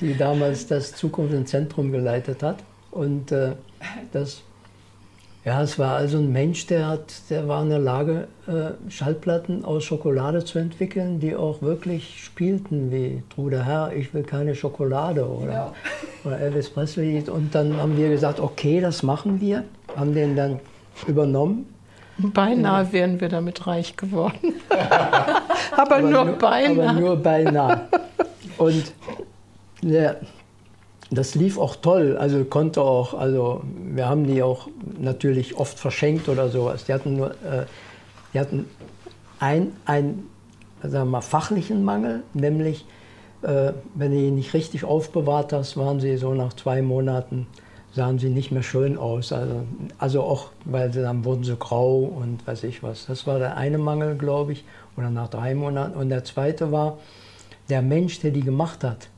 die 0.00 0.18
damals 0.18 0.66
das 0.66 0.96
Zukunft 0.96 1.32
im 1.32 1.46
Zentrum 1.46 1.92
geleitet 1.92 2.42
hat. 2.42 2.64
Und 2.90 3.30
äh, 3.30 3.52
das 4.10 4.42
ja, 5.44 5.62
es 5.62 5.78
war 5.78 5.96
also 5.96 6.16
ein 6.18 6.32
Mensch, 6.32 6.66
der, 6.66 6.88
hat, 6.88 7.12
der 7.28 7.46
war 7.48 7.62
in 7.62 7.68
der 7.68 7.78
Lage, 7.78 8.28
äh, 8.46 8.90
Schallplatten 8.90 9.62
aus 9.64 9.84
Schokolade 9.84 10.42
zu 10.44 10.58
entwickeln, 10.58 11.20
die 11.20 11.36
auch 11.36 11.60
wirklich 11.60 12.24
spielten 12.24 12.90
wie 12.90 13.22
Trude 13.28 13.64
Herr, 13.64 13.92
ich 13.94 14.14
will 14.14 14.22
keine 14.22 14.54
Schokolade 14.54 15.28
oder, 15.28 15.52
ja. 15.52 15.72
oder 16.24 16.40
Elvis 16.40 16.70
Presley. 16.70 17.22
Und 17.28 17.54
dann 17.54 17.76
haben 17.76 17.96
wir 17.98 18.08
gesagt, 18.08 18.40
okay, 18.40 18.80
das 18.80 19.02
machen 19.02 19.40
wir, 19.42 19.64
haben 19.94 20.14
den 20.14 20.34
dann 20.34 20.60
übernommen. 21.06 21.66
Beinahe 22.16 22.90
wären 22.92 23.20
wir 23.20 23.28
damit 23.28 23.66
reich 23.66 23.96
geworden. 23.96 24.54
aber, 25.76 25.96
aber, 25.96 26.00
nur, 26.00 26.24
nur 26.24 26.34
beinahe. 26.36 26.88
Aber 26.88 27.00
nur 27.00 27.16
beinahe. 27.16 27.80
Und 28.56 28.94
der, 29.82 30.20
das 31.10 31.34
lief 31.34 31.58
auch 31.58 31.76
toll, 31.76 32.16
also 32.16 32.44
konnte 32.44 32.80
auch, 32.80 33.14
also 33.14 33.62
wir 33.64 34.08
haben 34.08 34.26
die 34.26 34.42
auch 34.42 34.68
natürlich 34.98 35.56
oft 35.56 35.78
verschenkt 35.78 36.28
oder 36.28 36.48
sowas. 36.48 36.84
Die 36.86 36.92
hatten 36.92 37.16
nur, 37.16 37.30
äh, 37.30 37.66
die 38.32 38.40
hatten 38.40 38.66
ein, 39.38 39.72
ein 39.84 40.24
sagen 40.82 40.92
wir 40.92 41.04
mal, 41.04 41.20
fachlichen 41.20 41.84
Mangel, 41.84 42.22
nämlich 42.32 42.86
äh, 43.42 43.72
wenn 43.94 44.12
du 44.12 44.18
ihn 44.18 44.34
nicht 44.34 44.54
richtig 44.54 44.84
aufbewahrt 44.84 45.52
hast, 45.52 45.76
waren 45.76 46.00
sie 46.00 46.16
so 46.16 46.34
nach 46.34 46.54
zwei 46.54 46.82
Monaten, 46.82 47.46
sahen 47.92 48.18
sie 48.18 48.30
nicht 48.30 48.50
mehr 48.50 48.62
schön 48.62 48.96
aus. 48.96 49.32
Also, 49.32 49.62
also 49.98 50.22
auch, 50.22 50.50
weil 50.64 50.92
sie, 50.92 51.02
dann 51.02 51.24
wurden 51.24 51.44
sie 51.44 51.56
grau 51.56 51.98
und 51.98 52.46
weiß 52.46 52.64
ich 52.64 52.82
was. 52.82 53.06
Das 53.06 53.26
war 53.26 53.38
der 53.38 53.56
eine 53.56 53.78
Mangel, 53.78 54.16
glaube 54.16 54.52
ich, 54.52 54.64
oder 54.96 55.10
nach 55.10 55.28
drei 55.28 55.54
Monaten. 55.54 55.96
Und 55.96 56.08
der 56.08 56.24
zweite 56.24 56.72
war, 56.72 56.98
der 57.68 57.82
Mensch, 57.82 58.20
der 58.20 58.30
die 58.30 58.42
gemacht 58.42 58.82
hat, 58.82 59.08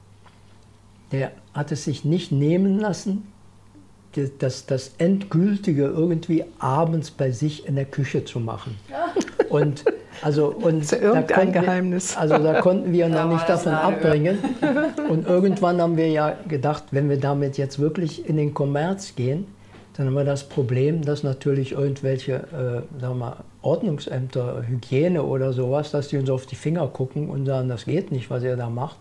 der 1.13 1.33
hat 1.55 1.73
es 1.73 1.85
sich 1.85 2.05
nicht 2.05 2.33
nehmen 2.33 2.79
lassen, 2.79 3.27
das, 4.39 4.67
das 4.67 4.93
Endgültige 4.99 5.85
irgendwie 5.85 6.45
abends 6.59 7.11
bei 7.11 7.31
sich 7.31 7.67
in 7.67 7.77
der 7.77 7.85
Küche 7.85 8.25
zu 8.25 8.41
machen. 8.41 8.77
Und 9.51 9.85
also 10.23 10.47
und 10.49 10.79
das 10.79 10.85
ist 10.85 10.91
ja 10.93 10.99
irgendein 10.99 11.53
Geheimnis. 11.53 12.15
Wir, 12.15 12.21
also 12.21 12.39
da 12.39 12.61
konnten 12.61 12.93
wir 12.93 13.09
noch 13.09 13.29
nicht 13.29 13.49
davon 13.49 13.75
abbringen. 13.75 14.39
Und 15.09 15.27
irgendwann 15.27 15.81
haben 15.81 15.97
wir 15.97 16.09
ja 16.09 16.35
gedacht, 16.49 16.85
wenn 16.91 17.09
wir 17.11 17.19
damit 17.19 17.59
jetzt 17.59 17.79
wirklich 17.79 18.27
in 18.29 18.37
den 18.37 18.55
Kommerz 18.55 19.15
gehen, 19.15 19.47
dann 19.97 20.07
haben 20.07 20.15
wir 20.15 20.25
das 20.25 20.45
Problem, 20.45 21.03
dass 21.03 21.23
natürlich 21.23 21.73
irgendwelche 21.73 22.35
äh, 22.35 23.01
sagen 23.01 23.01
wir 23.01 23.15
mal, 23.15 23.37
Ordnungsämter, 23.63 24.63
Hygiene 24.67 25.23
oder 25.23 25.53
sowas, 25.53 25.91
dass 25.91 26.09
die 26.09 26.19
uns 26.19 26.31
auf 26.31 26.47
die 26.47 26.55
Finger 26.55 26.87
gucken 26.89 27.31
und 27.31 27.47
sagen, 27.47 27.69
das 27.69 27.85
geht 27.85 28.13
nicht, 28.13 28.31
was 28.31 28.43
ihr 28.43 28.57
da 28.57 28.69
macht. 28.69 28.99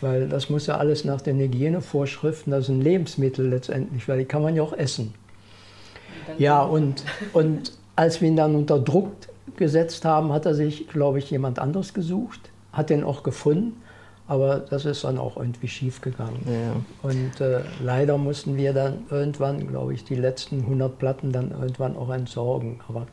Weil 0.00 0.28
das 0.28 0.48
muss 0.48 0.66
ja 0.66 0.76
alles 0.76 1.04
nach 1.04 1.20
den 1.20 1.38
Hygienevorschriften, 1.38 2.52
das 2.52 2.66
sind 2.66 2.82
Lebensmittel 2.82 3.48
letztendlich, 3.48 4.08
weil 4.08 4.18
die 4.18 4.24
kann 4.24 4.42
man 4.42 4.54
ja 4.54 4.62
auch 4.62 4.72
essen. 4.72 5.14
Ja, 6.36 6.62
und, 6.62 7.04
und 7.32 7.72
als 7.96 8.20
wir 8.20 8.28
ihn 8.28 8.36
dann 8.36 8.54
unter 8.54 8.78
Druck 8.78 9.12
gesetzt 9.56 10.04
haben, 10.04 10.32
hat 10.32 10.46
er 10.46 10.54
sich, 10.54 10.88
glaube 10.88 11.18
ich, 11.18 11.30
jemand 11.30 11.58
anderes 11.58 11.94
gesucht, 11.94 12.40
hat 12.72 12.90
den 12.90 13.02
auch 13.02 13.22
gefunden, 13.22 13.82
aber 14.28 14.58
das 14.58 14.84
ist 14.84 15.04
dann 15.04 15.18
auch 15.18 15.36
irgendwie 15.36 15.68
schief 15.68 16.00
gegangen. 16.00 16.46
Ja. 16.46 17.08
Und 17.08 17.40
äh, 17.40 17.62
leider 17.82 18.18
mussten 18.18 18.56
wir 18.56 18.74
dann 18.74 19.06
irgendwann, 19.10 19.66
glaube 19.66 19.94
ich, 19.94 20.04
die 20.04 20.14
letzten 20.14 20.60
100 20.60 20.98
Platten 20.98 21.32
dann 21.32 21.50
irgendwann 21.50 21.96
auch 21.96 22.10
entsorgen. 22.10 22.80
Aber 22.88 23.06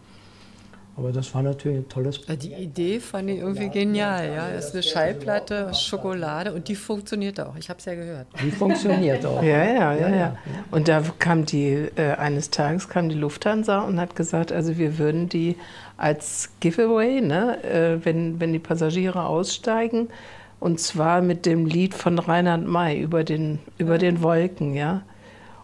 aber 0.97 1.11
das 1.11 1.33
war 1.35 1.41
natürlich 1.41 1.79
ein 1.79 1.89
tolles 1.89 2.19
Projekt. 2.19 2.43
Die 2.43 2.53
Idee 2.53 2.99
fand 2.99 3.29
ich 3.29 3.39
irgendwie 3.39 3.69
genial. 3.69 4.27
Ja, 4.33 4.49
das 4.49 4.67
ist 4.67 4.73
eine 4.73 4.83
Schallplatte 4.83 5.73
Schokolade 5.73 6.53
und 6.53 6.67
die 6.67 6.75
funktioniert 6.75 7.39
auch. 7.39 7.55
Ich 7.57 7.69
habe 7.69 7.79
es 7.79 7.85
ja 7.85 7.95
gehört. 7.95 8.27
Die 8.41 8.51
funktioniert 8.51 9.25
auch. 9.25 9.43
ja, 9.43 9.63
ja, 9.63 9.93
ja, 9.93 10.09
ja. 10.09 10.37
Und 10.71 10.87
da 10.87 11.03
kam 11.19 11.45
die, 11.45 11.89
äh, 11.95 12.13
eines 12.17 12.49
Tages 12.49 12.87
kam 12.87 13.09
die 13.09 13.15
Lufthansa 13.15 13.79
und 13.81 13.99
hat 13.99 14.15
gesagt, 14.15 14.51
also 14.53 14.77
wir 14.77 14.97
würden 14.97 15.27
die 15.27 15.57
als 15.97 16.49
Giveaway, 16.61 17.21
ne, 17.21 17.63
äh, 17.63 18.05
wenn, 18.05 18.39
wenn 18.39 18.53
die 18.53 18.59
Passagiere 18.59 19.25
aussteigen, 19.25 20.09
Und 20.59 20.79
zwar 20.79 21.21
mit 21.21 21.45
dem 21.45 21.65
Lied 21.65 21.93
von 21.93 22.17
Reinhard 22.17 22.65
May 22.65 22.99
über 22.99 23.23
den, 23.23 23.59
über 23.77 23.97
den 23.97 24.21
Wolken, 24.23 24.73
ja. 24.73 25.03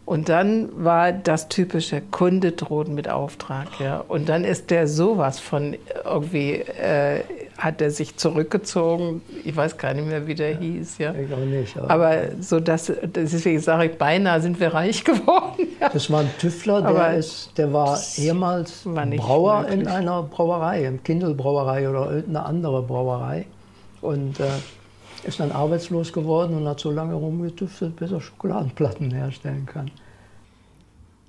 Und 0.06 0.30
dann 0.30 0.70
war 0.84 1.12
das 1.12 1.48
typische 1.48 2.02
Kunde 2.02 2.52
droht 2.52 2.90
mit 2.90 3.08
Auftrag, 3.08 3.68
ja. 3.80 4.04
Und 4.08 4.30
dann 4.30 4.44
ist 4.44 4.72
der 4.72 4.88
sowas 4.88 5.40
von 5.40 5.78
irgendwie, 6.04 6.54
äh, 6.54 7.22
hat 7.58 7.82
er 7.82 7.92
sich 7.92 8.18
zurückgezogen. 8.18 9.22
Ich 9.46 9.56
weiß 9.56 9.78
gar 9.78 9.94
nicht 9.94 10.08
mehr, 10.08 10.26
wie 10.26 10.34
der 10.34 10.54
ja, 10.54 10.58
hieß, 10.58 10.98
ja. 10.98 11.14
Ich 11.14 11.32
auch 11.32 11.38
nicht. 11.38 11.78
Aber, 11.78 11.92
aber 11.92 12.18
so 12.40 12.60
dass, 12.60 12.92
deswegen 13.04 13.60
sage 13.60 13.86
ich, 13.86 13.98
beinahe 13.98 14.42
sind 14.42 14.60
wir 14.60 14.74
reich 14.74 15.04
geworden. 15.06 15.68
Ja. 15.80 15.90
Das 15.90 16.12
war 16.12 16.22
ein 16.22 16.32
Tüffler, 16.40 16.82
der, 16.82 17.18
ist, 17.18 17.52
der 17.58 17.72
war 17.72 18.00
ehemals 18.18 18.86
war 18.86 19.06
Brauer 19.06 19.62
möglich. 19.62 19.82
in 19.82 19.88
einer 19.88 20.24
Brauerei, 20.24 20.86
im 20.86 21.04
Kindelbrauerei 21.04 21.88
oder 21.88 22.12
irgendeine 22.12 22.46
andere 22.46 22.82
Brauerei. 22.82 23.46
Und 24.02 24.40
äh, 24.40 24.46
ist 25.24 25.40
dann 25.40 25.52
arbeitslos 25.52 26.14
geworden 26.14 26.56
und 26.56 26.68
hat 26.68 26.80
so 26.80 26.92
lange 26.92 27.14
rumgetüftelt, 27.14 27.96
bis 27.96 28.12
er 28.12 28.22
Schokoladenplatten 28.22 29.12
herstellen 29.12 29.66
kann. 29.66 29.92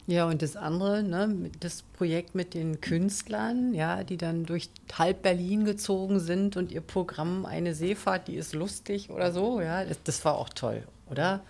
Ja, 0.06 0.26
und 0.26 0.42
das 0.42 0.56
andere, 0.56 1.02
ne, 1.02 1.50
das 1.60 1.82
Projekt 1.82 2.34
mit 2.34 2.54
den 2.54 2.80
Künstlern, 2.80 3.72
ja, 3.72 4.02
die 4.02 4.16
dann 4.16 4.44
durch 4.44 4.68
halb 4.98 5.22
Berlin 5.22 5.64
gezogen 5.64 6.18
sind 6.18 6.56
und 6.56 6.72
ihr 6.72 6.80
Programm 6.80 7.46
eine 7.46 7.74
Seefahrt, 7.74 8.26
die 8.26 8.34
ist 8.34 8.52
lustig 8.52 9.10
oder 9.10 9.30
so, 9.30 9.60
ja, 9.60 9.84
das, 9.84 10.02
das 10.02 10.24
war 10.24 10.36
auch 10.36 10.48
toll, 10.48 10.82
oder? 11.08 11.40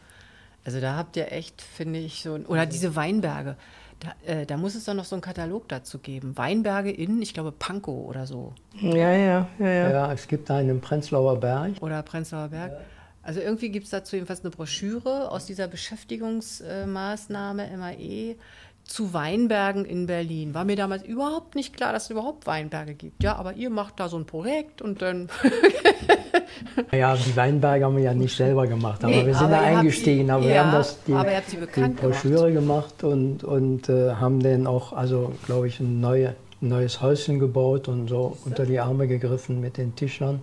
Also 0.65 0.81
da 0.81 0.97
habt 0.97 1.17
ihr 1.17 1.33
echt, 1.33 1.63
finde 1.63 1.99
ich, 1.99 2.23
so, 2.23 2.35
oder 2.35 2.67
diese 2.67 2.95
Weinberge. 2.95 3.57
Da, 4.03 4.15
äh, 4.27 4.45
da, 4.47 4.57
muss 4.57 4.75
es 4.75 4.85
doch 4.85 4.95
noch 4.95 5.05
so 5.05 5.15
einen 5.15 5.23
Katalog 5.23 5.69
dazu 5.69 6.01
geben. 6.01 6.37
Weinberge 6.37 6.91
in, 6.91 7.23
ich 7.23 7.35
glaube, 7.35 7.53
Pankow 7.53 8.09
oder 8.09 8.27
so. 8.27 8.53
Ja, 8.81 8.97
ja, 8.97 9.15
ja. 9.15 9.49
Ja, 9.61 9.91
ja 9.91 10.13
es 10.13 10.27
gibt 10.27 10.51
einen 10.51 10.71
im 10.71 10.81
Prenzlauer 10.81 11.39
Berg. 11.39 11.75
Oder 11.81 12.03
Prenzlauer 12.03 12.49
Berg. 12.49 12.73
Ja. 12.73 12.79
Also 13.23 13.39
irgendwie 13.41 13.71
gibt 13.71 13.85
es 13.85 13.91
dazu 13.91 14.17
jedenfalls 14.17 14.41
eine 14.41 14.51
Broschüre 14.51 15.31
aus 15.31 15.47
dieser 15.47 15.69
Beschäftigungsmaßnahme 15.69 17.77
MAE 17.77 18.35
zu 18.83 19.15
Weinbergen 19.15 19.85
in 19.85 20.07
Berlin. 20.07 20.55
War 20.55 20.65
mir 20.65 20.75
damals 20.75 21.05
überhaupt 21.05 21.55
nicht 21.55 21.77
klar, 21.77 21.93
dass 21.93 22.03
es 22.05 22.11
überhaupt 22.11 22.49
Weinberge 22.49 22.95
gibt. 22.95 23.23
Ja, 23.23 23.37
aber 23.37 23.53
ihr 23.55 23.71
macht 23.71 24.01
da 24.01 24.09
so 24.09 24.19
ein 24.19 24.27
Projekt 24.27 24.83
und 24.83 25.03
dann. 25.03 25.29
ja, 26.93 27.17
die 27.17 27.37
Weinberge 27.37 27.85
haben 27.85 27.97
wir 27.97 28.05
ja 28.05 28.15
nicht 28.15 28.37
selber 28.37 28.67
gemacht, 28.67 29.05
aber 29.05 29.13
nee, 29.13 29.27
wir 29.27 29.35
sind 29.35 29.51
da 29.51 29.61
eingestiegen. 29.61 30.27
Sie, 30.27 30.33
aber 30.33 30.45
ja, 30.45 30.51
wir 30.51 30.65
haben 30.65 30.73
das 30.73 31.03
die, 31.05 31.13
die 31.77 31.89
Broschüre 31.89 32.53
gemacht, 32.53 32.73
gemacht 32.73 33.05
und, 33.05 33.45
und 33.45 33.89
äh, 33.89 34.15
haben 34.15 34.41
dann 34.41 34.67
auch, 34.67 34.93
also 34.93 35.33
glaube 35.47 35.69
ich, 35.69 35.81
ein, 35.81 36.01
neue, 36.01 36.35
ein 36.61 36.69
neues 36.69 37.01
Häuschen 37.01 37.39
gebaut 37.39 37.89
und 37.89 38.09
so 38.09 38.37
unter 38.45 38.67
die 38.67 38.81
Arme 38.81 39.07
gegriffen 39.07 39.61
mit 39.61 39.77
den 39.77 39.95
Tischlern. 39.95 40.41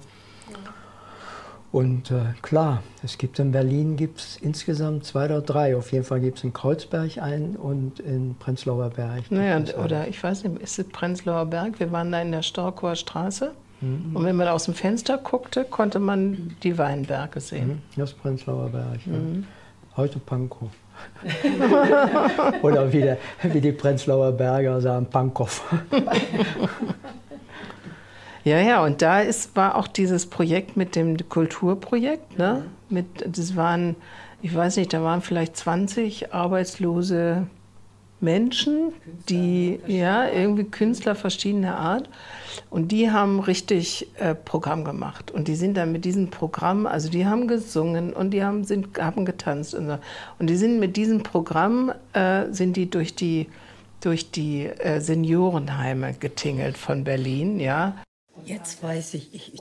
Und 1.71 2.09
äh, 2.09 2.21
klar, 2.41 2.81
es 3.03 3.19
gibt 3.19 3.37
in 3.37 3.51
Berlin 3.51 3.95
gibt's 3.95 4.39
insgesamt 4.41 5.05
zwei 5.05 5.25
oder 5.25 5.41
drei. 5.41 5.77
Auf 5.77 5.91
jeden 5.91 6.03
Fall 6.03 6.19
gibt 6.19 6.39
es 6.39 6.43
in 6.43 6.51
Kreuzberg 6.51 7.19
einen 7.19 7.55
und 7.55 7.99
in 7.99 8.35
Prenzlauer 8.39 8.89
Berg. 8.89 9.29
Naja, 9.29 9.61
oder 9.77 10.07
ich 10.07 10.21
weiß 10.23 10.45
nicht, 10.45 10.59
ist 10.63 10.79
es 10.79 10.87
Prenzlauer 10.87 11.45
Berg? 11.45 11.79
Wir 11.79 11.91
waren 11.91 12.11
da 12.11 12.21
in 12.21 12.31
der 12.31 12.41
Storkower 12.41 12.95
Straße. 12.95 13.51
Mhm. 13.81 14.15
Und 14.15 14.23
wenn 14.23 14.35
man 14.35 14.47
aus 14.47 14.65
dem 14.65 14.73
Fenster 14.73 15.17
guckte, 15.17 15.63
konnte 15.63 15.99
man 15.99 16.55
die 16.63 16.77
Weinberge 16.77 17.39
sehen. 17.39 17.67
Mhm. 17.67 17.99
Das 17.99 18.13
Prenzlauer 18.13 18.69
Berg. 18.69 19.05
Mhm. 19.05 19.45
Ja. 19.91 19.97
Heute 19.97 20.19
Pankow. 20.19 20.69
oder 22.61 22.91
wie, 22.91 23.01
der, 23.01 23.17
wie 23.43 23.61
die 23.61 23.71
Prenzlauer 23.71 24.33
Berger 24.33 24.81
sagen, 24.81 25.05
Pankow. 25.05 25.63
Ja, 28.43 28.59
ja, 28.59 28.83
und 28.83 29.01
da 29.01 29.19
ist, 29.19 29.55
war 29.55 29.75
auch 29.75 29.87
dieses 29.87 30.25
Projekt 30.25 30.77
mit 30.77 30.95
dem 30.95 31.17
Kulturprojekt. 31.29 32.37
Ne? 32.37 32.63
Mit, 32.89 33.05
das 33.27 33.55
waren, 33.55 33.95
ich 34.41 34.55
weiß 34.55 34.77
nicht, 34.77 34.93
da 34.93 35.03
waren 35.03 35.21
vielleicht 35.21 35.57
20 35.57 36.33
arbeitslose 36.33 37.47
Menschen, 38.21 38.93
die, 39.29 39.79
ja, 39.87 40.29
irgendwie 40.29 40.65
Künstler 40.65 41.15
verschiedener 41.15 41.77
Art. 41.77 42.09
Und 42.69 42.91
die 42.91 43.11
haben 43.11 43.39
richtig 43.39 44.07
äh, 44.17 44.35
Programm 44.35 44.83
gemacht. 44.83 45.31
Und 45.31 45.47
die 45.47 45.55
sind 45.55 45.77
dann 45.77 45.91
mit 45.91 46.05
diesem 46.05 46.29
Programm, 46.29 46.85
also 46.85 47.09
die 47.09 47.25
haben 47.25 47.47
gesungen 47.47 48.13
und 48.13 48.31
die 48.31 48.43
haben, 48.43 48.63
sind, 48.63 48.99
haben 48.99 49.25
getanzt. 49.25 49.73
Und, 49.73 49.87
so. 49.87 49.97
und 50.39 50.49
die 50.49 50.55
sind 50.55 50.79
mit 50.79 50.97
diesem 50.97 51.23
Programm, 51.23 51.91
äh, 52.13 52.51
sind 52.51 52.75
die 52.75 52.89
durch 52.89 53.15
die, 53.15 53.47
durch 54.01 54.31
die 54.31 54.65
äh, 54.65 54.99
Seniorenheime 54.99 56.13
getingelt 56.13 56.77
von 56.77 57.03
Berlin, 57.03 57.59
ja. 57.59 57.95
Jetzt 58.45 58.83
weiß 58.83 59.13
ich, 59.15 59.33
ich, 59.33 59.53
ich 59.53 59.59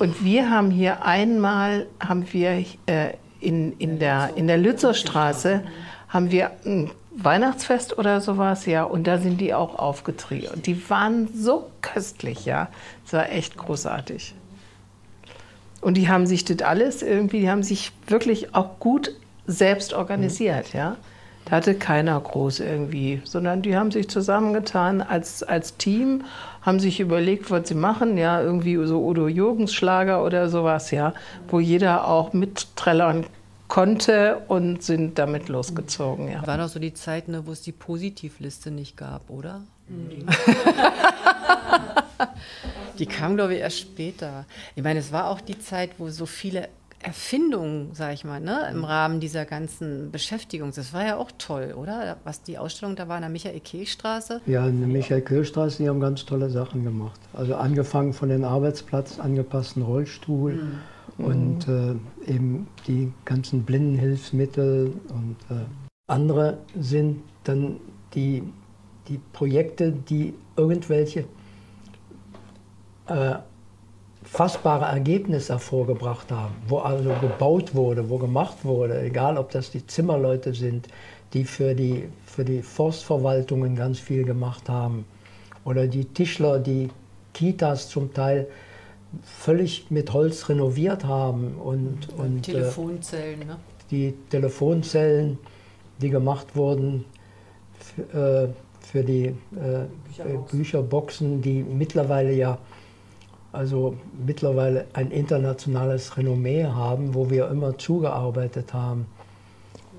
Und 0.00 0.24
wir 0.24 0.50
haben 0.50 0.70
hier 0.70 1.04
einmal, 1.04 1.86
haben 2.00 2.26
wir 2.32 2.64
äh, 2.86 3.14
in, 3.40 3.72
in 3.78 3.98
der, 3.98 4.30
in 4.36 4.46
der 4.46 4.58
Lützerstraße, 4.58 5.62
haben 6.08 6.30
wir 6.30 6.50
ein 6.64 6.90
Weihnachtsfest 7.22 7.98
oder 7.98 8.20
sowas, 8.20 8.66
ja, 8.66 8.84
und 8.84 9.06
da 9.06 9.18
sind 9.18 9.40
die 9.40 9.54
auch 9.54 9.78
aufgetreten. 9.78 10.54
Und 10.54 10.66
die 10.66 10.88
waren 10.90 11.28
so 11.34 11.70
köstlich, 11.82 12.44
ja. 12.46 12.68
Es 13.06 13.12
war 13.12 13.30
echt 13.30 13.56
großartig. 13.56 14.34
Und 15.80 15.96
die 15.96 16.08
haben 16.08 16.26
sich 16.26 16.44
das 16.44 16.62
alles 16.62 17.02
irgendwie, 17.02 17.40
die 17.40 17.50
haben 17.50 17.62
sich 17.62 17.92
wirklich 18.06 18.54
auch 18.54 18.78
gut 18.78 19.14
selbst 19.46 19.92
organisiert, 19.92 20.72
ja. 20.72 20.96
Da 21.46 21.56
hatte 21.56 21.74
keiner 21.74 22.20
groß 22.20 22.60
irgendwie, 22.60 23.22
sondern 23.24 23.62
die 23.62 23.76
haben 23.76 23.90
sich 23.90 24.08
zusammengetan 24.08 25.02
als, 25.02 25.42
als 25.42 25.76
Team, 25.76 26.24
haben 26.62 26.78
sich 26.78 27.00
überlegt, 27.00 27.50
was 27.50 27.66
sie 27.68 27.74
machen, 27.74 28.16
ja, 28.18 28.40
irgendwie 28.40 28.76
so 28.86 29.02
Udo 29.04 29.26
Jürgens 29.26 29.72
Schlager 29.72 30.22
oder 30.24 30.48
sowas, 30.48 30.90
ja, 30.90 31.14
wo 31.48 31.58
jeder 31.58 32.06
auch 32.06 32.32
mitträllern 32.32 33.26
konnte 33.70 34.42
und 34.48 34.82
sind 34.82 35.18
damit 35.18 35.48
losgezogen. 35.48 36.28
Ja. 36.28 36.46
War 36.46 36.58
doch 36.58 36.68
so 36.68 36.78
die 36.78 36.92
Zeit, 36.92 37.28
ne, 37.28 37.46
wo 37.46 37.52
es 37.52 37.62
die 37.62 37.72
Positivliste 37.72 38.70
nicht 38.70 38.98
gab, 38.98 39.30
oder? 39.30 39.62
Mhm. 39.88 40.26
die 42.98 43.06
kam, 43.06 43.36
glaube 43.36 43.54
ich, 43.54 43.60
erst 43.60 43.78
später. 43.78 44.44
Ich 44.74 44.82
meine, 44.82 44.98
es 44.98 45.12
war 45.12 45.30
auch 45.30 45.40
die 45.40 45.58
Zeit, 45.58 45.92
wo 45.98 46.10
so 46.10 46.26
viele 46.26 46.68
Erfindung, 47.02 47.94
sage 47.94 48.12
ich 48.12 48.24
mal, 48.24 48.40
ne, 48.40 48.68
im 48.70 48.84
Rahmen 48.84 49.20
dieser 49.20 49.46
ganzen 49.46 50.10
Beschäftigung. 50.10 50.72
Das 50.74 50.92
war 50.92 51.06
ja 51.06 51.16
auch 51.16 51.30
toll, 51.38 51.72
oder? 51.74 52.18
Was 52.24 52.42
die 52.42 52.58
Ausstellung 52.58 52.96
da 52.96 53.08
war 53.08 53.16
in 53.16 53.22
der 53.22 53.30
Michael-Kehl-Straße? 53.30 54.42
Ja, 54.46 54.66
in 54.66 54.80
der 54.80 54.88
Michael-Kehl-Straße, 54.88 55.78
die 55.82 55.88
haben 55.88 56.00
ganz 56.00 56.26
tolle 56.26 56.50
Sachen 56.50 56.84
gemacht. 56.84 57.20
Also 57.32 57.54
angefangen 57.54 58.12
von 58.12 58.28
den 58.28 58.44
Arbeitsplatz 58.44 59.18
angepassten 59.20 59.82
Rollstuhl 59.82 60.54
mhm. 60.54 60.78
Und 61.24 61.68
äh, 61.68 62.30
eben 62.30 62.66
die 62.86 63.12
ganzen 63.24 63.62
Blindenhilfsmittel 63.64 64.92
und 65.08 65.36
äh, 65.50 65.64
andere 66.06 66.58
sind 66.78 67.22
dann 67.44 67.76
die, 68.14 68.42
die 69.08 69.20
Projekte, 69.32 69.92
die 69.92 70.34
irgendwelche 70.56 71.24
äh, 73.06 73.36
fassbare 74.22 74.86
Ergebnisse 74.86 75.54
hervorgebracht 75.54 76.30
haben, 76.30 76.54
wo 76.68 76.78
also 76.78 77.10
gebaut 77.20 77.74
wurde, 77.74 78.08
wo 78.10 78.18
gemacht 78.18 78.64
wurde, 78.64 79.00
egal 79.02 79.38
ob 79.38 79.50
das 79.50 79.70
die 79.70 79.86
Zimmerleute 79.86 80.52
sind, 80.54 80.88
die 81.32 81.44
für 81.44 81.74
die, 81.74 82.08
für 82.26 82.44
die 82.44 82.62
Forstverwaltungen 82.62 83.76
ganz 83.76 83.98
viel 83.98 84.24
gemacht 84.24 84.68
haben, 84.68 85.04
oder 85.64 85.86
die 85.86 86.04
Tischler, 86.04 86.58
die 86.58 86.88
Kitas 87.34 87.88
zum 87.88 88.12
Teil 88.12 88.48
völlig 89.22 89.90
mit 89.90 90.12
Holz 90.12 90.48
renoviert 90.48 91.04
haben 91.04 91.54
und, 91.54 92.08
und 92.16 92.48
äh, 92.48 92.52
Telefonzellen, 92.52 93.40
ne? 93.40 93.56
die 93.90 94.14
Telefonzellen, 94.30 95.38
die 96.00 96.10
gemacht 96.10 96.54
wurden 96.54 97.04
für, 97.78 98.44
äh, 98.44 98.48
für 98.80 99.04
die 99.04 99.26
äh, 99.26 99.34
Bücherboxen. 100.06 100.58
Bücherboxen, 100.58 101.42
die 101.42 101.62
mittlerweile 101.62 102.32
ja 102.32 102.58
also 103.52 103.96
mittlerweile 104.24 104.86
ein 104.92 105.10
internationales 105.10 106.16
Renommee 106.16 106.66
haben, 106.66 107.14
wo 107.14 107.30
wir 107.30 107.48
immer 107.48 107.76
zugearbeitet 107.78 108.72
haben. 108.72 109.06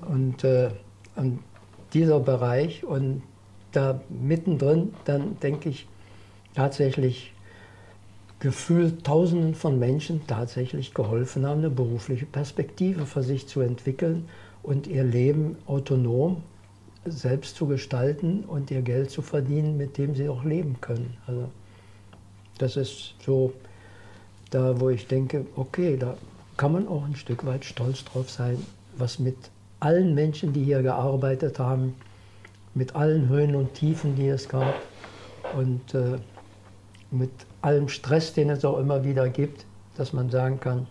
Und 0.08 0.42
äh, 0.44 0.70
an 1.16 1.40
dieser 1.92 2.20
Bereich 2.20 2.84
und 2.84 3.22
da 3.72 4.00
mittendrin 4.08 4.94
dann 5.04 5.38
denke 5.40 5.68
ich 5.68 5.86
tatsächlich 6.54 7.32
gefühlt 8.42 9.04
Tausenden 9.04 9.54
von 9.54 9.78
Menschen 9.78 10.26
tatsächlich 10.26 10.94
geholfen 10.94 11.46
haben, 11.46 11.60
eine 11.60 11.70
berufliche 11.70 12.26
Perspektive 12.26 13.06
für 13.06 13.22
sich 13.22 13.46
zu 13.46 13.60
entwickeln 13.60 14.28
und 14.64 14.88
ihr 14.88 15.04
Leben 15.04 15.58
autonom 15.66 16.42
selbst 17.04 17.54
zu 17.54 17.68
gestalten 17.68 18.42
und 18.44 18.72
ihr 18.72 18.82
Geld 18.82 19.12
zu 19.12 19.22
verdienen, 19.22 19.76
mit 19.76 19.96
dem 19.96 20.16
sie 20.16 20.28
auch 20.28 20.42
leben 20.42 20.80
können. 20.80 21.16
Also 21.28 21.50
das 22.58 22.76
ist 22.76 23.14
so 23.24 23.52
da, 24.50 24.80
wo 24.80 24.90
ich 24.90 25.06
denke, 25.06 25.46
okay, 25.54 25.96
da 25.96 26.16
kann 26.56 26.72
man 26.72 26.88
auch 26.88 27.04
ein 27.04 27.14
Stück 27.14 27.46
weit 27.46 27.64
stolz 27.64 28.04
drauf 28.04 28.28
sein, 28.28 28.58
was 28.96 29.20
mit 29.20 29.36
allen 29.78 30.16
Menschen, 30.16 30.52
die 30.52 30.64
hier 30.64 30.82
gearbeitet 30.82 31.60
haben, 31.60 31.94
mit 32.74 32.96
allen 32.96 33.28
Höhen 33.28 33.54
und 33.54 33.74
Tiefen, 33.74 34.16
die 34.16 34.26
es 34.26 34.48
gab 34.48 34.74
und 35.56 35.94
äh, 35.94 36.18
mit 37.12 37.30
allem 37.62 37.88
Stress, 37.88 38.32
den 38.32 38.50
es 38.50 38.64
auch 38.64 38.78
immer 38.78 39.04
wieder 39.04 39.28
gibt, 39.28 39.66
dass 39.96 40.12
man 40.12 40.30
sagen 40.30 40.60
kann, 40.60 40.86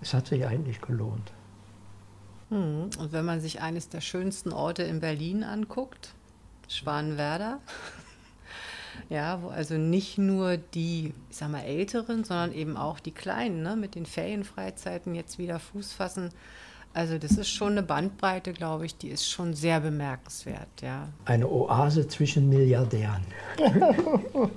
es 0.00 0.14
hat 0.14 0.26
sich 0.26 0.46
eigentlich 0.46 0.80
gelohnt. 0.80 1.32
Hm, 2.50 2.90
und 2.98 3.12
wenn 3.12 3.24
man 3.24 3.40
sich 3.40 3.60
eines 3.60 3.88
der 3.88 4.00
schönsten 4.00 4.52
Orte 4.52 4.82
in 4.82 5.00
Berlin 5.00 5.44
anguckt, 5.44 6.14
Schwanenwerder, 6.68 7.60
ja, 9.08 9.42
wo 9.42 9.48
also 9.48 9.76
nicht 9.76 10.18
nur 10.18 10.56
die, 10.56 11.14
ich 11.30 11.36
sag 11.36 11.50
mal, 11.50 11.62
Älteren, 11.62 12.24
sondern 12.24 12.52
eben 12.52 12.76
auch 12.76 13.00
die 13.00 13.12
Kleinen 13.12 13.62
ne, 13.62 13.76
mit 13.76 13.94
den 13.94 14.06
Ferienfreizeiten 14.06 15.14
jetzt 15.14 15.38
wieder 15.38 15.58
Fuß 15.58 15.92
fassen, 15.92 16.30
also 16.94 17.18
das 17.18 17.32
ist 17.32 17.48
schon 17.48 17.72
eine 17.72 17.82
Bandbreite, 17.82 18.52
glaube 18.52 18.86
ich, 18.86 18.96
die 18.96 19.08
ist 19.08 19.28
schon 19.28 19.52
sehr 19.52 19.80
bemerkenswert, 19.80 20.68
ja. 20.80 21.08
Eine 21.24 21.48
Oase 21.48 22.06
zwischen 22.06 22.48
Milliardären. 22.48 23.22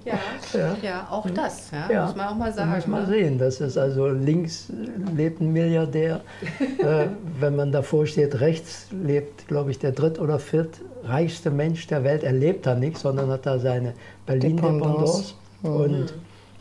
ja, 0.05 0.19
ja, 0.53 0.77
ja. 0.83 1.07
auch 1.09 1.27
das, 1.31 1.71
ja, 1.71 1.89
ja, 1.91 2.05
muss 2.05 2.15
man 2.15 2.27
auch 2.27 2.35
mal 2.35 2.53
sagen. 2.53 2.69
Muss 2.69 2.85
man 2.85 3.01
ne? 3.01 3.07
sehen, 3.07 3.37
das 3.39 3.59
ist 3.59 3.75
also 3.75 4.09
links 4.09 4.71
lebt 5.15 5.41
ein 5.41 5.51
Milliardär, 5.51 6.21
äh, 6.59 7.07
wenn 7.39 7.55
man 7.55 7.71
davor 7.71 8.05
steht, 8.05 8.39
rechts 8.39 8.85
lebt, 8.91 9.47
glaube 9.47 9.71
ich, 9.71 9.79
der 9.79 9.91
dritt 9.91 10.19
oder 10.19 10.37
viert 10.37 10.79
reichste 11.03 11.49
Mensch 11.49 11.87
der 11.87 12.03
Welt. 12.03 12.23
Er 12.23 12.33
lebt 12.33 12.67
da 12.67 12.75
nicht, 12.75 12.99
sondern 12.99 13.29
hat 13.31 13.47
da 13.47 13.57
seine 13.57 13.93
Berlin-Dependance 14.27 15.33
mhm. 15.63 15.69
und 15.69 16.13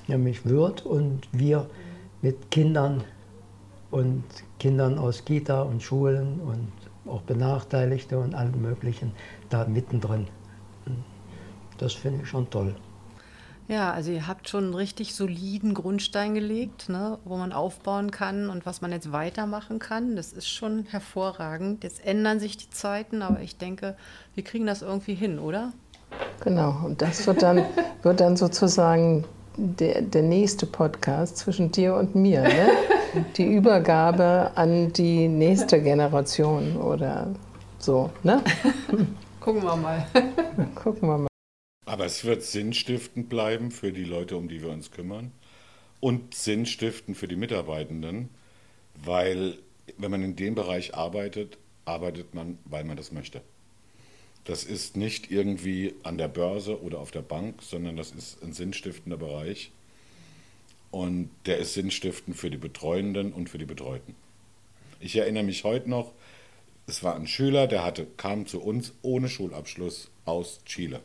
nämlich 0.06 0.46
Würth 0.46 0.86
und 0.86 1.28
wir 1.32 1.66
mit 2.22 2.50
Kindern 2.50 3.04
und 3.90 4.24
Kindern 4.58 4.98
aus 4.98 5.24
Kita 5.24 5.62
und 5.62 5.82
Schulen 5.82 6.40
und 6.40 6.72
auch 7.10 7.22
Benachteiligte 7.22 8.18
und 8.18 8.34
allen 8.34 8.60
möglichen 8.60 9.12
da 9.48 9.64
mittendrin. 9.66 10.26
Das 11.78 11.92
finde 11.92 12.22
ich 12.22 12.28
schon 12.28 12.48
toll. 12.50 12.74
Ja, 13.68 13.92
also 13.92 14.12
ihr 14.12 14.28
habt 14.28 14.48
schon 14.48 14.64
einen 14.64 14.74
richtig 14.74 15.14
soliden 15.14 15.74
Grundstein 15.74 16.34
gelegt, 16.34 16.88
ne, 16.88 17.18
wo 17.24 17.36
man 17.36 17.52
aufbauen 17.52 18.12
kann 18.12 18.48
und 18.48 18.64
was 18.64 18.80
man 18.80 18.92
jetzt 18.92 19.10
weitermachen 19.10 19.80
kann. 19.80 20.14
Das 20.14 20.32
ist 20.32 20.48
schon 20.48 20.84
hervorragend. 20.88 21.82
Jetzt 21.82 22.04
ändern 22.06 22.38
sich 22.38 22.56
die 22.56 22.70
Zeiten, 22.70 23.22
aber 23.22 23.40
ich 23.40 23.58
denke, 23.58 23.96
wir 24.34 24.44
kriegen 24.44 24.66
das 24.66 24.82
irgendwie 24.82 25.14
hin, 25.14 25.40
oder? 25.40 25.72
Genau, 26.44 26.80
und 26.84 27.02
das 27.02 27.26
wird 27.26 27.42
dann, 27.42 27.64
wird 28.02 28.20
dann 28.20 28.36
sozusagen 28.36 29.24
der, 29.56 30.02
der 30.02 30.22
nächste 30.22 30.66
Podcast 30.66 31.38
zwischen 31.38 31.72
dir 31.72 31.96
und 31.96 32.14
mir. 32.14 32.42
Ne? 32.42 32.68
die 33.36 33.46
Übergabe 33.46 34.52
an 34.54 34.92
die 34.92 35.28
nächste 35.28 35.82
Generation 35.82 36.76
oder 36.76 37.34
so. 37.78 38.10
Ne? 38.22 38.42
Gucken 39.40 39.62
wir 39.62 39.76
mal. 39.76 40.06
Gucken 40.74 41.08
wir 41.08 41.18
mal. 41.18 41.28
Aber 41.86 42.04
es 42.04 42.24
wird 42.24 42.42
sinnstiftend 42.42 43.28
bleiben 43.28 43.70
für 43.70 43.92
die 43.92 44.04
Leute, 44.04 44.36
um 44.36 44.48
die 44.48 44.60
wir 44.60 44.70
uns 44.70 44.90
kümmern 44.90 45.30
und 46.00 46.34
sinnstiftend 46.34 47.16
für 47.16 47.28
die 47.28 47.36
Mitarbeitenden, 47.36 48.28
weil 49.04 49.58
wenn 49.98 50.10
man 50.10 50.22
in 50.22 50.36
dem 50.36 50.54
Bereich 50.54 50.94
arbeitet, 50.94 51.58
arbeitet 51.84 52.34
man, 52.34 52.58
weil 52.64 52.84
man 52.84 52.96
das 52.96 53.12
möchte. 53.12 53.40
Das 54.44 54.64
ist 54.64 54.96
nicht 54.96 55.30
irgendwie 55.30 55.94
an 56.02 56.18
der 56.18 56.28
Börse 56.28 56.80
oder 56.80 57.00
auf 57.00 57.10
der 57.10 57.22
Bank, 57.22 57.62
sondern 57.62 57.96
das 57.96 58.12
ist 58.12 58.42
ein 58.42 58.52
sinnstiftender 58.52 59.16
Bereich. 59.16 59.72
Und 60.96 61.28
der 61.44 61.58
ist 61.58 61.74
sinnstiftend 61.74 62.38
für 62.38 62.48
die 62.48 62.56
Betreuenden 62.56 63.34
und 63.34 63.50
für 63.50 63.58
die 63.58 63.66
Betreuten. 63.66 64.14
Ich 64.98 65.14
erinnere 65.14 65.42
mich 65.42 65.62
heute 65.62 65.90
noch, 65.90 66.12
es 66.86 67.02
war 67.02 67.16
ein 67.16 67.26
Schüler, 67.26 67.66
der 67.66 67.84
hatte, 67.84 68.06
kam 68.16 68.46
zu 68.46 68.62
uns 68.62 68.94
ohne 69.02 69.28
Schulabschluss 69.28 70.10
aus 70.24 70.64
Chile. 70.64 71.02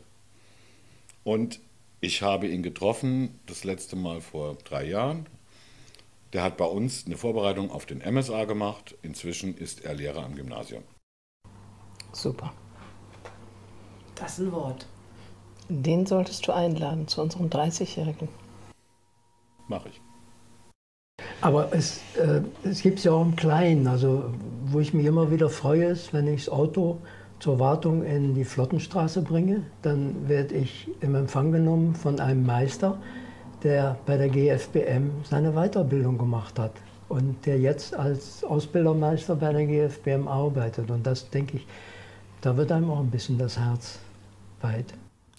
Und 1.24 1.60
ich 2.00 2.22
habe 2.22 2.48
ihn 2.48 2.62
getroffen, 2.62 3.38
das 3.44 3.64
letzte 3.64 3.94
Mal 3.94 4.22
vor 4.22 4.56
drei 4.64 4.86
Jahren. 4.86 5.26
Der 6.32 6.42
hat 6.42 6.56
bei 6.56 6.64
uns 6.64 7.04
eine 7.04 7.18
Vorbereitung 7.18 7.70
auf 7.70 7.84
den 7.84 7.98
MSA 7.98 8.46
gemacht. 8.46 8.94
Inzwischen 9.02 9.58
ist 9.58 9.84
er 9.84 9.92
Lehrer 9.92 10.24
am 10.24 10.34
Gymnasium. 10.36 10.84
Super. 12.12 12.54
Das 14.14 14.38
ist 14.38 14.46
ein 14.46 14.52
Wort. 14.52 14.86
Den 15.68 16.06
solltest 16.06 16.46
du 16.46 16.52
einladen 16.52 17.08
zu 17.08 17.20
unserem 17.20 17.50
30-Jährigen 17.50 18.30
mache 19.68 19.88
ich. 19.88 20.00
Aber 21.40 21.72
es, 21.72 22.00
äh, 22.16 22.42
es 22.62 22.82
gibt 22.82 22.98
es 22.98 23.04
ja 23.04 23.12
auch 23.12 23.22
im 23.22 23.36
Kleinen. 23.36 23.86
Also, 23.86 24.32
wo 24.66 24.80
ich 24.80 24.94
mich 24.94 25.06
immer 25.06 25.30
wieder 25.30 25.48
freue, 25.48 25.86
ist, 25.86 26.12
wenn 26.12 26.28
ich 26.28 26.44
das 26.44 26.54
Auto 26.54 26.98
zur 27.40 27.58
Wartung 27.58 28.04
in 28.04 28.34
die 28.34 28.44
Flottenstraße 28.44 29.22
bringe, 29.22 29.62
dann 29.82 30.28
werde 30.28 30.54
ich 30.54 30.88
im 31.00 31.16
Empfang 31.16 31.50
genommen 31.50 31.96
von 31.96 32.20
einem 32.20 32.46
Meister, 32.46 32.98
der 33.64 33.96
bei 34.06 34.16
der 34.16 34.28
GFBM 34.28 35.10
seine 35.24 35.52
Weiterbildung 35.52 36.18
gemacht 36.18 36.58
hat 36.58 36.72
und 37.08 37.44
der 37.44 37.58
jetzt 37.58 37.94
als 37.94 38.44
Ausbildermeister 38.44 39.34
bei 39.34 39.52
der 39.52 39.66
GFBM 39.66 40.28
arbeitet. 40.28 40.90
Und 40.90 41.06
das 41.06 41.28
denke 41.30 41.56
ich, 41.56 41.66
da 42.40 42.56
wird 42.56 42.70
einem 42.70 42.90
auch 42.90 43.00
ein 43.00 43.10
bisschen 43.10 43.38
das 43.38 43.58
Herz 43.58 43.98
weit. 44.60 44.94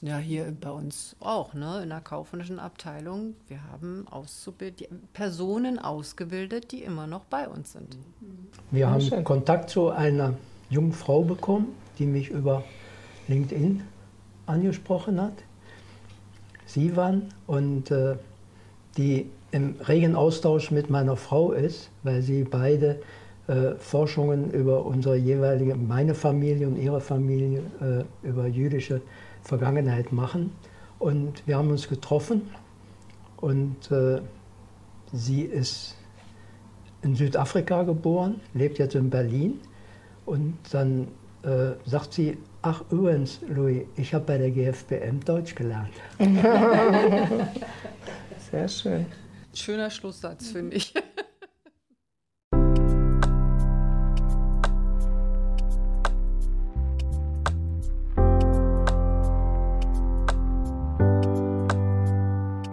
Ja, 0.05 0.17
hier 0.17 0.53
bei 0.59 0.69
uns 0.69 1.15
auch, 1.21 1.53
ne? 1.53 1.79
in 1.81 1.87
der 1.87 2.01
kaufmännischen 2.01 2.59
Abteilung. 2.59 3.35
Wir 3.47 3.59
haben 3.71 4.05
Auszubild 4.11 4.85
Personen 5.13 5.79
ausgebildet, 5.79 6.73
die 6.73 6.83
immer 6.83 7.07
noch 7.07 7.23
bei 7.23 7.47
uns 7.47 7.71
sind. 7.71 7.97
Wir 8.69 8.89
haben 8.89 8.99
schön. 8.99 9.23
Kontakt 9.23 9.69
zu 9.69 9.91
einer 9.91 10.33
jungen 10.69 10.91
Frau 10.91 11.23
bekommen, 11.23 11.67
die 11.99 12.05
mich 12.05 12.29
über 12.31 12.65
LinkedIn 13.29 13.81
angesprochen 14.45 15.21
hat. 15.21 15.35
Sie 16.65 16.97
waren 16.97 17.29
und 17.47 17.89
äh, 17.89 18.17
die 18.97 19.29
im 19.51 19.75
regen 19.87 20.17
Austausch 20.17 20.69
mit 20.69 20.89
meiner 20.89 21.15
Frau 21.15 21.53
ist, 21.53 21.89
weil 22.03 22.21
sie 22.21 22.43
beide 22.43 22.99
äh, 23.47 23.75
Forschungen 23.79 24.51
über 24.51 24.85
unsere 24.85 25.15
jeweilige, 25.15 25.75
meine 25.75 26.13
Familie 26.13 26.67
und 26.67 26.75
ihre 26.75 26.99
Familie, 26.99 27.61
äh, 27.79 28.27
über 28.27 28.47
jüdische 28.47 28.99
Vergangenheit 29.43 30.11
machen. 30.11 30.51
Und 30.99 31.45
wir 31.47 31.57
haben 31.57 31.69
uns 31.69 31.89
getroffen 31.89 32.49
und 33.37 33.91
äh, 33.91 34.21
sie 35.11 35.41
ist 35.41 35.95
in 37.01 37.15
Südafrika 37.15 37.83
geboren, 37.83 38.39
lebt 38.53 38.79
jetzt 38.79 38.95
in 38.95 39.09
Berlin. 39.09 39.59
Und 40.25 40.57
dann 40.71 41.09
äh, 41.43 41.73
sagt 41.85 42.13
sie, 42.13 42.37
ach 42.61 42.83
übrigens, 42.89 43.41
Louis, 43.47 43.83
ich 43.97 44.13
habe 44.13 44.23
bei 44.25 44.37
der 44.37 44.51
GFBM 44.51 45.19
Deutsch 45.25 45.55
gelernt. 45.55 45.91
Sehr 48.51 48.67
schön. 48.69 49.05
Schöner 49.53 49.89
Schlusssatz, 49.89 50.51
finde 50.51 50.77
ich. 50.77 50.93